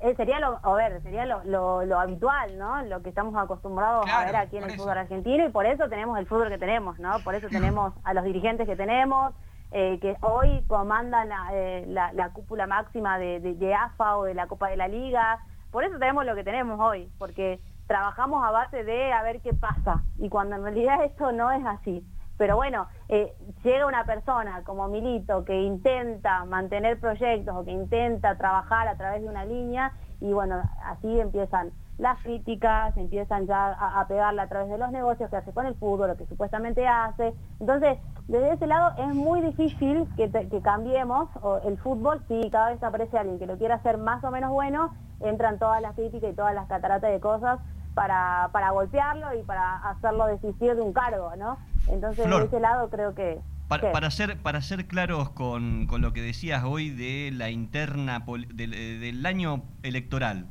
Eh, 0.00 0.14
sería 0.16 0.40
lo, 0.40 0.58
a 0.64 0.74
ver, 0.74 1.00
sería 1.02 1.24
lo, 1.26 1.44
lo- 1.44 1.84
lo 1.84 2.00
habitual, 2.00 2.58
¿no? 2.58 2.82
Lo 2.82 3.02
que 3.02 3.08
estamos 3.10 3.36
acostumbrados 3.36 4.08
a 4.10 4.24
ver 4.24 4.34
aquí 4.34 4.56
en 4.56 4.64
el 4.64 4.70
eso. 4.70 4.82
fútbol 4.82 4.98
argentino 4.98 5.46
y 5.46 5.50
por 5.50 5.64
eso 5.64 5.88
tenemos 5.88 6.18
el 6.18 6.26
fútbol 6.26 6.48
que 6.48 6.58
tenemos, 6.58 6.98
¿no? 6.98 7.20
Por 7.20 7.34
eso 7.36 7.46
tenemos 7.50 7.94
a 8.02 8.12
los 8.12 8.24
dirigentes 8.24 8.66
que 8.66 8.74
tenemos, 8.74 9.32
eh, 9.70 9.98
que 10.00 10.16
hoy 10.22 10.64
comandan 10.66 11.28
la, 11.28 11.48
eh, 11.52 11.84
la- 11.86 12.12
la 12.14 12.30
cúpula 12.30 12.66
máxima 12.66 13.16
de, 13.18 13.38
de- 13.40 13.54
de 13.54 13.74
AFA 13.74 14.16
o 14.16 14.24
de 14.24 14.34
la 14.34 14.48
Copa 14.48 14.68
de 14.70 14.76
la 14.76 14.88
Liga. 14.88 15.38
Por 15.70 15.84
eso 15.84 15.98
tenemos 16.00 16.26
lo 16.26 16.34
que 16.34 16.42
tenemos 16.44 16.80
hoy, 16.80 17.08
porque 17.18 17.60
trabajamos 17.86 18.44
a 18.44 18.50
base 18.50 18.82
de 18.82 19.12
a 19.12 19.22
ver 19.22 19.40
qué 19.40 19.54
pasa 19.54 20.02
y 20.18 20.28
cuando 20.28 20.56
en 20.56 20.64
realidad 20.64 21.04
esto 21.04 21.30
no 21.30 21.52
es 21.52 21.64
así. 21.64 22.04
Pero 22.42 22.56
bueno, 22.56 22.88
eh, 23.08 23.36
llega 23.62 23.86
una 23.86 24.04
persona 24.04 24.64
como 24.64 24.88
Milito 24.88 25.44
que 25.44 25.62
intenta 25.62 26.44
mantener 26.44 26.98
proyectos 26.98 27.54
o 27.54 27.64
que 27.64 27.70
intenta 27.70 28.36
trabajar 28.36 28.88
a 28.88 28.96
través 28.96 29.22
de 29.22 29.28
una 29.28 29.44
línea 29.44 29.92
y 30.20 30.32
bueno, 30.32 30.60
así 30.84 31.20
empiezan 31.20 31.70
las 31.98 32.20
críticas, 32.20 32.96
empiezan 32.96 33.46
ya 33.46 33.66
a, 33.66 34.00
a 34.00 34.08
pegarle 34.08 34.42
a 34.42 34.48
través 34.48 34.70
de 34.70 34.76
los 34.76 34.90
negocios 34.90 35.30
que 35.30 35.36
hace 35.36 35.52
con 35.52 35.66
el 35.66 35.76
fútbol, 35.76 36.08
lo 36.08 36.16
que 36.16 36.26
supuestamente 36.26 36.84
hace. 36.84 37.32
Entonces, 37.60 37.98
desde 38.26 38.54
ese 38.54 38.66
lado 38.66 38.90
es 38.98 39.14
muy 39.14 39.40
difícil 39.40 40.08
que, 40.16 40.28
cambiemos 40.64 41.28
el 41.64 41.78
fútbol, 41.78 42.24
si 42.26 42.50
cada 42.50 42.70
vez 42.70 42.82
aparece 42.82 43.18
alguien 43.18 43.38
que 43.38 43.46
lo 43.46 43.56
quiera 43.56 43.76
hacer 43.76 43.98
más 43.98 44.24
o 44.24 44.32
menos 44.32 44.50
bueno, 44.50 44.92
entran 45.20 45.60
todas 45.60 45.80
las 45.80 45.94
críticas 45.94 46.32
y 46.32 46.34
todas 46.34 46.56
las 46.56 46.66
cataratas 46.66 47.12
de 47.12 47.20
cosas 47.20 47.60
para, 47.94 48.50
para 48.52 48.70
golpearlo 48.70 49.32
y 49.38 49.44
para 49.44 49.76
hacerlo 49.90 50.26
desistir 50.26 50.74
de 50.74 50.82
un 50.82 50.92
cargo, 50.92 51.36
¿no? 51.36 51.56
Entonces, 51.88 52.24
Flor. 52.24 52.42
de 52.42 52.46
ese 52.46 52.60
lado 52.60 52.88
creo 52.90 53.14
que... 53.14 53.38
Para, 53.68 53.90
para 53.92 54.10
ser, 54.10 54.36
para 54.38 54.60
ser 54.60 54.86
claros 54.86 55.30
con, 55.30 55.86
con 55.86 56.02
lo 56.02 56.12
que 56.12 56.20
decías 56.20 56.62
hoy 56.64 56.90
de 56.90 57.30
la 57.32 57.50
interna 57.50 58.22
del, 58.52 58.74
eh, 58.74 58.98
del 58.98 59.24
año 59.24 59.62
electoral, 59.82 60.46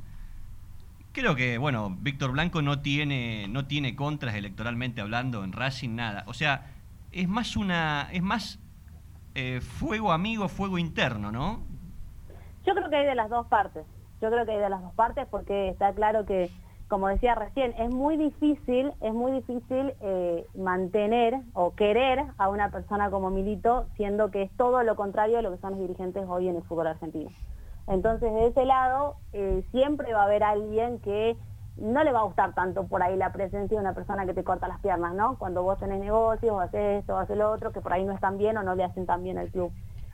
creo 1.11 1.35
que, 1.35 1.57
bueno, 1.57 1.95
Víctor 1.99 2.31
Blanco 2.31 2.61
no 2.61 2.79
tiene, 2.79 3.47
no 3.47 3.65
tiene 3.67 3.95
contras 3.95 4.35
electoralmente 4.35 5.01
hablando 5.01 5.43
en 5.43 5.53
Racing, 5.53 5.95
nada. 5.95 6.23
O 6.27 6.33
sea, 6.33 6.71
es 7.11 7.27
más 7.27 7.55
una, 7.55 8.07
es 8.11 8.23
más 8.23 8.59
eh, 9.35 9.61
fuego 9.61 10.11
amigo, 10.11 10.47
fuego 10.47 10.77
interno, 10.77 11.31
¿no? 11.31 11.63
Yo 12.65 12.73
creo 12.73 12.89
que 12.89 12.95
hay 12.95 13.05
de 13.05 13.15
las 13.15 13.29
dos 13.29 13.47
partes. 13.47 13.85
Yo 14.21 14.29
creo 14.29 14.45
que 14.45 14.51
hay 14.51 14.59
de 14.59 14.69
las 14.69 14.81
dos 14.81 14.93
partes 14.93 15.27
porque 15.29 15.69
está 15.69 15.93
claro 15.93 16.25
que, 16.25 16.49
como 16.91 17.07
decía 17.07 17.35
recién, 17.35 17.73
es 17.77 17.89
muy 17.89 18.17
difícil, 18.17 18.91
es 18.99 19.13
muy 19.13 19.31
difícil 19.31 19.93
eh, 20.01 20.45
mantener 20.53 21.39
o 21.53 21.73
querer 21.73 22.25
a 22.37 22.49
una 22.49 22.69
persona 22.69 23.09
como 23.09 23.29
Milito, 23.29 23.85
siendo 23.95 24.29
que 24.29 24.41
es 24.41 24.51
todo 24.57 24.83
lo 24.83 24.97
contrario 24.97 25.37
de 25.37 25.43
lo 25.43 25.51
que 25.51 25.57
son 25.59 25.71
los 25.71 25.79
dirigentes 25.79 26.25
hoy 26.27 26.49
en 26.49 26.57
el 26.57 26.63
fútbol 26.63 26.87
argentino. 26.87 27.31
Entonces, 27.87 28.33
de 28.33 28.47
ese 28.47 28.65
lado, 28.65 29.15
eh, 29.31 29.63
siempre 29.71 30.13
va 30.13 30.23
a 30.23 30.25
haber 30.25 30.43
alguien 30.43 30.99
que 30.99 31.37
no 31.77 32.03
le 32.03 32.11
va 32.11 32.19
a 32.19 32.23
gustar 32.23 32.53
tanto 32.55 32.85
por 32.85 33.01
ahí 33.01 33.15
la 33.15 33.31
presencia 33.31 33.77
de 33.77 33.81
una 33.81 33.93
persona 33.93 34.25
que 34.25 34.33
te 34.33 34.43
corta 34.43 34.67
las 34.67 34.81
piernas, 34.81 35.13
¿no? 35.13 35.37
Cuando 35.37 35.63
vos 35.63 35.79
tenés 35.79 36.01
negocios, 36.01 36.51
o 36.51 36.59
haces 36.59 36.99
esto, 36.99 37.15
o 37.15 37.19
haces 37.19 37.37
lo 37.37 37.51
otro, 37.51 37.71
que 37.71 37.79
por 37.79 37.93
ahí 37.93 38.03
no 38.03 38.11
están 38.11 38.37
bien 38.37 38.57
o 38.57 38.63
no 38.63 38.75
le 38.75 38.83
hacen 38.83 39.05
tan 39.05 39.23
bien 39.23 39.37
al 39.37 39.49
club. 39.49 39.71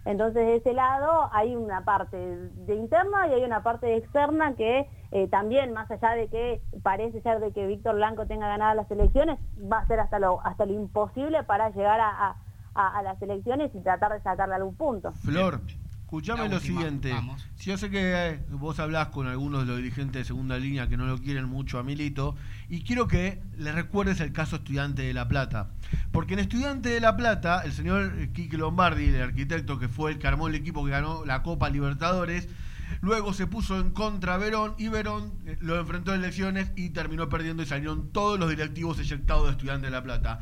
Entonces, 0.07 0.45
de 0.45 0.55
ese 0.55 0.73
lado 0.73 1.29
hay 1.33 1.57
una 1.57 1.83
parte 1.83 2.15
de 2.17 2.75
interna 2.75 3.27
y 3.27 3.33
hay 3.33 3.43
una 3.43 3.61
parte 3.61 3.93
externa 3.97 4.55
que 4.55 4.89
eh, 5.11 5.27
también, 5.27 5.73
más 5.73 5.91
allá 5.91 6.11
de 6.11 6.29
que 6.29 6.61
parece 6.81 7.21
ser 7.21 7.41
de 7.41 7.51
que 7.51 7.67
Víctor 7.67 7.95
Blanco 7.95 8.25
tenga 8.25 8.47
ganadas 8.47 8.77
las 8.77 8.89
elecciones, 8.91 9.37
va 9.59 9.79
a 9.79 9.87
ser 9.87 9.99
hasta 9.99 10.17
lo, 10.17 10.39
hasta 10.45 10.65
lo 10.65 10.71
imposible 10.71 11.43
para 11.43 11.71
llegar 11.71 11.99
a, 11.99 12.37
a 12.73 13.01
las 13.03 13.21
elecciones 13.21 13.75
y 13.75 13.81
tratar 13.81 14.13
de 14.13 14.21
sacarle 14.21 14.55
algún 14.55 14.75
punto. 14.75 15.11
Flor, 15.11 15.59
escuchame 16.07 16.47
lo 16.47 16.61
siguiente. 16.61 17.11
vamos. 17.11 17.45
Si 17.57 17.69
yo 17.69 17.77
sé 17.77 17.89
que 17.89 17.99
eh, 18.01 18.39
vos 18.51 18.79
hablás 18.79 19.09
con 19.09 19.27
algunos 19.27 19.61
de 19.61 19.67
los 19.67 19.75
dirigentes 19.75 20.21
de 20.21 20.23
segunda 20.23 20.57
línea 20.57 20.87
que 20.87 20.95
no 20.95 21.05
lo 21.05 21.17
quieren 21.17 21.49
mucho 21.49 21.79
a 21.79 21.83
Milito, 21.83 22.37
y 22.69 22.83
quiero 22.83 23.09
que 23.09 23.41
le 23.57 23.73
recuerdes 23.73 24.21
el 24.21 24.31
caso 24.31 24.55
Estudiante 24.55 25.01
de 25.01 25.13
La 25.13 25.27
Plata. 25.27 25.69
Porque 26.13 26.35
en 26.35 26.39
Estudiante 26.39 26.87
de 26.87 27.01
La 27.01 27.17
Plata, 27.17 27.61
el 27.65 27.73
señor 27.73 28.29
Quique 28.29 28.57
Lombardi, 28.57 29.07
el 29.07 29.21
arquitecto 29.21 29.79
que 29.79 29.89
fue 29.89 30.11
el 30.11 30.17
que 30.17 30.27
armó 30.27 30.47
el 30.47 30.55
equipo 30.55 30.85
que 30.85 30.91
ganó 30.91 31.25
la 31.25 31.43
Copa 31.43 31.69
Libertadores, 31.69 32.47
luego 33.01 33.33
se 33.33 33.45
puso 33.45 33.77
en 33.77 33.91
contra 33.91 34.35
a 34.35 34.37
Verón 34.37 34.75
y 34.77 34.87
Verón 34.87 35.33
eh, 35.45 35.57
lo 35.59 35.77
enfrentó 35.77 36.13
en 36.13 36.21
elecciones 36.21 36.71
y 36.77 36.91
terminó 36.91 37.27
perdiendo 37.27 37.63
y 37.63 37.65
salieron 37.65 38.13
todos 38.13 38.39
los 38.39 38.49
directivos 38.49 38.97
eyectados 38.99 39.47
de 39.47 39.51
Estudiante 39.51 39.87
de 39.87 39.91
La 39.91 40.03
Plata. 40.03 40.39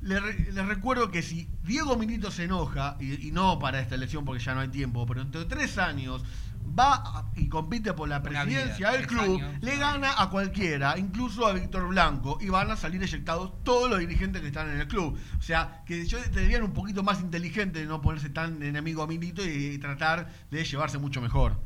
Le 0.00 0.20
re- 0.20 0.52
Les 0.52 0.66
recuerdo 0.66 1.10
que 1.10 1.22
si 1.22 1.48
Diego 1.64 1.96
Milito 1.96 2.30
se 2.30 2.44
enoja, 2.44 2.96
y, 3.00 3.28
y 3.28 3.32
no 3.32 3.58
para 3.58 3.80
esta 3.80 3.94
elección 3.96 4.24
porque 4.24 4.42
ya 4.42 4.54
no 4.54 4.60
hay 4.60 4.68
tiempo, 4.68 5.04
pero 5.06 5.22
entre 5.22 5.44
tres 5.46 5.76
años 5.78 6.24
va 6.78 6.94
a- 6.94 7.24
y 7.34 7.48
compite 7.48 7.92
por 7.94 8.08
la 8.08 8.22
presidencia 8.22 8.90
del 8.92 9.06
club, 9.06 9.40
años. 9.42 9.62
le 9.62 9.76
gana 9.76 10.12
a 10.18 10.30
cualquiera, 10.30 10.96
incluso 10.98 11.46
a 11.46 11.52
Víctor 11.52 11.88
Blanco, 11.88 12.38
y 12.40 12.48
van 12.48 12.70
a 12.70 12.76
salir 12.76 13.02
eyectados 13.02 13.52
todos 13.64 13.90
los 13.90 13.98
dirigentes 13.98 14.40
que 14.40 14.48
están 14.48 14.68
en 14.70 14.80
el 14.80 14.86
club. 14.86 15.18
O 15.38 15.42
sea, 15.42 15.82
que 15.84 16.04
yo 16.06 16.18
tendrían 16.30 16.62
un 16.62 16.72
poquito 16.72 17.02
más 17.02 17.20
inteligente 17.20 17.80
de 17.80 17.86
no 17.86 18.00
ponerse 18.00 18.28
tan 18.30 18.62
enemigo 18.62 19.02
a 19.02 19.06
Milito 19.08 19.44
y, 19.44 19.48
y 19.48 19.78
tratar 19.78 20.28
de 20.50 20.62
llevarse 20.64 20.98
mucho 20.98 21.20
mejor. 21.20 21.56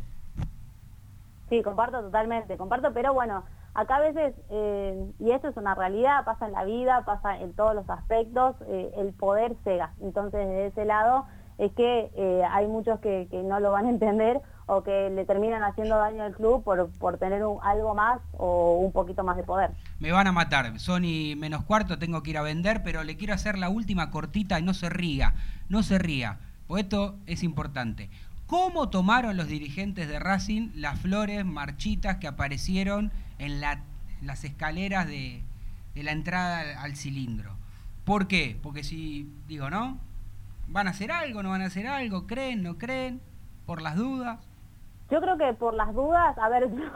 Sí, 1.50 1.62
comparto 1.62 2.00
totalmente, 2.00 2.56
comparto, 2.56 2.92
pero 2.94 3.12
bueno, 3.12 3.44
acá 3.74 3.96
a 3.96 4.00
veces, 4.00 4.34
eh, 4.50 5.12
y 5.18 5.30
esto 5.30 5.48
es 5.48 5.56
una 5.56 5.74
realidad, 5.74 6.24
pasa 6.24 6.46
en 6.46 6.52
la 6.52 6.64
vida, 6.64 7.04
pasa 7.04 7.38
en 7.38 7.52
todos 7.54 7.74
los 7.74 7.88
aspectos, 7.88 8.56
eh, 8.68 8.92
el 8.96 9.12
poder 9.12 9.56
cega. 9.64 9.94
Entonces, 10.00 10.46
de 10.46 10.66
ese 10.66 10.84
lado, 10.84 11.26
es 11.58 11.72
que 11.72 12.10
eh, 12.14 12.42
hay 12.50 12.66
muchos 12.66 13.00
que, 13.00 13.28
no 13.44 13.60
lo 13.60 13.72
van 13.72 13.86
a 13.86 13.90
entender 13.90 14.40
o 14.66 14.82
que 14.82 15.10
le 15.10 15.24
terminan 15.24 15.62
haciendo 15.64 15.96
daño 15.96 16.22
al 16.22 16.34
club 16.34 16.62
por, 16.62 16.90
por 16.98 17.18
tener 17.18 17.42
algo 17.62 17.94
más 17.94 18.20
o 18.38 18.78
un 18.78 18.92
poquito 18.92 19.24
más 19.24 19.36
de 19.36 19.42
poder. 19.42 19.70
Me 19.98 20.12
van 20.12 20.26
a 20.26 20.32
matar. 20.32 20.78
Sony 20.78 21.36
menos 21.36 21.64
cuarto, 21.64 21.98
tengo 21.98 22.22
que 22.22 22.30
ir 22.30 22.38
a 22.38 22.42
vender, 22.42 22.82
pero 22.82 23.02
le 23.02 23.16
quiero 23.16 23.34
hacer 23.34 23.58
la 23.58 23.68
última 23.68 24.10
cortita 24.10 24.58
y 24.60 24.62
no 24.62 24.72
se 24.72 24.88
ría. 24.88 25.34
No 25.68 25.82
se 25.82 25.98
ría. 25.98 26.38
Porque 26.68 26.82
esto 26.82 27.16
es 27.26 27.42
importante. 27.42 28.08
¿Cómo 28.46 28.90
tomaron 28.90 29.36
los 29.36 29.48
dirigentes 29.48 30.08
de 30.08 30.18
Racing 30.18 30.70
las 30.74 31.00
flores 31.00 31.44
marchitas 31.44 32.18
que 32.18 32.28
aparecieron 32.28 33.10
en 33.44 33.60
la- 33.60 33.82
las 34.22 34.44
escaleras 34.44 35.06
de, 35.06 35.42
la 35.96 36.12
entrada 36.12 36.80
al, 36.80 36.96
cilindro? 36.96 37.56
¿Por 38.04 38.28
qué? 38.28 38.58
Porque 38.62 38.84
si, 38.84 39.28
digo, 39.48 39.68
¿no? 39.68 39.98
¿Van 40.68 40.86
a 40.86 40.90
hacer 40.90 41.10
algo? 41.12 41.42
¿No 41.42 41.50
van 41.50 41.62
a 41.62 41.66
hacer 41.66 41.86
algo? 41.86 42.26
¿Creen? 42.26 42.62
¿No 42.62 42.78
creen? 42.78 43.20
¿Por 43.66 43.82
las 43.82 43.96
dudas? 43.96 44.38
Yo 45.10 45.20
creo 45.20 45.36
que 45.36 45.52
por 45.54 45.74
las 45.74 45.92
dudas, 45.92 46.36
a 46.38 46.48
ver, 46.48 46.70
yo 46.76 46.92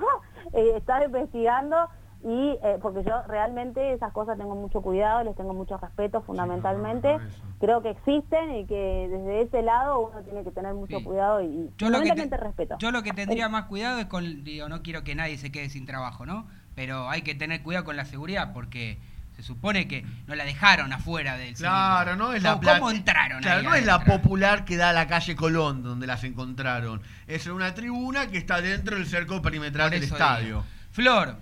eh, 0.53 0.83
investigando 1.05 1.89
y 2.29 2.59
eh, 2.61 2.79
porque 2.83 3.05
yo 3.05 3.23
realmente 3.29 3.93
esas 3.93 4.13
cosas 4.13 4.37
tengo 4.37 4.57
mucho 4.57 4.81
cuidado, 4.83 5.23
les 5.23 5.37
tengo 5.37 5.55
mucho 5.55 5.79
respeto 5.79 6.23
fundamentalmente. 6.23 7.19
creo 7.61 7.81
que 7.83 7.91
existen 7.91 8.57
y 8.57 8.67
que 8.67 9.07
desde 9.09 9.43
ese 9.43 9.63
lado 9.63 10.01
uno 10.11 10.21
tiene 10.23 10.43
que 10.43 10.51
tener 10.51 10.75
mucho 10.75 10.99
Sí. 10.99 11.05
cuidado 11.05 11.41
y, 11.43 11.71
Yo 11.79 11.89
lo, 11.89 12.01
que 12.03 12.13
te- 12.27 12.37
respeto. 12.37 12.77
yo 12.81 12.91
lo 12.91 13.03
que 13.05 13.13
tendría 13.13 13.49
más 13.49 13.67
cuidado 13.67 14.01
es 14.01 14.07
con, 14.07 14.43
digo, 14.45 14.69
no 14.69 14.83
quiero 14.83 15.05
que 15.05 15.15
nadie 15.15 15.39
se 15.39 15.53
quede 15.53 15.71
sin 15.71 15.87
trabajo, 15.87 16.27
¿no? 16.27 16.47
Pero 16.75 17.09
hay 17.09 17.23
que 17.23 17.35
tener 17.37 17.63
cuidado 17.63 17.85
con 17.85 17.97
la 17.97 18.05
seguridad 18.05 18.53
porque 18.53 18.99
se 19.37 19.43
supone 19.43 19.87
que 19.87 20.05
no 20.27 20.35
la 20.35 20.45
dejaron 20.45 20.93
afuera 20.93 21.37
del 21.37 21.55
Claro, 21.55 22.11
cilindro. 22.13 22.27
no 22.27 22.33
es 22.35 22.43
¿Cómo- 22.43 22.63
la 22.63 22.79
¿Cómo 22.81 22.91
entraron 22.91 23.41
Claro, 23.41 23.59
ahí 23.61 23.65
no 23.67 23.75
es 23.75 23.87
la 23.87 24.01
popular 24.05 24.65
que 24.65 24.77
da 24.77 24.91
a 24.91 24.93
la 24.93 25.07
calle 25.07 25.37
Colón 25.37 25.83
donde 25.85 26.07
las 26.09 26.25
encontraron. 26.25 27.01
Es 27.29 27.47
una 27.47 27.73
tribuna 27.75 28.27
que 28.27 28.39
está 28.39 28.61
dentro 28.61 28.97
del 28.97 29.07
cerco 29.07 29.41
perimetral 29.43 29.91
del 29.91 30.03
estadio. 30.03 30.47
digo. 30.47 30.65
Flor, 30.91 31.37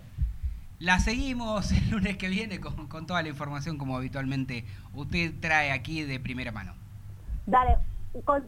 la 0.85 0.99
seguimos 0.99 1.72
el 1.72 1.91
lunes 1.91 2.16
que 2.18 2.28
viene 2.28 2.61
con, 2.61 2.87
con 2.89 3.07
toda 3.07 3.22
la 3.22 3.28
información 3.28 3.78
como 3.78 3.97
habitualmente 3.97 4.64
usted 4.95 5.32
trae 5.41 5.72
aquí 5.72 6.03
de 6.03 6.20
primera 6.20 6.53
mano. 6.53 6.74
Dale, 7.47 7.78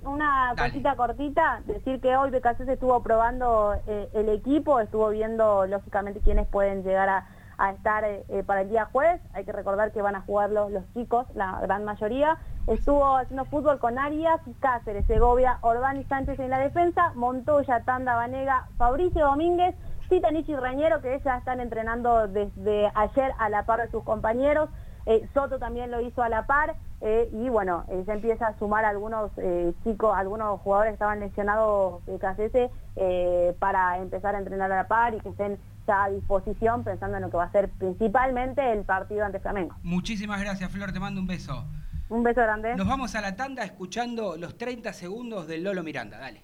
una 0.05 0.53
Dale. 0.55 0.70
cosita 0.70 0.97
cortita, 0.97 1.62
decir 1.66 2.01
que 2.01 2.16
hoy 2.16 2.30
BKC 2.30 2.68
estuvo 2.68 3.03
probando 3.03 3.74
eh, 3.87 4.09
el 4.14 4.28
equipo, 4.28 4.80
estuvo 4.80 5.09
viendo 5.11 5.66
lógicamente 5.66 6.20
quiénes 6.20 6.47
pueden 6.47 6.82
llegar 6.84 7.09
a, 7.09 7.26
a 7.59 7.72
estar 7.72 8.05
eh, 8.05 8.24
eh, 8.28 8.43
para 8.45 8.61
el 8.62 8.68
día 8.68 8.84
jueves, 8.87 9.20
hay 9.32 9.45
que 9.45 9.53
recordar 9.53 9.93
que 9.93 10.03
van 10.03 10.14
a 10.14 10.20
jugar 10.20 10.51
los, 10.51 10.70
los 10.70 10.84
chicos, 10.93 11.26
la 11.34 11.61
gran 11.62 11.84
mayoría, 11.84 12.37
estuvo 12.66 13.16
haciendo 13.16 13.45
fútbol 13.47 13.78
con 13.78 13.99
Arias, 13.99 14.41
Cáceres, 14.61 15.07
Segovia, 15.07 15.59
Orbán 15.62 16.01
y 16.01 16.05
Sánchez 16.05 16.39
en 16.39 16.51
la 16.51 16.59
defensa, 16.59 17.12
Montoya, 17.14 17.82
Tanda, 17.84 18.14
Vanega, 18.14 18.68
Fabricio 18.76 19.24
Domínguez, 19.24 19.74
Citanich 20.09 20.48
y 20.48 20.54
Rañero, 20.54 21.00
que 21.00 21.20
ya 21.24 21.38
están 21.38 21.61
entrenando 21.61 22.28
desde 22.28 22.90
ayer 22.94 23.32
a 23.38 23.48
la 23.48 23.64
par 23.64 23.80
de 23.80 23.90
sus 23.90 24.04
compañeros, 24.04 24.68
eh, 25.07 25.28
Soto 25.34 25.59
también 25.59 25.90
lo 25.90 26.00
hizo 26.00 26.22
a 26.22 26.28
la 26.28 26.46
par 26.46 26.76
eh, 27.00 27.28
y 27.32 27.48
bueno, 27.48 27.84
eh, 27.88 28.02
se 28.07 28.12
empieza 28.12 28.48
a 28.48 28.59
sumar 28.59 28.84
algunos 28.84 29.30
eh, 29.36 29.72
chicos, 29.84 30.16
algunos 30.16 30.61
jugadores 30.61 30.90
que 30.90 30.94
estaban 30.94 31.20
lesionados 31.20 32.04
de 32.07 32.18
KCS 32.18 33.57
para 33.59 33.98
empezar 33.98 34.34
a 34.34 34.38
entrenar 34.38 34.72
a 34.72 34.76
la 34.76 34.88
par 34.88 35.14
y 35.14 35.20
que 35.20 35.28
estén 35.28 35.59
ya 35.86 36.04
a 36.04 36.11
disposición 36.11 36.82
pensando 36.82 37.16
en 37.16 37.22
lo 37.22 37.30
que 37.30 37.36
va 37.36 37.44
a 37.44 37.52
ser 37.52 37.68
principalmente 37.70 38.72
el 38.72 38.84
partido 38.84 39.24
ante 39.24 39.38
Flamengo. 39.38 39.76
Muchísimas 39.82 40.40
gracias, 40.40 40.70
Flor, 40.70 40.92
te 40.92 40.98
mando 41.00 41.20
un 41.20 41.26
beso. 41.26 41.64
Un 42.09 42.22
beso 42.22 42.40
grande. 42.40 42.74
Nos 42.76 42.86
vamos 42.86 43.14
a 43.14 43.20
la 43.20 43.36
tanda 43.36 43.64
escuchando 43.64 44.36
los 44.36 44.57
30 44.57 44.92
segundos 44.92 45.46
del 45.46 45.64
Lolo 45.64 45.82
Miranda, 45.82 46.18
dale. 46.18 46.42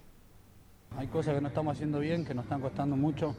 Hay 0.97 1.07
cosas 1.07 1.33
que 1.33 1.41
no 1.41 1.47
estamos 1.47 1.75
haciendo 1.75 1.99
bien, 1.99 2.23
que 2.23 2.35
nos 2.35 2.45
están 2.45 2.61
costando 2.61 2.95
mucho. 2.95 3.35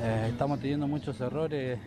Eh, 0.00 0.28
estamos 0.30 0.60
teniendo 0.60 0.86
muchos 0.86 1.18
errores 1.20 1.78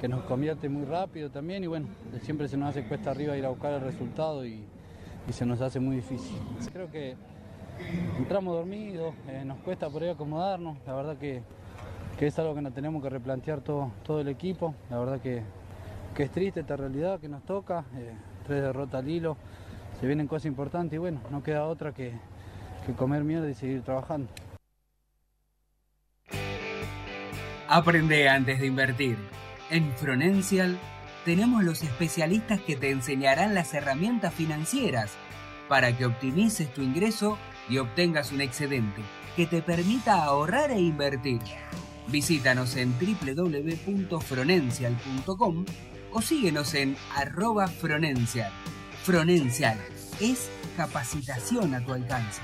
que 0.00 0.08
nos 0.08 0.24
convierten 0.24 0.72
muy 0.72 0.84
rápido 0.86 1.30
también 1.30 1.62
y 1.64 1.66
bueno, 1.66 1.86
siempre 2.22 2.48
se 2.48 2.56
nos 2.56 2.70
hace 2.70 2.84
cuesta 2.84 3.10
arriba 3.10 3.36
ir 3.36 3.44
a 3.44 3.50
buscar 3.50 3.74
el 3.74 3.82
resultado 3.82 4.46
y, 4.46 4.64
se 5.30 5.46
nos 5.46 5.60
hace 5.60 5.78
muy 5.78 5.96
difícil. 5.96 6.36
Creo 6.72 6.90
que 6.90 7.14
entramos 8.18 8.54
dormidos, 8.56 9.14
eh, 9.28 9.44
nos 9.44 9.58
cuesta 9.58 9.88
por 9.88 10.02
ahí 10.02 10.08
acomodarnos, 10.08 10.78
la 10.86 10.94
verdad 10.94 11.16
que, 11.16 11.42
que 12.18 12.26
es 12.26 12.38
algo 12.38 12.54
que 12.54 12.62
nos 12.62 12.74
tenemos 12.74 13.02
que 13.02 13.08
replantear 13.08 13.60
todo, 13.60 13.92
todo 14.02 14.20
el 14.20 14.28
equipo, 14.28 14.74
la 14.90 14.98
verdad 14.98 15.20
que, 15.20 15.42
que 16.14 16.24
es 16.24 16.30
triste 16.30 16.60
esta 16.60 16.76
realidad 16.76 17.20
que 17.20 17.28
nos 17.28 17.44
toca, 17.44 17.84
eh, 17.94 18.12
tres 18.46 18.62
derrotas 18.62 19.02
al 19.02 19.08
hilo, 19.08 19.36
se 20.00 20.06
vienen 20.06 20.26
cosas 20.26 20.46
importantes 20.46 20.96
y 20.96 20.98
bueno, 20.98 21.20
no 21.30 21.42
queda 21.42 21.66
otra 21.66 21.92
que, 21.92 22.12
que 22.82 22.92
comer 22.92 23.24
mierda 23.24 23.50
y 23.50 23.54
seguir 23.54 23.82
trabajando. 23.82 24.28
Aprende 27.68 28.28
antes 28.28 28.60
de 28.60 28.66
invertir. 28.66 29.16
En 29.70 29.90
Fronencial 29.96 30.78
tenemos 31.24 31.64
los 31.64 31.82
especialistas 31.82 32.60
que 32.60 32.76
te 32.76 32.90
enseñarán 32.90 33.54
las 33.54 33.72
herramientas 33.72 34.34
financieras 34.34 35.12
para 35.68 35.96
que 35.96 36.04
optimices 36.04 36.70
tu 36.74 36.82
ingreso 36.82 37.38
y 37.68 37.78
obtengas 37.78 38.32
un 38.32 38.40
excedente 38.42 39.00
que 39.36 39.46
te 39.46 39.62
permita 39.62 40.24
ahorrar 40.24 40.72
e 40.72 40.80
invertir. 40.80 41.40
Visítanos 42.08 42.74
en 42.76 42.92
www.fronencial.com 42.98 45.64
o 46.12 46.20
síguenos 46.20 46.74
en 46.74 46.96
arroba 47.16 47.68
Fronencial. 47.68 48.52
Fronencial 49.04 49.78
es 50.20 50.50
capacitación 50.76 51.74
a 51.74 51.82
tu 51.84 51.94
alcance. 51.94 52.42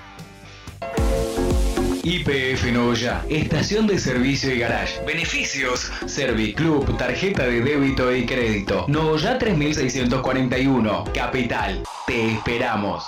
IPF 2.11 2.73
Novoya, 2.73 3.23
estación 3.29 3.87
de 3.87 3.99
servicio 3.99 4.51
y 4.55 4.61
garage. 4.61 4.99
Beneficios: 5.05 5.93
Serviclub, 6.07 6.97
tarjeta 6.97 7.47
de 7.47 7.61
débito 7.61 8.15
y 8.17 8.25
crédito. 8.25 8.87
Novoya 8.89 9.37
3641, 9.37 11.05
Capital. 11.13 11.83
Te 12.07 12.33
esperamos. 12.33 13.05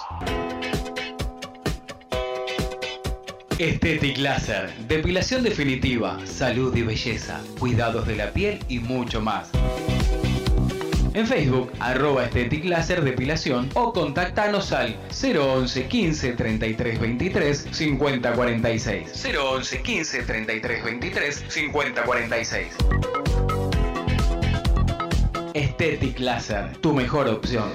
Estetic 3.59 4.19
Laser, 4.19 4.71
depilación 4.87 5.45
definitiva, 5.45 6.19
salud 6.27 6.77
y 6.77 6.83
belleza, 6.83 7.41
cuidados 7.59 8.07
de 8.07 8.17
la 8.17 8.31
piel 8.33 8.63
y 8.69 8.81
mucho 8.81 9.23
más. 9.23 9.51
En 11.13 11.27
Facebook, 11.27 11.73
arroba 11.81 12.29
Depilación 12.29 13.69
o 13.75 13.93
contactanos 13.93 14.71
al 14.73 14.97
011 15.11 15.87
15 15.87 16.33
33 16.35 17.01
23 17.01 17.69
50 17.73 18.33
46. 18.33 19.27
011 19.37 19.83
15 19.83 20.23
33 20.23 20.85
23 20.85 21.45
50 21.49 22.03
46. 22.05 22.77
Estetic 25.55 26.21
Láser, 26.21 26.77
tu 26.77 26.95
mejor 26.95 27.27
opción. 27.29 27.71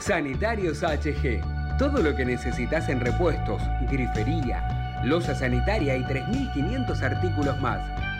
Sanitarios 0.00 0.82
HG. 0.82 1.42
Todo 1.78 2.02
lo 2.02 2.16
que 2.16 2.24
necesitas 2.24 2.88
en 2.88 3.00
repuestos, 3.00 3.60
grifería, 3.90 5.02
losa 5.04 5.34
sanitaria 5.34 5.96
y 5.96 6.02
3.500 6.04 7.02
artículos 7.02 7.60
más. 7.60 8.03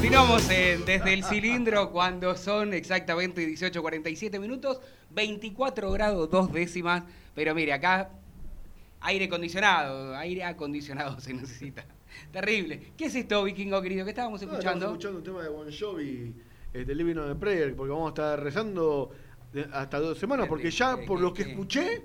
Continuamos 0.00 0.48
en 0.50 0.84
desde 0.84 1.12
el 1.12 1.24
cilindro 1.24 1.90
cuando 1.90 2.36
son 2.36 2.72
exactamente 2.72 3.44
18.47 3.44 4.38
minutos, 4.38 4.80
24 5.10 5.90
grados 5.90 6.30
dos 6.30 6.52
décimas, 6.52 7.02
pero 7.34 7.52
mire, 7.52 7.72
acá 7.72 8.08
aire 9.00 9.24
acondicionado, 9.24 10.16
aire 10.16 10.44
acondicionado 10.44 11.18
se 11.18 11.34
necesita. 11.34 11.84
Terrible. 12.30 12.92
¿Qué 12.96 13.06
es 13.06 13.14
esto, 13.16 13.42
vikingo 13.42 13.82
querido? 13.82 14.04
¿Qué 14.04 14.10
estábamos 14.12 14.40
No, 14.42 14.52
escuchando? 14.52 14.86
estamos 14.86 14.98
escuchando 15.04 15.18
un 15.18 15.24
tema 15.24 15.42
de 15.42 15.48
Bon 15.48 15.66
Jovi, 15.72 16.32
este, 16.72 16.94
Living 16.94 17.16
on 17.16 17.30
a 17.32 17.34
Prayer, 17.38 17.74
porque 17.74 17.90
vamos 17.92 18.06
a 18.06 18.10
estar 18.10 18.40
rezando 18.40 19.10
hasta 19.72 19.98
dos 19.98 20.16
semanas, 20.16 20.46
porque 20.46 20.70
ya 20.70 20.96
por 21.08 21.20
lo 21.20 21.34
que 21.34 21.42
escuché, 21.42 22.02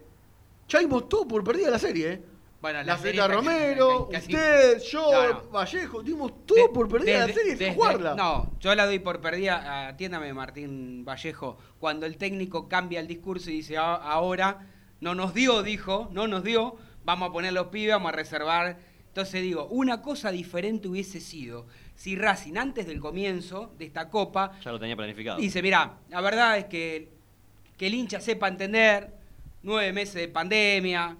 ya 0.67 0.79
dimos 0.79 1.07
todo 1.07 1.27
por 1.27 1.43
perdida 1.43 1.69
la 1.69 1.77
serie, 1.77 2.11
¿eh? 2.11 2.21
Bueno, 2.63 2.81
La 2.83 2.95
serie 2.97 3.11
Feta 3.21 3.25
está- 3.25 3.35
Romero, 3.35 4.07
casi- 4.09 4.33
usted, 4.33 4.81
yo, 4.89 5.11
No, 5.11 5.33
no. 5.33 5.49
Vallejo, 5.49 6.01
dimos 6.01 6.45
todo 6.45 6.71
por 6.71 6.87
perdida 6.87 7.19
la 7.19 7.27
Desde- 7.27 7.41
serie 7.41 7.57
sin 7.57 7.73
jugarla. 7.75 8.15
No, 8.15 8.53
yo 8.61 8.73
la 8.73 8.85
doy 8.85 8.99
por 8.99 9.19
perdida. 9.19 9.89
Atiéndame, 9.89 10.33
Martín 10.33 11.03
Vallejo. 11.03 11.57
Cuando 11.77 12.05
el 12.05 12.15
técnico 12.15 12.69
cambia 12.69 13.01
el 13.01 13.07
discurso 13.07 13.51
y 13.51 13.55
dice 13.55 13.75
"Ah, 13.77 13.95
ahora, 13.95 14.65
no 15.01 15.13
nos 15.13 15.33
dio, 15.33 15.61
dijo, 15.61 16.07
no 16.13 16.25
nos 16.29 16.45
dio, 16.45 16.77
vamos 17.03 17.29
a 17.29 17.33
poner 17.33 17.51
los 17.51 17.67
pibes, 17.67 17.95
vamos 17.95 18.13
a 18.13 18.15
reservar. 18.15 18.77
Entonces 19.09 19.41
digo, 19.43 19.65
una 19.65 20.01
cosa 20.01 20.31
diferente 20.31 20.87
hubiese 20.87 21.19
sido 21.19 21.67
si 21.95 22.15
Racing 22.15 22.55
antes 22.55 22.87
del 22.87 23.01
comienzo 23.01 23.73
de 23.77 23.83
esta 23.87 24.09
copa 24.09 24.53
Ya 24.63 24.71
lo 24.71 24.79
tenía 24.79 24.95
planificado. 24.95 25.37
Dice, 25.37 25.61
mira, 25.61 25.97
la 26.07 26.21
verdad 26.21 26.57
es 26.57 26.65
que, 26.67 27.11
que 27.77 27.87
el 27.87 27.93
hincha 27.93 28.21
sepa 28.21 28.47
entender, 28.47 29.13
nueve 29.63 29.91
meses 29.91 30.15
de 30.15 30.29
pandemia, 30.29 31.17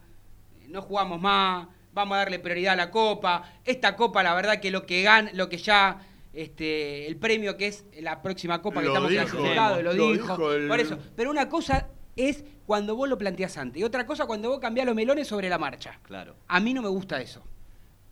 no 0.74 0.82
jugamos 0.82 1.22
más, 1.22 1.68
vamos 1.94 2.16
a 2.16 2.18
darle 2.20 2.40
prioridad 2.40 2.74
a 2.74 2.76
la 2.76 2.92
copa. 2.92 3.44
Esta 3.64 3.96
copa, 3.96 4.24
la 4.24 4.34
verdad 4.34 4.60
que 4.60 4.72
lo 4.72 4.86
que 4.86 5.04
gana, 5.04 5.32
lo 5.34 5.48
que 5.48 5.58
ya, 5.58 6.02
este, 6.34 7.06
el 7.08 7.16
premio 7.16 7.56
que 7.56 7.68
es 7.68 7.86
la 8.02 8.22
próxima 8.22 8.62
copa 8.62 8.82
que 8.82 8.88
Lo 8.88 8.92
estamos 8.94 9.10
dijo, 9.12 9.24
clasificados, 9.26 9.84
lo, 9.84 9.94
lo 9.94 10.08
dijo. 10.12 10.24
dijo 10.34 10.54
el- 10.54 10.68
Por 10.68 10.80
eso, 10.80 10.98
pero 11.16 11.30
una 11.30 11.48
cosa 11.48 11.88
es 12.16 12.44
cuando 12.66 12.96
vos 12.96 13.08
lo 13.08 13.18
planteás 13.18 13.58
antes 13.58 13.80
y 13.80 13.84
otra 13.84 14.06
cosa 14.06 14.26
cuando 14.26 14.50
vos 14.50 14.60
cambiás 14.60 14.86
los 14.88 14.96
melones 14.96 15.28
sobre 15.28 15.48
la 15.48 15.58
marcha. 15.60 16.00
Claro. 16.04 16.36
A 16.48 16.60
mí 16.60 16.74
no 16.74 16.82
me 16.82 16.90
gusta 16.90 17.22
eso. 17.22 17.44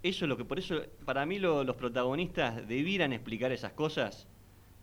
Eso 0.03 0.25
es 0.25 0.29
lo 0.29 0.37
que, 0.37 0.45
por 0.45 0.59
eso, 0.59 0.81
para 1.05 1.25
mí 1.25 1.39
lo- 1.39 1.63
los 1.63 1.75
protagonistas 1.75 2.67
debieran 2.67 3.11
explicar 3.13 3.51
esas 3.51 3.73
cosas 3.73 4.27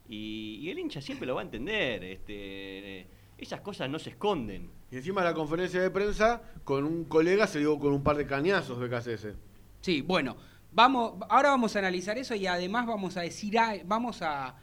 y, 0.09 0.59
y 0.62 0.70
el 0.70 0.79
hincha 0.81 1.01
siempre 1.01 1.26
lo 1.26 1.37
va 1.37 1.43
a 1.43 1.45
entender. 1.45 2.03
Este, 2.05 3.07
esas 3.39 3.61
cosas 3.61 3.89
no 3.89 3.99
se 3.99 4.11
esconden. 4.11 4.70
Y 4.91 4.97
encima 4.97 5.22
de 5.22 5.28
la 5.28 5.34
conferencia 5.34 5.80
de 5.80 5.91
prensa, 5.91 6.43
con 6.64 6.84
un 6.84 7.05
colega 7.05 7.47
se 7.47 7.61
dio 7.61 7.78
con 7.78 7.93
un 7.93 8.03
par 8.03 8.16
de 8.16 8.26
cañazos 8.26 8.78
BKCS. 8.78 9.28
Sí, 9.80 10.03
bueno, 10.03 10.36
vamos, 10.72 11.14
ahora 11.28 11.51
vamos 11.51 11.76
a 11.76 11.78
analizar 11.78 12.18
eso 12.18 12.34
y 12.34 12.47
además 12.47 12.86
vamos 12.86 13.16
a 13.16 13.22
decir, 13.22 13.59
ah, 13.59 13.74
vamos 13.84 14.22
a, 14.22 14.57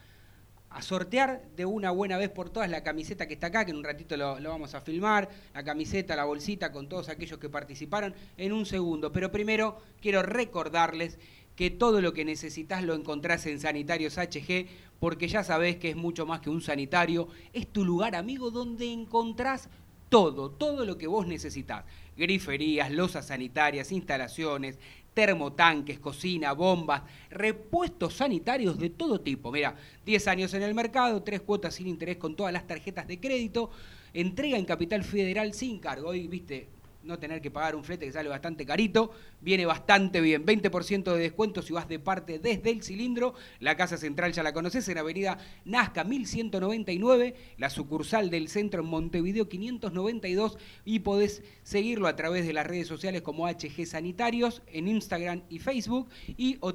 a 0.70 0.82
sortear 0.82 1.42
de 1.56 1.66
una 1.66 1.92
buena 1.92 2.18
vez 2.18 2.30
por 2.30 2.50
todas 2.50 2.70
la 2.70 2.84
camiseta 2.84 3.28
que 3.28 3.36
está 3.36 3.48
acá, 3.48 3.64
que 3.64 3.72
en 3.72 3.78
un 3.78 3.84
ratito 3.84 4.18
lo, 4.18 4.40
lo 4.42 4.50
vamos 4.50 4.76
a 4.76 4.82
filmar, 4.82 5.30
la 5.54 5.64
camiseta, 5.64 6.16
la 6.18 6.26
bolsita 6.26 6.74
con 6.74 6.90
todos 6.90 7.08
aquellos 7.08 7.40
que 7.40 7.48
participaron 7.48 8.14
en 8.36 8.52
un 8.52 8.66
segundo. 8.66 9.12
Pero 9.12 9.32
primero 9.32 9.78
quiero 10.02 10.22
recordarles 10.22 11.18
que 11.56 11.70
todo 11.70 12.02
lo 12.02 12.14
que 12.14 12.26
necesitas 12.26 12.84
lo 12.84 12.94
encontrás 12.94 13.46
en 13.46 13.60
Sanitarios 13.60 14.18
HG, 14.18 14.68
porque 15.00 15.28
ya 15.28 15.44
sabés 15.44 15.78
que 15.78 15.90
es 15.90 15.96
mucho 15.96 16.26
más 16.26 16.42
que 16.42 16.50
un 16.50 16.62
sanitario, 16.62 17.28
es 17.54 17.68
tu 17.68 17.86
lugar 17.86 18.16
amigo 18.16 18.52
donde 18.52 18.92
encontrás 18.92 19.70
todo, 20.10 20.52
todo 20.52 20.86
lo 20.86 20.98
que 20.98 21.08
vos 21.08 21.28
necesitas. 21.28 21.86
Griferías, 22.18 22.92
losas 22.92 23.28
sanitarias, 23.28 23.92
instalaciones, 23.92 24.78
termotanques, 25.14 26.00
cocina, 26.00 26.54
bombas, 26.54 27.04
repuestos 27.30 28.16
sanitarios 28.16 28.78
de 28.78 28.90
todo 28.90 29.22
tipo. 29.22 29.52
Mira, 29.52 29.76
10 30.06 30.28
años 30.28 30.54
en 30.54 30.64
el 30.64 30.76
mercado, 30.76 31.24
tres 31.24 31.42
cuotas 31.42 31.76
sin 31.76 31.88
interés 31.88 32.18
con 32.18 32.36
todas 32.36 32.54
las 32.54 32.68
tarjetas 32.68 33.08
de 33.08 33.20
crédito, 33.20 33.72
entrega 34.14 34.58
en 34.58 34.66
Capital 34.66 35.04
Federal 35.04 35.54
sin 35.54 35.80
cargo. 35.80 36.10
Hoy, 36.10 36.28
viste, 36.28 36.68
no 37.06 37.20
tener 37.20 37.42
que 37.42 37.52
pagar 37.52 37.76
un 37.76 37.84
flete 37.84 38.06
que 38.06 38.12
sale 38.12 38.30
bastante 38.30 38.66
carito, 38.66 39.12
viene 39.42 39.66
bastante 39.66 40.22
bien. 40.22 40.46
20% 40.46 41.14
de 41.14 41.20
descuento 41.20 41.62
si 41.62 41.74
vas 41.74 41.88
de 41.88 42.00
parte 42.00 42.40
desde 42.40 42.72
el 42.72 42.84
cilindro. 42.84 43.36
La 43.60 43.78
casa 43.78 43.98
central 43.98 44.34
ya 44.34 44.44
la 44.44 44.54
conoces 44.54 44.88
en 44.90 44.98
Avenida 44.98 45.38
Nazca 45.66 46.04
1199, 46.04 47.36
la 47.58 47.70
sucursal 47.70 48.30
del 48.30 48.50
centro 48.50 48.82
en 48.82 48.88
Montevideo 48.88 49.48
592 49.48 50.58
y 50.84 51.00
podés 51.00 51.44
seguirlo 51.64 52.08
a 52.08 52.16
través 52.16 52.46
de 52.46 52.54
las 52.54 52.66
redes 52.66 52.88
sociales 52.88 53.22
como 53.22 53.48
HG 53.48 53.86
Sanitarios 53.86 54.62
en 54.68 54.88
Instagram 54.88 55.44
y 55.50 55.60
Facebook 55.60 56.10
y 56.38 56.58
o 56.62 56.74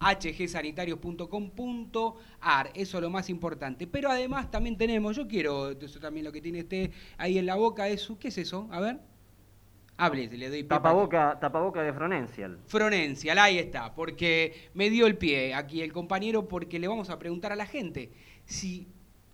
www.hgsanitarios.com.ar. 0.00 2.70
Eso 2.74 2.98
es 2.98 3.02
lo 3.02 3.10
más 3.10 3.28
importante. 3.30 3.86
Pero 3.86 4.10
además 4.10 4.50
también 4.50 4.76
tenemos, 4.76 5.16
yo 5.16 5.26
quiero, 5.26 5.70
eso 5.70 6.00
también 6.00 6.24
lo 6.24 6.32
que 6.32 6.40
tiene 6.40 6.60
este 6.60 6.90
ahí 7.18 7.38
en 7.38 7.46
la 7.46 7.54
boca 7.56 7.88
es, 7.88 8.02
su- 8.02 8.18
¿qué 8.18 8.28
es 8.28 8.38
eso? 8.38 8.68
A 8.70 8.80
ver. 8.80 8.98
Hable, 9.98 10.28
le 10.28 10.50
doy 10.50 10.62
Tapaboca, 10.64 11.38
tapaboca 11.40 11.82
de 11.82 11.90
Fronencial. 11.94 12.58
Fronencial, 12.66 13.38
ahí 13.38 13.56
está, 13.58 13.94
porque 13.94 14.68
me 14.74 14.90
dio 14.90 15.06
el 15.06 15.16
pie 15.16 15.54
aquí 15.54 15.80
el 15.80 15.90
compañero, 15.90 16.48
porque 16.48 16.78
le 16.78 16.86
vamos 16.86 17.08
a 17.08 17.18
preguntar 17.18 17.50
a 17.52 17.56
la 17.56 17.64
gente 17.64 18.12
si, 18.44 18.88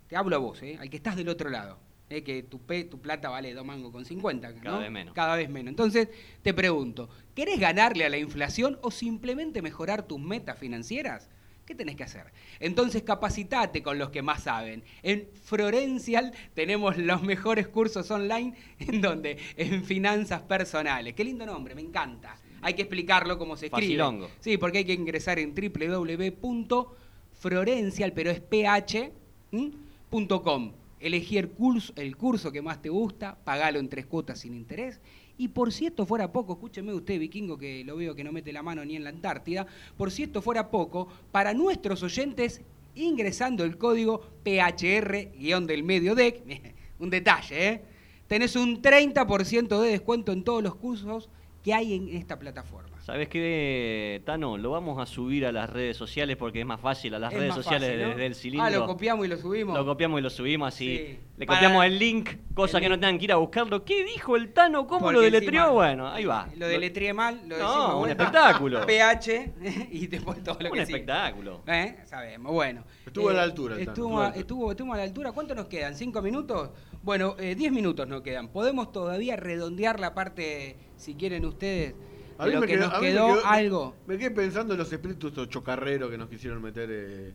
te 0.07 0.15
hablo 0.15 0.37
a 0.37 0.39
vos, 0.39 0.63
¿eh? 0.63 0.79
al 0.81 0.89
que 0.89 0.99
estás 0.99 1.17
del 1.17 1.29
otro 1.31 1.51
lado, 1.51 1.81
¿eh? 2.13 2.23
que 2.23 2.43
tu, 2.43 2.61
pe- 2.61 2.85
tu 2.85 3.01
plata 3.01 3.29
vale 3.29 3.53
dos 3.55 3.65
mangos 3.65 3.93
con 3.93 4.05
50, 4.05 4.51
¿no? 4.53 4.63
Cada 4.63 4.79
vez 4.79 4.91
menos. 4.91 5.15
Cada 5.15 5.37
vez 5.37 5.49
menos. 5.51 5.71
Entonces, 5.71 6.09
te 6.43 6.55
pregunto, 6.55 7.09
¿querés 7.35 7.59
ganarle 7.59 8.05
a 8.05 8.09
la 8.09 8.19
inflación 8.19 8.79
o 8.83 8.91
simplemente 8.91 9.63
mejorar 9.63 10.07
tus 10.07 10.21
metas 10.21 10.59
financieras? 10.59 11.29
¿Qué 11.67 11.75
tenés 11.77 11.95
que 11.97 12.03
hacer? 12.03 12.27
Entonces 12.59 13.03
capacitate 13.03 13.83
con 13.85 13.97
los 13.99 14.11
que 14.11 14.21
más 14.21 14.43
saben. 14.43 14.83
En 15.05 15.29
Florencial 15.45 16.33
tenemos 16.55 16.99
los 16.99 17.23
mejores 17.23 17.69
cursos 17.69 18.11
online 18.11 18.55
en 18.81 19.01
donde 19.01 19.39
en 19.57 19.85
finanzas 19.85 20.43
personales. 20.43 21.15
Qué 21.15 21.23
lindo 21.25 21.47
nombre, 21.47 21.75
me 21.77 21.81
encanta. 21.83 22.37
Hay 22.63 22.75
que 22.75 22.83
explicarlo 22.83 23.39
cómo 23.39 23.57
se 23.57 23.67
escribe. 23.67 23.87
Facilongo. 23.87 24.29
Sí, 24.41 24.59
porque 24.59 24.79
hay 24.79 24.85
que 24.85 24.93
ingresar 24.93 25.39
en 25.39 25.55
www.florencial, 25.55 28.13
pero 28.13 28.31
es 28.31 28.41
ph, 28.41 29.13
¿m? 29.53 29.71
punto 30.11 30.43
com. 30.43 30.73
Elegí 31.03 31.37
el 31.37 31.49
curso, 31.51 32.53
que 32.53 32.63
más 32.63 32.81
te 32.81 32.89
gusta, 32.89 33.37
pagalo 33.45 33.81
en 33.81 33.89
tres 33.89 34.07
cuotas 34.07 34.39
sin 34.39 34.55
interés. 34.55 35.01
Y 35.37 35.49
por 35.49 35.73
si 35.73 35.87
esto 35.87 36.07
fuera 36.07 36.31
poco, 36.31 36.53
escúcheme 36.53 36.95
usted, 36.95 37.19
vikingo, 37.19 37.59
que 37.59 37.83
lo 37.83 37.97
veo 37.97 38.15
que 38.15 38.23
no 38.23 38.31
mete 38.31 38.53
la 38.53 38.63
mano 38.63 38.85
ni 38.85 38.95
en 38.95 39.03
la 39.03 39.11
Antártida, 39.11 39.67
por 39.97 40.13
si 40.13 40.23
esto 40.23 40.41
fuera 40.41 40.71
poco, 40.71 41.09
para 41.33 41.55
nuestros 41.55 42.05
oyentes, 42.05 42.63
ingresando 42.95 43.65
el 43.65 43.79
código 43.79 44.21
PHR-del 44.45 45.83
medio 45.83 46.15
deck, 46.15 46.43
un 47.01 47.11
detalle, 47.11 47.69
¿eh? 47.69 47.83
tenés 48.29 48.55
un 48.55 48.81
30% 48.81 49.81
de 49.81 49.89
descuento 49.89 50.31
en 50.31 50.45
todos 50.45 50.63
los 50.63 50.77
cursos 50.77 51.29
que 51.65 51.75
hay 51.75 51.95
en 51.95 52.17
esta 52.17 52.39
plataforma. 52.39 52.92
¿Sabes 53.03 53.29
qué, 53.29 54.23
Tano? 54.25 54.57
Lo 54.57 54.71
vamos 54.71 55.01
a 55.01 55.07
subir 55.07 55.45
a 55.45 55.51
las 55.51 55.69
redes 55.69 55.97
sociales 55.97 56.37
porque 56.37 56.61
es 56.61 56.67
más 56.67 56.81
fácil 56.81 57.13
a 57.15 57.19
las 57.19 57.33
Es 57.33 57.39
redes 57.41 57.55
sociales 57.57 57.89
fácil, 57.89 58.03
¿no? 58.05 58.09
desde 58.11 58.27
el 58.27 58.35
cilindro. 58.37 58.65
Ah, 58.67 58.71
lo 58.71 58.87
copiamos 58.87 59.27
y 59.27 59.29
lo 59.29 59.37
subimos. 59.39 59.77
Lo 59.77 59.85
copiamos 59.85 60.21
y 60.21 60.23
lo 60.23 60.31
subimos 60.31 60.69
así. 60.73 60.97
Sí. 60.99 61.19
Le 61.37 61.47
Para- 61.47 61.59
copiamos 61.59 61.85
el 61.85 61.99
link, 61.99 62.31
cosa 62.55 62.79
el 62.79 62.85
que 62.85 62.89
no 62.89 62.95
tengan 62.95 63.19
que 63.19 63.25
ir 63.25 63.33
a 63.33 63.37
buscarlo. 63.37 63.85
¿Qué 63.85 64.05
dijo 64.05 64.37
el 64.37 64.53
Tano? 64.53 64.87
¿Cómo 64.87 65.01
Porque 65.01 65.15
lo 65.15 65.21
deletreó? 65.21 65.63
encima- 65.63 65.71
Bueno, 65.73 66.09
ahí 66.13 66.25
va. 66.27 66.49
Lo 66.57 66.69
deletreé 66.69 67.13
mal, 67.13 67.41
lo 67.49 67.59
No, 67.59 67.65
decimos 67.67 67.89
de 67.89 67.93
un 67.95 67.99
vuelta. 68.03 68.23
espectáculo. 68.23 68.81
PH 68.87 69.53
y 69.91 70.07
después 70.07 70.43
todo 70.45 70.59
lo 70.61 70.71
Un 70.71 70.79
que 70.79 70.87
sigue. 70.87 70.99
espectáculo. 70.99 71.63
¿Eh? 71.67 71.97
Sabemos, 72.05 72.53
bueno. 72.53 72.85
Estuvo 73.05 73.31
a 73.31 73.33
la 73.33 73.43
altura 73.43 73.75
el 73.75 73.81
Tano, 73.81 73.91
Estuvo, 73.95 74.07
estuvo 74.07 74.19
a 74.19 74.21
la 74.21 74.23
a- 74.23 74.27
altura. 74.29 74.41
estuvo, 74.41 74.71
estuvo 74.71 74.93
a 74.93 74.97
la 74.97 75.03
altura. 75.03 75.33
¿Cuánto 75.33 75.55
nos 75.57 75.67
quedan? 75.67 75.97
¿Cinco 75.97 76.23
minutos? 76.23 76.71
Bueno, 77.03 77.35
eh, 77.41 77.57
diez 77.57 77.73
minutos 77.73 78.07
nos 78.07 78.23
quedan. 78.23 78.47
Podemos 78.47 78.93
todavía 78.93 79.35
redondear 79.35 79.99
la 79.99 80.15
parte, 80.15 80.77
si 80.97 81.17
quieren 81.17 81.45
ustedes, 81.45 81.97
A 82.39 82.47
mí 82.47 82.55
me 82.57 82.67
que 82.67 82.75
quedó- 82.75 82.85
nos 82.87 82.95
a 82.95 83.01
mí 83.01 83.07
me 83.07 83.13
quedó 83.13 83.27
quedó- 83.27 83.37
me- 83.37 83.43
algo. 83.49 83.97
Me 84.07 84.19
quedé 84.19 84.31
pensando 84.31 84.75
en 84.75 84.79
los 84.79 84.93
espíritus 84.93 85.49
chocarreros 85.49 86.11
que 86.11 86.19
nos 86.19 86.29
quisieron 86.29 86.63
meter 86.63 86.89
eh, 86.91 87.33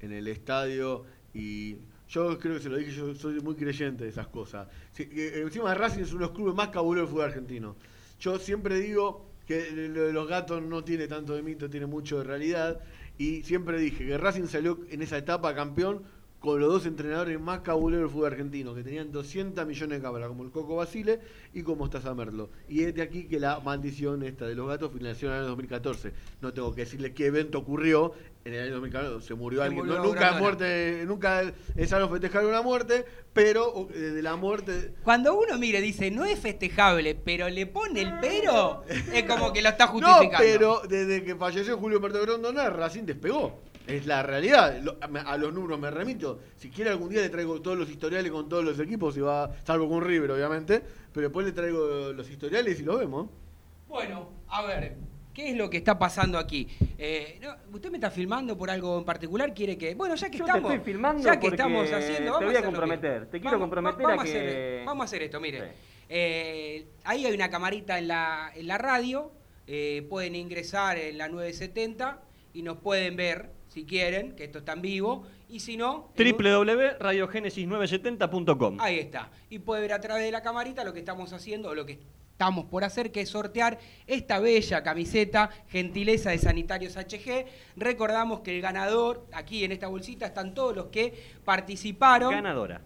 en 0.00 0.12
el 0.12 0.28
estadio 0.28 1.04
y 1.34 1.76
yo 2.08 2.38
creo 2.38 2.54
que 2.54 2.60
se 2.62 2.68
lo 2.70 2.76
dije, 2.76 2.92
yo 2.92 3.14
soy 3.14 3.40
muy 3.40 3.54
creyente 3.54 4.04
de 4.04 4.10
esas 4.10 4.28
cosas. 4.28 4.66
Sí, 4.92 5.08
eh, 5.12 5.40
encima 5.44 5.74
Racing 5.74 6.02
es 6.02 6.10
uno 6.12 6.20
de 6.20 6.26
los 6.26 6.34
clubes 6.36 6.54
más 6.54 6.68
cabuleros 6.68 7.08
del 7.08 7.12
fútbol 7.14 7.26
argentino. 7.26 7.76
Yo 8.20 8.38
siempre 8.38 8.80
digo 8.80 9.26
que 9.46 9.70
lo 9.72 10.04
de 10.06 10.12
los 10.12 10.26
gatos 10.28 10.62
no 10.62 10.82
tiene 10.84 11.06
tanto 11.08 11.34
de 11.34 11.42
mito, 11.42 11.68
tiene 11.70 11.86
mucho 11.86 12.18
de 12.18 12.24
realidad 12.24 12.80
y 13.18 13.42
siempre 13.42 13.78
dije 13.78 14.06
que 14.06 14.18
Racing 14.18 14.46
salió 14.46 14.78
en 14.90 15.02
esa 15.02 15.18
etapa 15.18 15.54
campeón 15.54 16.02
con 16.40 16.60
los 16.60 16.72
dos 16.72 16.86
entrenadores 16.86 17.40
más 17.40 17.60
cabuleros 17.60 18.04
del 18.04 18.12
fútbol 18.12 18.32
argentino, 18.32 18.72
que 18.74 18.84
tenían 18.84 19.10
200 19.10 19.66
millones 19.66 19.98
de 19.98 20.02
cámaras, 20.02 20.28
como 20.28 20.44
el 20.44 20.50
Coco 20.50 20.76
Basile 20.76 21.18
y 21.52 21.62
como 21.62 21.78
Mostaza 21.78 22.14
Merlo. 22.14 22.50
Y 22.68 22.84
es 22.84 22.94
de 22.94 23.02
aquí 23.02 23.24
que 23.24 23.40
la 23.40 23.58
maldición 23.58 24.22
esta 24.22 24.46
de 24.46 24.54
los 24.54 24.68
gatos 24.68 24.92
finalizó 24.92 25.26
en 25.26 25.32
el 25.32 25.38
año 25.38 25.48
2014. 25.48 26.12
No 26.40 26.52
tengo 26.52 26.72
que 26.74 26.82
decirle 26.82 27.12
qué 27.12 27.26
evento 27.26 27.58
ocurrió 27.58 28.12
en 28.44 28.54
el 28.54 28.60
año 28.62 28.72
2014. 28.74 29.26
Se 29.26 29.34
murió 29.34 29.58
Se 29.60 29.64
alguien. 29.66 29.84
murió 29.84 29.98
No, 30.00 30.04
nunca 30.06 30.32
muerte, 30.38 31.02
nunca 31.06 31.52
es 31.74 31.92
algo 31.92 32.08
festejar 32.08 32.46
una 32.46 32.62
muerte, 32.62 33.04
pero 33.32 33.68
o- 33.74 33.86
desde 33.86 34.22
la 34.22 34.36
muerte... 34.36 34.94
Cuando 35.02 35.36
uno 35.36 35.58
mire, 35.58 35.80
dice, 35.80 36.10
no 36.12 36.24
es 36.24 36.38
festejable, 36.38 37.16
pero 37.16 37.48
le 37.48 37.66
pone 37.66 38.02
el 38.02 38.12
pero, 38.20 38.84
es 39.12 39.24
como 39.24 39.52
que 39.52 39.60
lo 39.60 39.70
está 39.70 39.86
No, 39.92 39.92
justificando. 39.92 40.38
pero 40.38 40.82
desde 40.88 41.24
que 41.24 41.34
falleció 41.34 41.76
Julio 41.78 41.98
Humberto 41.98 42.20
Grondona, 42.22 42.70
Racing 42.70 43.04
despegó. 43.06 43.60
Es 43.88 44.06
la 44.06 44.22
realidad. 44.22 44.80
Lo- 44.82 44.98
a, 45.00 45.36
los 45.38 45.52
números 45.52 45.78
me 45.80 45.90
remito. 45.90 46.40
Si 46.56 46.70
quiere 46.70 46.90
algún 46.90 47.08
día 47.08 47.20
le 47.22 47.30
traigo 47.30 47.60
todos 47.62 47.76
los 47.78 47.88
historiales 47.90 48.30
con 48.30 48.48
todos 48.48 48.64
los 48.64 48.78
equipos, 48.78 49.16
y 49.16 49.20
va, 49.20 49.50
salvo 49.64 49.88
con 49.88 50.02
River, 50.04 50.30
obviamente. 50.32 50.82
Pero 51.12 51.28
después 51.28 51.46
le 51.46 51.52
traigo 51.52 52.12
los 52.12 52.28
historiales 52.30 52.78
y 52.80 52.84
los 52.84 52.98
vemos. 52.98 53.30
Bueno, 53.88 54.30
a 54.48 54.62
ver, 54.66 54.96
¿qué 55.32 55.50
es 55.50 55.56
lo 55.56 55.70
que 55.70 55.78
está 55.78 55.98
pasando 55.98 56.36
aquí? 56.38 56.68
Eh, 56.98 57.38
no, 57.40 57.54
¿Usted 57.74 57.90
me 57.90 57.96
está 57.96 58.10
filmando 58.10 58.58
por 58.58 58.68
algo 58.70 58.98
en 58.98 59.04
particular? 59.04 59.54
¿Quiere 59.54 59.78
que.? 59.78 59.94
Bueno, 59.94 60.14
ya 60.14 60.28
que 60.30 60.36
Yo 60.38 60.44
te 60.44 60.50
estamos. 60.50 60.72
estoy 60.74 60.84
filmando 60.92 61.22
ya 61.22 61.40
que 61.40 61.46
estamos 61.46 61.90
haciendo. 61.90 62.38
te 62.38 62.44
voy 62.44 62.54
a 62.54 62.58
hacer 62.58 62.64
lo 62.64 62.70
que- 62.70 62.76
comprometer. 62.76 63.26
Te 63.30 63.40
quiero 63.40 63.52
vamos- 63.58 63.60
comprometer 63.64 64.02
vamos 64.02 64.18
a 64.20 64.22
hacer- 64.28 64.50
que- 64.52 64.82
vamos 64.84 65.02
a 65.02 65.04
hacer 65.06 65.22
esto, 65.22 65.40
mire. 65.40 65.60
Sí. 65.60 65.74
Eh, 66.10 66.86
ahí 67.04 67.24
hay 67.26 67.34
una 67.34 67.48
camarita 67.50 67.98
en 67.98 68.08
la, 68.08 68.52
en 68.54 68.66
la 68.66 68.76
radio. 68.78 69.32
eh, 69.70 70.06
pueden 70.08 70.34
ingresar 70.34 70.96
en 70.96 71.18
la 71.18 71.28
970 71.28 72.22
y 72.54 72.62
nos 72.62 72.78
pueden 72.78 73.16
ver 73.16 73.50
si 73.68 73.84
quieren, 73.84 74.34
que 74.34 74.44
esto 74.44 74.58
está 74.58 74.72
en 74.72 74.82
vivo. 74.82 75.24
Y 75.48 75.60
si 75.60 75.76
no. 75.76 76.10
en 76.16 76.26
un- 76.26 76.32
www.radiogenesis970.com. 76.36 78.78
Ahí 78.80 78.98
está. 78.98 79.30
Y 79.50 79.58
puede 79.60 79.82
ver 79.82 79.92
a 79.92 80.00
través 80.00 80.24
de 80.24 80.32
la 80.32 80.42
camarita 80.42 80.84
lo 80.84 80.92
que 80.92 80.98
estamos 81.00 81.32
haciendo 81.32 81.70
o 81.70 81.74
lo 81.74 81.86
que 81.86 81.98
estamos 82.32 82.66
por 82.66 82.84
hacer, 82.84 83.10
que 83.10 83.22
es 83.22 83.28
sortear 83.30 83.78
esta 84.06 84.38
bella 84.38 84.82
camiseta, 84.82 85.50
gentileza 85.68 86.30
de 86.30 86.38
Sanitarios 86.38 86.96
HG. 86.96 87.46
Recordamos 87.76 88.40
que 88.40 88.54
el 88.56 88.62
ganador, 88.62 89.26
aquí 89.32 89.64
en 89.64 89.72
esta 89.72 89.88
bolsita 89.88 90.26
están 90.26 90.54
todos 90.54 90.76
los 90.76 90.86
que 90.86 91.14
participaron. 91.44 92.30
Ganadora. 92.32 92.80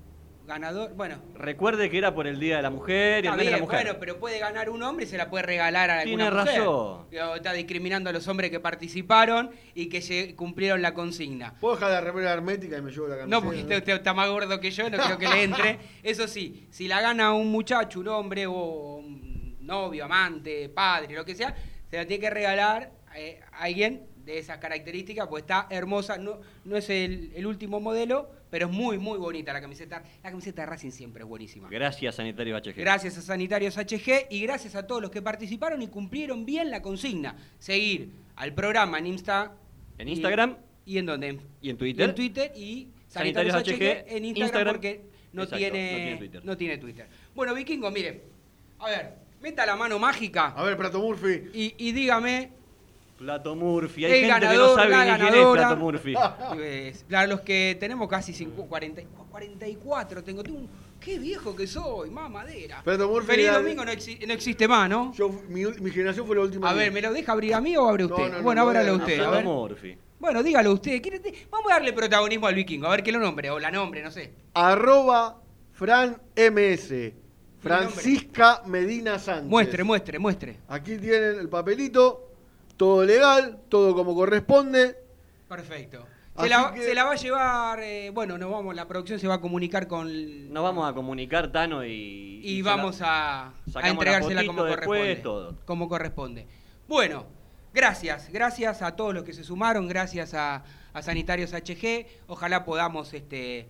Ganador, 0.53 0.93
bueno. 0.95 1.17
Recuerde 1.35 1.89
que 1.89 1.97
era 1.97 2.15
por 2.15 2.27
el 2.27 2.39
Día 2.39 2.57
de 2.57 2.63
la 2.63 2.69
Mujer 2.71 3.25
y 3.25 3.29
el 3.29 3.37
de 3.39 3.51
la 3.51 3.57
Mujer. 3.59 3.85
bueno, 3.85 3.99
pero 3.99 4.19
puede 4.19 4.39
ganar 4.39 4.69
un 4.69 4.83
hombre 4.83 5.07
y 5.07 5.09
se 5.09 5.17
la 5.17 5.31
puede 5.31 5.45
regalar 5.45 5.91
a 5.91 6.03
Tiene 6.03 6.25
alguna 6.25 6.43
mujer. 6.45 6.59
razón. 6.61 7.07
Está 7.37 7.53
discriminando 7.55 8.11
a 8.11 8.13
los 8.13 8.29
hombres 8.29 8.51
que 8.51 8.61
participaron 8.61 9.51
y 9.75 9.89
que 9.89 10.03
se 10.03 10.35
cumplieron 10.37 10.83
la 10.83 10.93
consigna. 10.93 11.55
¿Puedo 11.59 11.77
dejar 11.77 11.91
la 11.93 12.01
remera 12.03 12.33
hermética 12.33 12.77
y 12.77 12.83
me 12.83 12.91
llevo 12.91 13.09
la 13.09 13.17
camiseta? 13.17 13.35
No, 13.35 13.43
porque 13.43 13.61
usted, 13.63 13.79
usted 13.79 13.93
está 13.95 14.13
más 14.13 14.29
gordo 14.29 14.61
que 14.61 14.71
yo, 14.71 14.91
no 14.91 14.99
creo 14.99 15.17
que 15.19 15.29
le 15.29 15.43
entre. 15.43 15.79
Eso 16.03 16.29
sí, 16.29 16.67
si 16.71 16.87
la 16.87 17.01
gana 17.01 17.33
un 17.33 17.51
muchacho, 17.51 18.01
un 18.01 18.09
hombre 18.09 18.47
o 18.47 18.97
un 18.97 19.57
novio, 19.61 20.05
amante, 20.05 20.69
padre, 20.69 21.15
lo 21.15 21.25
que 21.25 21.35
sea, 21.35 21.55
se 21.89 21.97
la 21.97 22.05
tiene 22.07 22.21
que 22.21 22.31
regalar 22.31 22.93
eh, 23.17 23.41
a 23.53 23.63
alguien 23.65 24.03
de 24.25 24.39
esas 24.39 24.59
características, 24.59 25.27
pues 25.29 25.45
está 25.45 25.67
hermosa. 25.71 26.19
No, 26.19 26.41
no 26.65 26.77
es 26.77 26.91
el, 26.91 27.33
el 27.35 27.47
último 27.47 27.81
modelo, 27.81 28.29
pero 28.53 28.67
es 28.67 28.73
muy, 28.73 28.99
muy 28.99 29.19
bonita 29.19 29.51
la 29.51 29.63
camiseta. 29.63 30.03
La 30.23 30.29
camiseta 30.29 30.61
de 30.61 30.67
Racing 30.67 30.91
siempre 30.91 31.23
es 31.23 31.29
buenísima. 31.29 31.71
Gracias, 31.71 32.17
Sanitario 32.17 32.55
HG. 32.55 32.75
Gracias 32.77 33.17
a 33.17 33.23
Sanitarios 33.23 33.79
HG 33.79 34.27
y 34.29 34.43
gracias 34.43 34.75
a 34.75 34.87
todos 34.87 35.01
los 35.01 35.11
que 35.11 35.23
participaron 35.23 35.81
y 35.81 35.87
cumplieron 35.89 36.45
bien 36.45 36.71
la 36.71 36.83
consigna. 36.83 37.35
Seguir 37.59 38.11
al 38.37 38.53
programa 38.53 38.99
en 38.99 39.07
Insta. 39.07 39.53
En 39.97 40.07
y- 40.07 40.13
Instagram. 40.13 40.59
¿Y 40.85 40.99
en 40.99 41.07
dónde? 41.07 41.41
Y 41.63 41.71
en 41.71 41.79
Twitter. 41.79 42.11
En 42.11 42.15
Twitter 42.15 42.53
y 42.55 42.89
Sanitarios 43.09 43.55
Sanitarios, 43.55 43.81
HG, 43.81 44.07
HG 44.11 44.17
en 44.17 44.25
Instagram, 44.27 44.45
Instagram. 44.45 44.75
porque 44.75 45.01
no, 45.33 45.43
Exacto, 45.45 45.57
tiene, 45.57 45.81
no 45.81 45.97
tiene 45.97 46.17
Twitter. 46.19 46.45
no 46.45 46.57
tiene 46.59 46.77
Twitter. 46.79 47.07
Bueno, 47.35 47.55
Vikingo, 47.55 47.91
mire. 47.91 48.21
A 48.81 48.89
ver, 48.91 49.15
meta 49.41 49.65
la 49.65 49.77
mano 49.77 49.99
mágica. 49.99 50.49
A 50.49 50.63
ver, 50.63 50.77
Prato 50.77 51.01
Murphy. 51.01 51.49
Y, 51.55 51.75
y 51.79 51.93
dígame. 51.93 52.51
Plato 53.23 53.55
Murphy. 53.55 54.05
Hay 54.05 54.11
el 54.13 54.17
gente 54.19 54.33
ganador, 54.33 54.53
que 54.53 54.59
no 54.59 54.75
sabe 54.75 54.91
la 55.07 55.17
quién 55.19 55.35
es. 55.35 55.47
Plato 55.53 55.77
Murphy. 55.77 56.15
Pues, 56.55 57.05
claro, 57.09 57.29
los 57.31 57.41
que 57.43 57.77
tenemos 57.79 58.09
casi 58.09 58.33
cincu- 58.33 58.67
40, 58.69 59.03
44, 59.31 60.25
tengo, 60.25 60.43
un- 60.43 60.69
Qué 60.99 61.19
viejo 61.19 61.55
que 61.57 61.67
soy, 61.67 62.11
mamadera. 62.11 62.81
Prato 62.85 63.09
Murphy. 63.09 63.27
Feliz 63.29 63.47
era- 63.47 63.59
domingo 63.59 63.85
no, 63.85 63.91
exi- 63.93 64.25
no 64.27 64.33
existe 64.33 64.67
más, 64.69 64.89
¿no? 64.89 65.13
Yo, 65.15 65.29
mi, 65.49 65.65
mi 65.65 65.91
generación 65.91 66.27
fue 66.27 66.37
la 66.37 66.43
última. 66.43 66.71
A 66.71 66.75
ver, 66.75 66.91
¿me 66.93 67.01
lo 67.01 67.13
deja 67.13 67.33
abrir 67.33 67.55
a 67.55 67.61
mí 67.61 67.77
o 67.77 67.89
abre 67.89 68.05
usted? 68.05 68.31
no, 68.31 68.37
no, 68.39 68.43
bueno, 68.43 68.63
no, 68.63 68.69
ábralo 68.69 68.93
no, 68.97 68.99
usted. 69.05 69.17
Plato 69.17 69.31
A 69.31 69.35
ver. 69.37 69.45
Murphy. 69.45 69.99
Bueno, 70.19 70.43
dígalo 70.43 70.73
usted. 70.73 71.01
¿Quiere- 71.03 71.21
Vamos 71.51 71.71
a 71.71 71.75
darle 71.75 71.93
protagonismo 71.93 72.47
al 72.47 72.55
vikingo, 72.55 72.87
a 72.87 72.91
ver 72.91 73.03
que 73.03 73.11
lo 73.13 73.19
nombre, 73.21 73.51
o 73.51 73.59
la 73.59 73.71
nombre, 73.71 74.03
no 74.03 74.11
sé. 74.11 74.33
Arroba 74.55 75.41
Fran 75.73 76.17
MS. 76.37 77.13
Francisca 77.61 78.63
Medina 78.67 79.19
Sánchez. 79.19 79.45
Muestre, 79.49 79.85
muestre, 79.85 80.19
muestre. 80.19 80.57
Aquí 80.69 80.97
tienen 80.99 81.39
el 81.39 81.49
papelito. 81.49 82.32
Todo 82.83 83.05
legal, 83.05 83.61
todo 83.69 83.95
como 83.95 84.13
corresponde. 84.13 84.97
Perfecto. 85.49 86.05
Se 86.37 86.49
la, 86.49 86.73
que- 86.75 86.83
se 86.83 86.95
la 86.97 87.05
va 87.05 87.13
a 87.13 87.15
llevar, 87.15 87.79
eh, 87.81 88.11
bueno, 88.11 88.37
nos 88.39 88.51
vamos, 88.51 88.75
la 88.75 88.89
producción 88.89 89.21
se 89.21 89.29
va 89.29 89.35
a 89.35 89.41
comunicar 89.41 89.87
con... 89.87 90.53
Nos 90.53 90.65
vamos 90.65 90.91
a 90.91 90.93
comunicar, 90.93 91.53
Tano, 91.53 91.85
y... 91.85 92.41
y 92.43 92.61
vamos 92.61 92.99
la- 92.99 93.43
a, 93.45 93.53
a 93.77 93.89
entregársela 93.89 94.45
como 94.45 94.67
corresponde. 94.67 95.17
todo. 95.23 95.55
Como 95.65 95.89
corresponde. 95.89 96.49
Bueno, 96.89 97.25
gracias, 97.73 98.29
gracias 98.33 98.83
a 98.83 98.97
todos 98.97 99.15
los 99.15 99.23
que 99.23 99.33
se 99.33 99.45
sumaron, 99.45 99.87
gracias 99.87 100.35
a, 100.35 100.65
a 100.93 101.03
Sanitarios 101.03 101.53
HG. 101.53 102.07
Ojalá 102.27 102.65
podamos 102.65 103.15
este, 103.15 103.69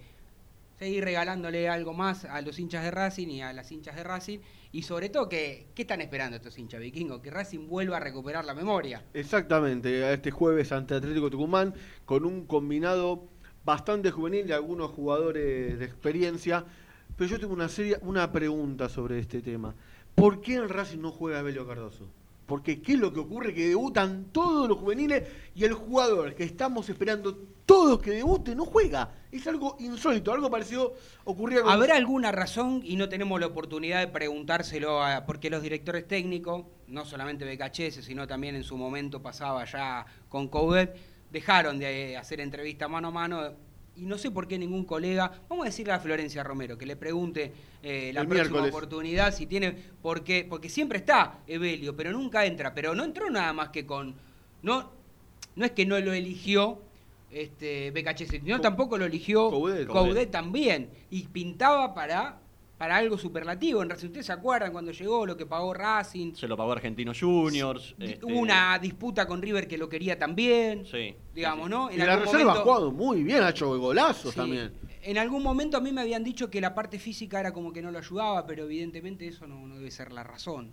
seguir 0.78 1.04
regalándole 1.04 1.68
algo 1.68 1.92
más 1.92 2.24
a 2.24 2.40
los 2.40 2.58
hinchas 2.58 2.82
de 2.82 2.90
Racing 2.92 3.28
y 3.28 3.42
a 3.42 3.52
las 3.52 3.70
hinchas 3.72 3.94
de 3.94 4.04
Racing. 4.04 4.38
Y 4.74 4.82
sobre 4.82 5.10
todo, 5.10 5.28
que, 5.28 5.66
¿qué 5.74 5.82
están 5.82 6.00
esperando 6.00 6.36
estos 6.36 6.58
hinchas 6.58 6.80
vikingos? 6.80 7.20
Que 7.20 7.30
Racing 7.30 7.68
vuelva 7.68 7.98
a 7.98 8.00
recuperar 8.00 8.46
la 8.46 8.54
memoria. 8.54 9.04
Exactamente, 9.12 10.02
a 10.02 10.14
este 10.14 10.30
jueves 10.30 10.72
ante 10.72 10.94
Atlético 10.94 11.28
Tucumán 11.28 11.74
con 12.06 12.24
un 12.24 12.46
combinado 12.46 13.28
bastante 13.66 14.10
juvenil 14.10 14.48
y 14.48 14.52
algunos 14.52 14.90
jugadores 14.90 15.78
de 15.78 15.84
experiencia. 15.84 16.64
Pero 17.18 17.28
yo 17.28 17.38
tengo 17.38 17.52
una 17.52 17.68
seria, 17.68 17.98
una 18.00 18.32
pregunta 18.32 18.88
sobre 18.88 19.18
este 19.18 19.42
tema. 19.42 19.74
¿Por 20.14 20.40
qué 20.40 20.54
en 20.54 20.70
Racing 20.70 21.00
no 21.00 21.12
juega 21.12 21.40
Abelio 21.40 21.66
Cardoso? 21.66 22.08
Porque 22.52 22.82
¿qué 22.82 22.92
es 22.92 22.98
lo 22.98 23.14
que 23.14 23.20
ocurre? 23.20 23.54
Que 23.54 23.68
debutan 23.68 24.26
todos 24.30 24.68
los 24.68 24.76
juveniles 24.76 25.26
y 25.54 25.64
el 25.64 25.72
jugador 25.72 26.34
que 26.34 26.44
estamos 26.44 26.86
esperando 26.90 27.34
todos 27.64 27.98
que 28.02 28.10
debute 28.10 28.54
no 28.54 28.66
juega. 28.66 29.10
Es 29.30 29.46
algo 29.46 29.74
insólito, 29.80 30.34
algo 30.34 30.50
parecido 30.50 30.92
ocurría 31.24 31.62
con... 31.62 31.72
¿Habrá 31.72 31.96
alguna 31.96 32.30
razón 32.30 32.82
y 32.84 32.96
no 32.96 33.08
tenemos 33.08 33.40
la 33.40 33.46
oportunidad 33.46 34.00
de 34.00 34.08
preguntárselo 34.08 35.02
a, 35.02 35.24
porque 35.24 35.48
los 35.48 35.62
directores 35.62 36.06
técnicos, 36.06 36.66
no 36.88 37.06
solamente 37.06 37.46
BKHS, 37.46 38.04
sino 38.04 38.26
también 38.26 38.54
en 38.54 38.64
su 38.64 38.76
momento 38.76 39.22
pasaba 39.22 39.64
ya 39.64 40.04
con 40.28 40.48
Coudet, 40.48 40.94
dejaron 41.30 41.78
de 41.78 42.18
hacer 42.18 42.42
entrevista 42.42 42.86
mano 42.86 43.08
a 43.08 43.12
mano 43.12 43.52
y 43.96 44.02
no 44.02 44.16
sé 44.16 44.30
por 44.30 44.48
qué 44.48 44.58
ningún 44.58 44.84
colega, 44.84 45.30
vamos 45.48 45.64
a 45.64 45.68
decirle 45.68 45.92
a 45.92 46.00
Florencia 46.00 46.42
Romero 46.42 46.78
que 46.78 46.86
le 46.86 46.96
pregunte 46.96 47.52
eh, 47.82 48.10
la 48.14 48.22
El 48.22 48.26
próxima 48.28 48.60
miércoles. 48.60 48.70
oportunidad 48.74 49.34
si 49.34 49.46
tiene, 49.46 49.76
porque, 50.00 50.46
porque 50.48 50.68
siempre 50.68 50.98
está 50.98 51.40
Evelio, 51.46 51.94
pero 51.94 52.12
nunca 52.12 52.46
entra, 52.46 52.74
pero 52.74 52.94
no 52.94 53.04
entró 53.04 53.28
nada 53.30 53.52
más 53.52 53.68
que 53.68 53.84
con, 53.84 54.14
no, 54.62 54.90
no 55.56 55.64
es 55.64 55.72
que 55.72 55.84
no 55.84 55.98
lo 56.00 56.12
eligió 56.12 56.80
este, 57.30 57.90
BKHS, 57.90 58.28
sino 58.42 58.60
tampoco 58.60 58.96
lo 58.96 59.04
eligió 59.04 59.50
Coudet. 59.50 59.86
Coudet 59.86 60.30
también, 60.30 60.88
y 61.10 61.24
pintaba 61.24 61.94
para, 61.94 62.38
para 62.82 62.96
algo 62.96 63.16
superlativo. 63.16 63.80
En 63.80 63.90
Racing, 63.90 64.08
¿ustedes 64.08 64.26
se 64.26 64.32
acuerdan 64.32 64.72
cuando 64.72 64.90
llegó 64.90 65.24
lo 65.24 65.36
que 65.36 65.46
pagó 65.46 65.72
Racing? 65.72 66.34
Se 66.34 66.48
lo 66.48 66.56
pagó 66.56 66.72
Argentinos 66.72 67.16
Juniors. 67.20 67.94
Este, 67.96 68.26
Hubo 68.26 68.40
una 68.40 68.76
disputa 68.80 69.24
con 69.24 69.40
River 69.40 69.68
que 69.68 69.78
lo 69.78 69.88
quería 69.88 70.18
también, 70.18 70.84
Sí. 70.84 71.14
digamos, 71.32 71.70
¿no? 71.70 71.92
y 71.92 71.96
la 71.96 72.16
reserva 72.16 72.54
ha 72.54 72.56
jugado 72.56 72.90
muy 72.90 73.22
bien, 73.22 73.40
ha 73.44 73.50
hecho 73.50 73.78
golazos 73.78 74.32
Sí. 74.32 74.36
también. 74.40 74.72
En 75.00 75.16
algún 75.16 75.44
momento 75.44 75.76
a 75.76 75.80
mí 75.80 75.92
me 75.92 76.00
habían 76.00 76.24
dicho 76.24 76.50
que 76.50 76.60
la 76.60 76.74
parte 76.74 76.98
física 76.98 77.38
era 77.38 77.52
como 77.52 77.72
que 77.72 77.82
no 77.82 77.92
lo 77.92 77.98
ayudaba, 78.00 78.44
pero 78.48 78.64
evidentemente 78.64 79.28
eso 79.28 79.46
no, 79.46 79.64
no 79.64 79.76
debe 79.76 79.92
ser 79.92 80.10
la 80.10 80.24
razón 80.24 80.72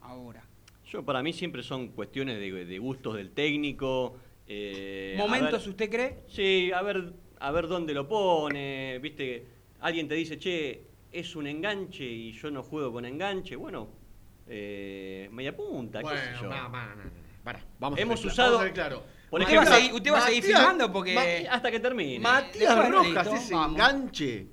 ahora. 0.00 0.44
Yo, 0.86 1.04
para 1.04 1.24
mí, 1.24 1.32
siempre 1.32 1.64
son 1.64 1.88
cuestiones 1.88 2.38
de, 2.38 2.66
de 2.66 2.78
gustos 2.78 3.16
del 3.16 3.32
técnico. 3.32 4.14
eh, 4.46 5.16
¿Momentos 5.18 5.62
ver- 5.64 5.70
usted 5.70 5.90
cree? 5.90 6.18
Sí, 6.28 6.70
a 6.72 6.82
ver, 6.82 7.14
a 7.40 7.50
ver 7.50 7.66
dónde 7.66 7.94
lo 7.94 8.06
pone. 8.06 9.00
Viste, 9.00 9.44
alguien 9.80 10.06
te 10.06 10.14
dice, 10.14 10.38
che, 10.38 10.86
es 11.12 11.34
un 11.36 11.46
enganche 11.46 12.04
y 12.04 12.32
yo 12.32 12.50
no 12.50 12.62
juego 12.62 12.92
con 12.92 13.04
enganche. 13.04 13.56
Bueno, 13.56 13.88
eh, 14.46 15.28
media 15.32 15.56
punta, 15.56 15.98
qué 16.00 16.04
Bueno, 16.04 16.20
sé 16.20 16.30
yo. 16.42 16.48
no, 16.48 16.68
no, 16.68 16.86
no, 16.86 16.94
no. 16.96 17.10
Pará, 17.44 17.64
vamos 17.78 17.98
a 17.98 18.02
Hemos 18.02 18.20
ser 18.20 18.32
claros, 18.32 18.34
usado. 18.34 18.50
vamos 18.52 18.60
a 18.62 18.64
ser 18.66 18.74
claros. 18.74 19.02
Por 19.30 19.40
¿Usted 19.42 19.56
va 19.56 19.60
a 19.60 19.62
ejemplo, 19.64 19.78
seguir- 19.80 19.94
usted 19.94 20.12
va 20.12 20.18
a 20.18 20.20
seguir 20.22 20.42
Matías- 20.42 20.58
filmando? 20.58 20.92
Porque- 20.92 21.14
Ma- 21.14 21.52
hasta 21.54 21.70
que 21.70 21.80
termine. 21.80 22.18
Matías 22.18 22.90
Rojas 22.90 23.26
ese 23.34 23.54
vamos. 23.54 23.72
enganche 23.72 24.46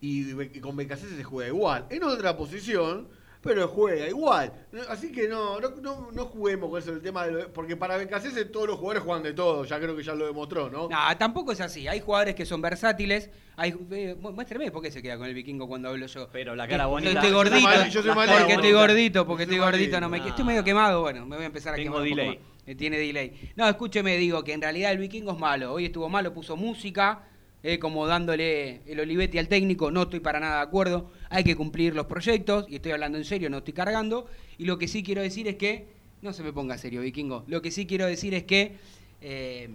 y, 0.00 0.42
y 0.42 0.60
con 0.60 0.76
Becasese 0.76 1.16
se 1.16 1.24
juega 1.24 1.48
igual. 1.48 1.86
En 1.90 2.02
otra 2.04 2.36
posición, 2.36 3.08
pero 3.42 3.68
juega 3.68 4.08
igual. 4.08 4.52
Así 4.88 5.12
que 5.12 5.28
no, 5.28 5.60
no, 5.60 5.70
no, 5.80 6.08
no 6.12 6.24
juguemos 6.26 6.70
con 6.70 6.78
eso 6.80 6.92
el 6.92 7.00
tema 7.02 7.26
de 7.26 7.32
lo- 7.32 7.52
porque 7.52 7.76
para 7.76 7.96
Becasese 7.96 8.44
todos 8.46 8.66
los 8.68 8.76
jugadores 8.78 9.02
juegan 9.04 9.22
de 9.22 9.32
todo, 9.32 9.64
ya 9.64 9.78
creo 9.78 9.96
que 9.96 10.02
ya 10.02 10.14
lo 10.14 10.26
demostró, 10.26 10.68
¿no? 10.70 10.88
No, 10.88 11.16
tampoco 11.18 11.52
es 11.52 11.60
así. 11.60 11.86
Hay 11.88 12.00
jugadores 12.00 12.34
que 12.34 12.44
son 12.46 12.60
versátiles. 12.60 13.30
Hay, 13.56 13.74
eh, 13.92 14.16
mu- 14.20 14.32
muéstreme 14.32 14.70
por 14.70 14.82
qué 14.82 14.90
se 14.90 15.00
queda 15.02 15.16
con 15.16 15.26
el 15.26 15.34
vikingo 15.34 15.66
cuando 15.68 15.88
hablo 15.88 16.06
yo. 16.06 16.28
Pero 16.32 16.54
la 16.56 16.66
cara 16.68 16.86
bonita. 16.86 17.12
Estoy 17.12 17.30
Yo 17.30 17.36
soy 17.38 17.44
gordito. 17.50 17.68
mal- 17.68 17.90
yo 17.90 18.02
soy 18.02 18.14
mal- 18.14 18.28
porque 18.28 18.52
estoy 18.52 18.72
bonita. 18.72 18.80
gordito, 18.80 19.26
porque 19.26 19.42
estoy 19.44 19.58
gordito. 19.58 20.00
No 20.00 20.08
me, 20.08 20.18
Ah. 20.20 20.26
Estoy 20.28 20.44
medio 20.44 20.64
quemado. 20.64 21.00
Bueno, 21.02 21.24
me 21.26 21.36
voy 21.36 21.44
a 21.44 21.46
empezar 21.46 21.72
a 21.72 21.76
Tengo 21.76 21.92
quemar. 21.94 22.02
un 22.02 22.08
poco 22.10 22.20
delay. 22.22 22.38
más. 22.38 22.46
Eh, 22.66 22.74
Tiene 22.74 22.98
delay. 22.98 23.52
No, 23.54 23.68
escúcheme, 23.68 24.16
digo 24.16 24.42
que 24.42 24.52
en 24.52 24.60
realidad 24.60 24.90
el 24.90 24.98
vikingo 24.98 25.32
es 25.32 25.38
malo. 25.38 25.72
Hoy 25.72 25.84
estuvo 25.86 26.08
malo, 26.08 26.34
puso 26.34 26.56
música. 26.56 27.22
Eh, 27.66 27.80
como 27.80 28.06
dándole 28.06 28.80
el 28.86 29.00
Olivetti 29.00 29.38
al 29.38 29.48
técnico, 29.48 29.90
no 29.90 30.02
estoy 30.02 30.20
para 30.20 30.38
nada 30.38 30.58
de 30.58 30.62
acuerdo. 30.62 31.10
Hay 31.30 31.42
que 31.42 31.56
cumplir 31.56 31.96
los 31.96 32.06
proyectos, 32.06 32.64
y 32.68 32.76
estoy 32.76 32.92
hablando 32.92 33.18
en 33.18 33.24
serio, 33.24 33.50
no 33.50 33.58
estoy 33.58 33.74
cargando. 33.74 34.28
Y 34.56 34.66
lo 34.66 34.78
que 34.78 34.86
sí 34.86 35.02
quiero 35.02 35.20
decir 35.20 35.48
es 35.48 35.56
que, 35.56 35.88
no 36.22 36.32
se 36.32 36.44
me 36.44 36.52
ponga 36.52 36.78
serio, 36.78 37.00
vikingo. 37.00 37.42
Lo 37.48 37.62
que 37.62 37.72
sí 37.72 37.84
quiero 37.84 38.06
decir 38.06 38.34
es 38.34 38.44
que 38.44 38.76
eh, 39.20 39.68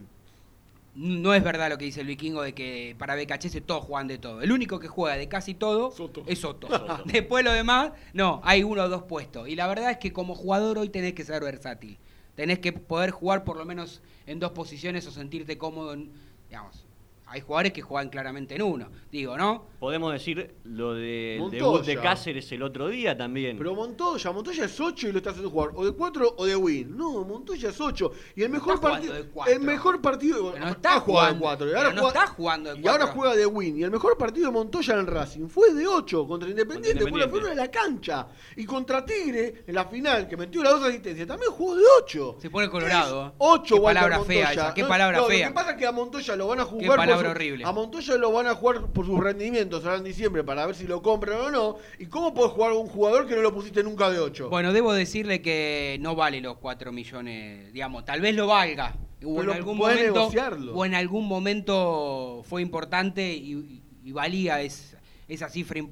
no 0.95 1.33
es 1.33 1.43
verdad 1.43 1.69
lo 1.69 1.77
que 1.77 1.83
dice 1.83 1.99
el 1.99 2.07
vikingo 2.07 2.41
de 2.43 2.53
que 2.53 2.95
para 2.97 3.17
BKHS 3.17 3.61
todos 3.65 3.83
juegan 3.83 4.07
de 4.07 4.17
todo. 4.17 4.41
El 4.41 4.53
único 4.53 4.79
que 4.79 4.87
juega 4.87 5.17
de 5.17 5.27
casi 5.27 5.53
todo 5.53 5.93
es 6.27 6.39
Soto. 6.39 6.69
Después 7.03 7.43
lo 7.43 7.51
demás, 7.51 7.91
no, 8.13 8.39
hay 8.45 8.63
uno 8.63 8.83
o 8.83 8.87
dos 8.87 9.03
puestos. 9.03 9.49
Y 9.49 9.55
la 9.57 9.67
verdad 9.67 9.91
es 9.91 9.97
que 9.97 10.13
como 10.13 10.33
jugador 10.33 10.77
hoy 10.77 10.87
tenés 10.87 11.11
que 11.11 11.25
ser 11.25 11.43
versátil. 11.43 11.97
Tenés 12.35 12.59
que 12.59 12.71
poder 12.71 13.11
jugar 13.11 13.43
por 13.43 13.57
lo 13.57 13.65
menos 13.65 14.01
en 14.27 14.39
dos 14.39 14.53
posiciones 14.53 15.05
o 15.07 15.11
sentirte 15.11 15.57
cómodo 15.57 15.91
en, 15.91 16.09
digamos, 16.47 16.85
hay 17.31 17.41
jugadores 17.41 17.71
que 17.71 17.81
juegan 17.81 18.09
claramente 18.09 18.55
en 18.55 18.61
uno, 18.61 18.89
digo, 19.11 19.37
¿no? 19.37 19.65
Podemos 19.79 20.11
decir 20.11 20.55
lo 20.65 20.93
del 20.93 21.39
Montoya. 21.39 21.63
debut 21.63 21.85
de 21.85 21.97
Cáceres 21.97 22.51
el 22.51 22.61
otro 22.61 22.87
día 22.89 23.17
también. 23.17 23.57
Pero 23.57 23.73
Montoya, 23.73 24.31
Montoya 24.31 24.65
es 24.65 24.79
8 24.79 25.07
y 25.07 25.11
lo 25.11 25.17
está 25.19 25.29
haciendo 25.31 25.49
jugar 25.49 25.71
o 25.75 25.85
de 25.85 25.91
4 25.93 26.35
o 26.37 26.45
de 26.45 26.55
win. 26.55 26.95
No, 26.97 27.23
Montoya 27.23 27.69
es 27.69 27.79
8 27.79 28.11
y 28.35 28.43
el 28.43 28.49
mejor 28.49 28.75
está 28.75 28.89
partido 28.91 29.13
de 29.13 29.29
el 29.47 29.59
mejor 29.61 30.01
partido 30.01 30.51
Pero 30.51 30.65
no 30.65 30.71
está 30.71 30.99
jugando 30.99 30.99
de 30.99 31.39
jugando- 31.39 31.39
4 31.45 31.65
y 31.65 31.69
pero 31.69 31.77
ahora 31.79 31.93
no 31.93 32.01
juega, 32.01 32.19
está 32.19 32.33
jugando 32.33 32.73
de 32.75 32.79
y 32.81 32.87
ahora 32.87 33.07
juega 33.07 33.35
de 33.35 33.45
win 33.45 33.77
y 33.79 33.83
el 33.83 33.91
mejor 33.91 34.17
partido 34.17 34.47
de 34.47 34.51
Montoya 34.53 34.93
en 34.95 35.07
Racing 35.07 35.47
fue 35.47 35.73
de 35.73 35.87
8 35.87 36.27
contra 36.27 36.49
Independiente, 36.49 37.07
fue 37.07 37.19
la 37.19 37.25
figura 37.27 37.49
de 37.49 37.55
la 37.55 37.71
cancha 37.71 38.27
y 38.57 38.65
contra 38.65 39.05
Tigre 39.05 39.63
en 39.65 39.73
la 39.73 39.85
final 39.85 40.27
que 40.27 40.35
metió 40.37 40.61
las 40.63 40.73
dos 40.73 40.83
asistencias 40.89 41.27
también 41.27 41.51
jugó 41.51 41.75
de 41.75 41.83
8. 42.03 42.37
Se 42.41 42.49
pone 42.49 42.69
colorado. 42.69 43.33
8 43.37 43.75
Qué 43.75 43.81
palabra 43.81 44.19
fea 44.23 44.51
esa, 44.51 44.73
qué 44.73 44.83
palabra 44.85 45.19
no, 45.19 45.25
fea. 45.25 45.47
Lo 45.47 45.53
que 45.53 45.55
pasa 45.55 45.71
es 45.71 45.77
que 45.77 45.85
a 45.87 45.91
Montoya 45.91 46.35
lo 46.35 46.47
van 46.47 46.59
a 46.59 46.65
jugar 46.65 46.97
por 47.07 47.20
su- 47.25 47.31
horrible. 47.31 47.63
A 47.65 47.71
Montoya 47.71 48.15
lo 48.17 48.31
van 48.31 48.47
a 48.47 48.55
jugar 48.55 48.87
por 48.87 49.05
sus 49.05 49.19
rendimientos 49.19 49.83
ahora 49.85 49.97
en 49.97 50.03
diciembre 50.03 50.43
para 50.43 50.65
ver 50.65 50.75
si 50.75 50.85
lo 50.87 51.01
compran 51.01 51.39
o 51.39 51.51
no. 51.51 51.77
¿Y 51.99 52.05
cómo 52.07 52.33
puede 52.33 52.49
jugar 52.49 52.73
un 52.73 52.87
jugador 52.87 53.27
que 53.27 53.35
no 53.35 53.41
lo 53.41 53.53
pusiste 53.53 53.83
nunca 53.83 54.09
de 54.09 54.19
8? 54.19 54.49
Bueno, 54.49 54.73
debo 54.73 54.93
decirle 54.93 55.41
que 55.41 55.97
no 56.01 56.15
vale 56.15 56.41
los 56.41 56.57
4 56.57 56.91
millones, 56.91 57.71
digamos, 57.73 58.05
tal 58.05 58.21
vez 58.21 58.35
lo 58.35 58.47
valga. 58.47 58.95
O 59.23 59.43
en 59.43 59.49
algún 59.51 59.77
puede 59.77 59.95
momento 59.97 60.19
negociarlo. 60.21 60.73
o 60.75 60.83
en 60.85 60.95
algún 60.95 61.27
momento 61.27 62.41
fue 62.47 62.61
importante 62.61 63.31
y, 63.33 63.81
valía 64.11 64.61
es- 64.61 64.97
esa 65.27 65.47
cifra 65.47 65.79
im- 65.79 65.91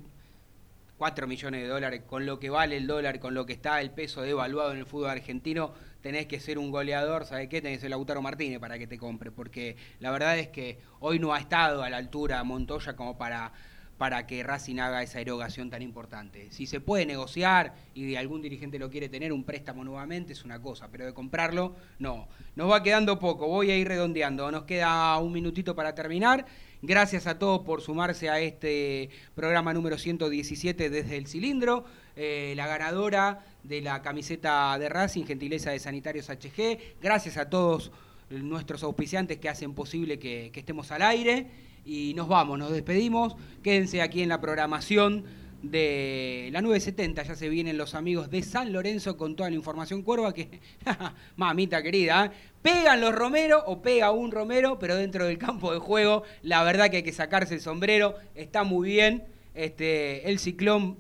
4 0.98 1.28
millones 1.28 1.62
de 1.62 1.68
dólares 1.68 2.02
con 2.06 2.26
lo 2.26 2.40
que 2.40 2.50
vale 2.50 2.76
el 2.76 2.86
dólar, 2.88 3.20
con 3.20 3.34
lo 3.34 3.46
que 3.46 3.54
está 3.54 3.80
el 3.82 3.92
peso 3.92 4.22
devaluado 4.22 4.72
en 4.74 4.80
el 4.80 4.86
fútbol 4.86 5.10
argentino, 5.12 5.72
tenés 6.02 6.28
que 6.28 6.40
ser 6.40 6.58
un 6.58 6.72
goleador, 6.72 7.26
¿sabes 7.26 7.50
qué? 7.50 7.62
Tenés 7.62 7.78
que 7.78 7.82
ser 7.82 7.90
Lautaro 7.90 8.22
Martínez 8.22 8.60
para 8.60 8.78
que 8.78 8.88
te 8.88 8.98
compre, 8.98 9.32
porque 9.32 9.76
la 10.00 10.12
verdad 10.12 10.38
es 10.38 10.48
que 10.50 10.80
hoy 11.00 11.20
no 11.20 11.34
ha 11.34 11.40
estado 11.40 11.84
a 11.84 11.90
la 11.90 11.98
altura 11.98 12.44
Montoya 12.44 12.96
como 12.96 13.18
para 13.18 13.52
para 14.00 14.26
que 14.26 14.42
Racing 14.44 14.80
haga 14.80 15.04
esa 15.04 15.20
erogación 15.20 15.70
tan 15.70 15.82
importante. 15.82 16.48
Si 16.52 16.66
se 16.66 16.80
puede 16.80 17.06
negociar 17.06 17.76
y 17.94 18.16
algún 18.16 18.42
dirigente 18.42 18.80
lo 18.80 18.90
quiere 18.90 19.10
tener 19.10 19.34
un 19.34 19.44
préstamo 19.44 19.84
nuevamente 19.84 20.32
es 20.32 20.46
una 20.46 20.62
cosa, 20.62 20.88
pero 20.90 21.06
de 21.06 21.14
comprarlo 21.14 21.76
no. 22.00 22.30
Nos 22.56 22.72
va 22.72 22.82
quedando 22.82 23.20
poco, 23.20 23.48
voy 23.48 23.72
a 23.72 23.78
ir 23.78 23.90
redondeando. 23.90 24.50
Nos 24.52 24.64
queda 24.64 25.18
un 25.18 25.34
minutito 25.34 25.76
para 25.76 25.96
terminar. 25.96 26.46
Gracias 26.82 27.28
a 27.28 27.38
todos 27.38 27.60
por 27.66 27.82
sumarse 27.82 28.30
a 28.30 28.40
este 28.40 29.10
programa 29.36 29.74
número 29.74 29.98
117 29.98 30.90
desde 30.90 31.18
el 31.18 31.28
cilindro. 31.28 31.84
Eh, 32.16 32.54
la 32.56 32.68
ganadora 32.68 33.44
de 33.64 33.82
la 33.82 34.02
camiseta 34.02 34.78
de 34.80 34.90
Racing, 34.90 35.26
gentileza 35.26 35.72
de 35.72 35.80
Sanitarios 35.80 36.30
HG. 36.30 36.98
Gracias 37.02 37.38
a 37.38 37.50
todos 37.50 37.92
nuestros 38.30 38.84
auspiciantes 38.84 39.38
que 39.38 39.50
hacen 39.50 39.74
posible 39.74 40.20
que, 40.20 40.52
estemos 40.54 40.92
al 40.92 41.02
aire. 41.02 41.48
Y 41.86 42.14
nos 42.16 42.28
vamos, 42.28 42.60
nos 42.60 42.72
despedimos. 42.72 43.36
Quédense 43.64 44.02
aquí 44.02 44.22
en 44.22 44.30
la 44.30 44.40
programación 44.42 45.26
de 45.62 46.50
la 46.52 46.62
970. 46.62 47.24
Ya 47.24 47.36
se 47.36 47.50
vienen 47.50 47.78
los 47.78 47.96
amigos 47.96 48.30
de 48.30 48.44
San 48.44 48.72
Lorenzo 48.72 49.18
con 49.18 49.36
toda 49.36 49.50
la 49.50 49.56
información 49.56 50.04
cuerva 50.04 50.34
que, 50.34 50.60
mamita 51.36 51.82
querida, 51.82 52.26
¿eh? 52.26 52.32
pegan 52.62 53.02
los 53.02 53.14
Romero 53.14 53.64
o 53.66 53.82
pega 53.82 54.12
un 54.12 54.32
Romero, 54.32 54.78
pero 54.78 54.96
dentro 54.96 55.26
del 55.26 55.38
campo 55.38 55.74
de 55.74 55.80
juego, 55.80 56.24
la 56.44 56.64
verdad 56.64 56.90
que 56.90 56.98
hay 56.98 57.04
que 57.04 57.14
sacarse 57.14 57.56
el 57.56 57.62
sombrero. 57.62 58.16
Está 58.36 58.64
muy 58.64 58.90
bien. 58.90 59.24
Este, 59.56 60.30
el 60.30 60.40
ciclón 60.40 60.98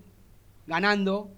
ganando, 0.67 1.31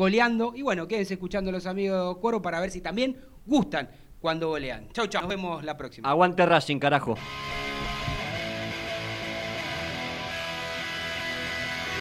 goleando. 0.00 0.52
Y 0.56 0.62
bueno, 0.62 0.88
quédense 0.88 1.14
escuchando 1.14 1.52
los 1.52 1.66
amigos 1.66 2.14
de 2.16 2.20
Cuervo 2.22 2.40
para 2.40 2.58
ver 2.58 2.70
si 2.70 2.80
también 2.80 3.18
gustan 3.44 3.90
cuando 4.18 4.48
golean. 4.48 4.88
Chau, 4.92 5.06
chau. 5.06 5.20
Nos 5.20 5.28
vemos 5.28 5.62
la 5.62 5.76
próxima. 5.76 6.08
Aguante 6.08 6.46
Racing, 6.46 6.78
carajo. 6.78 7.16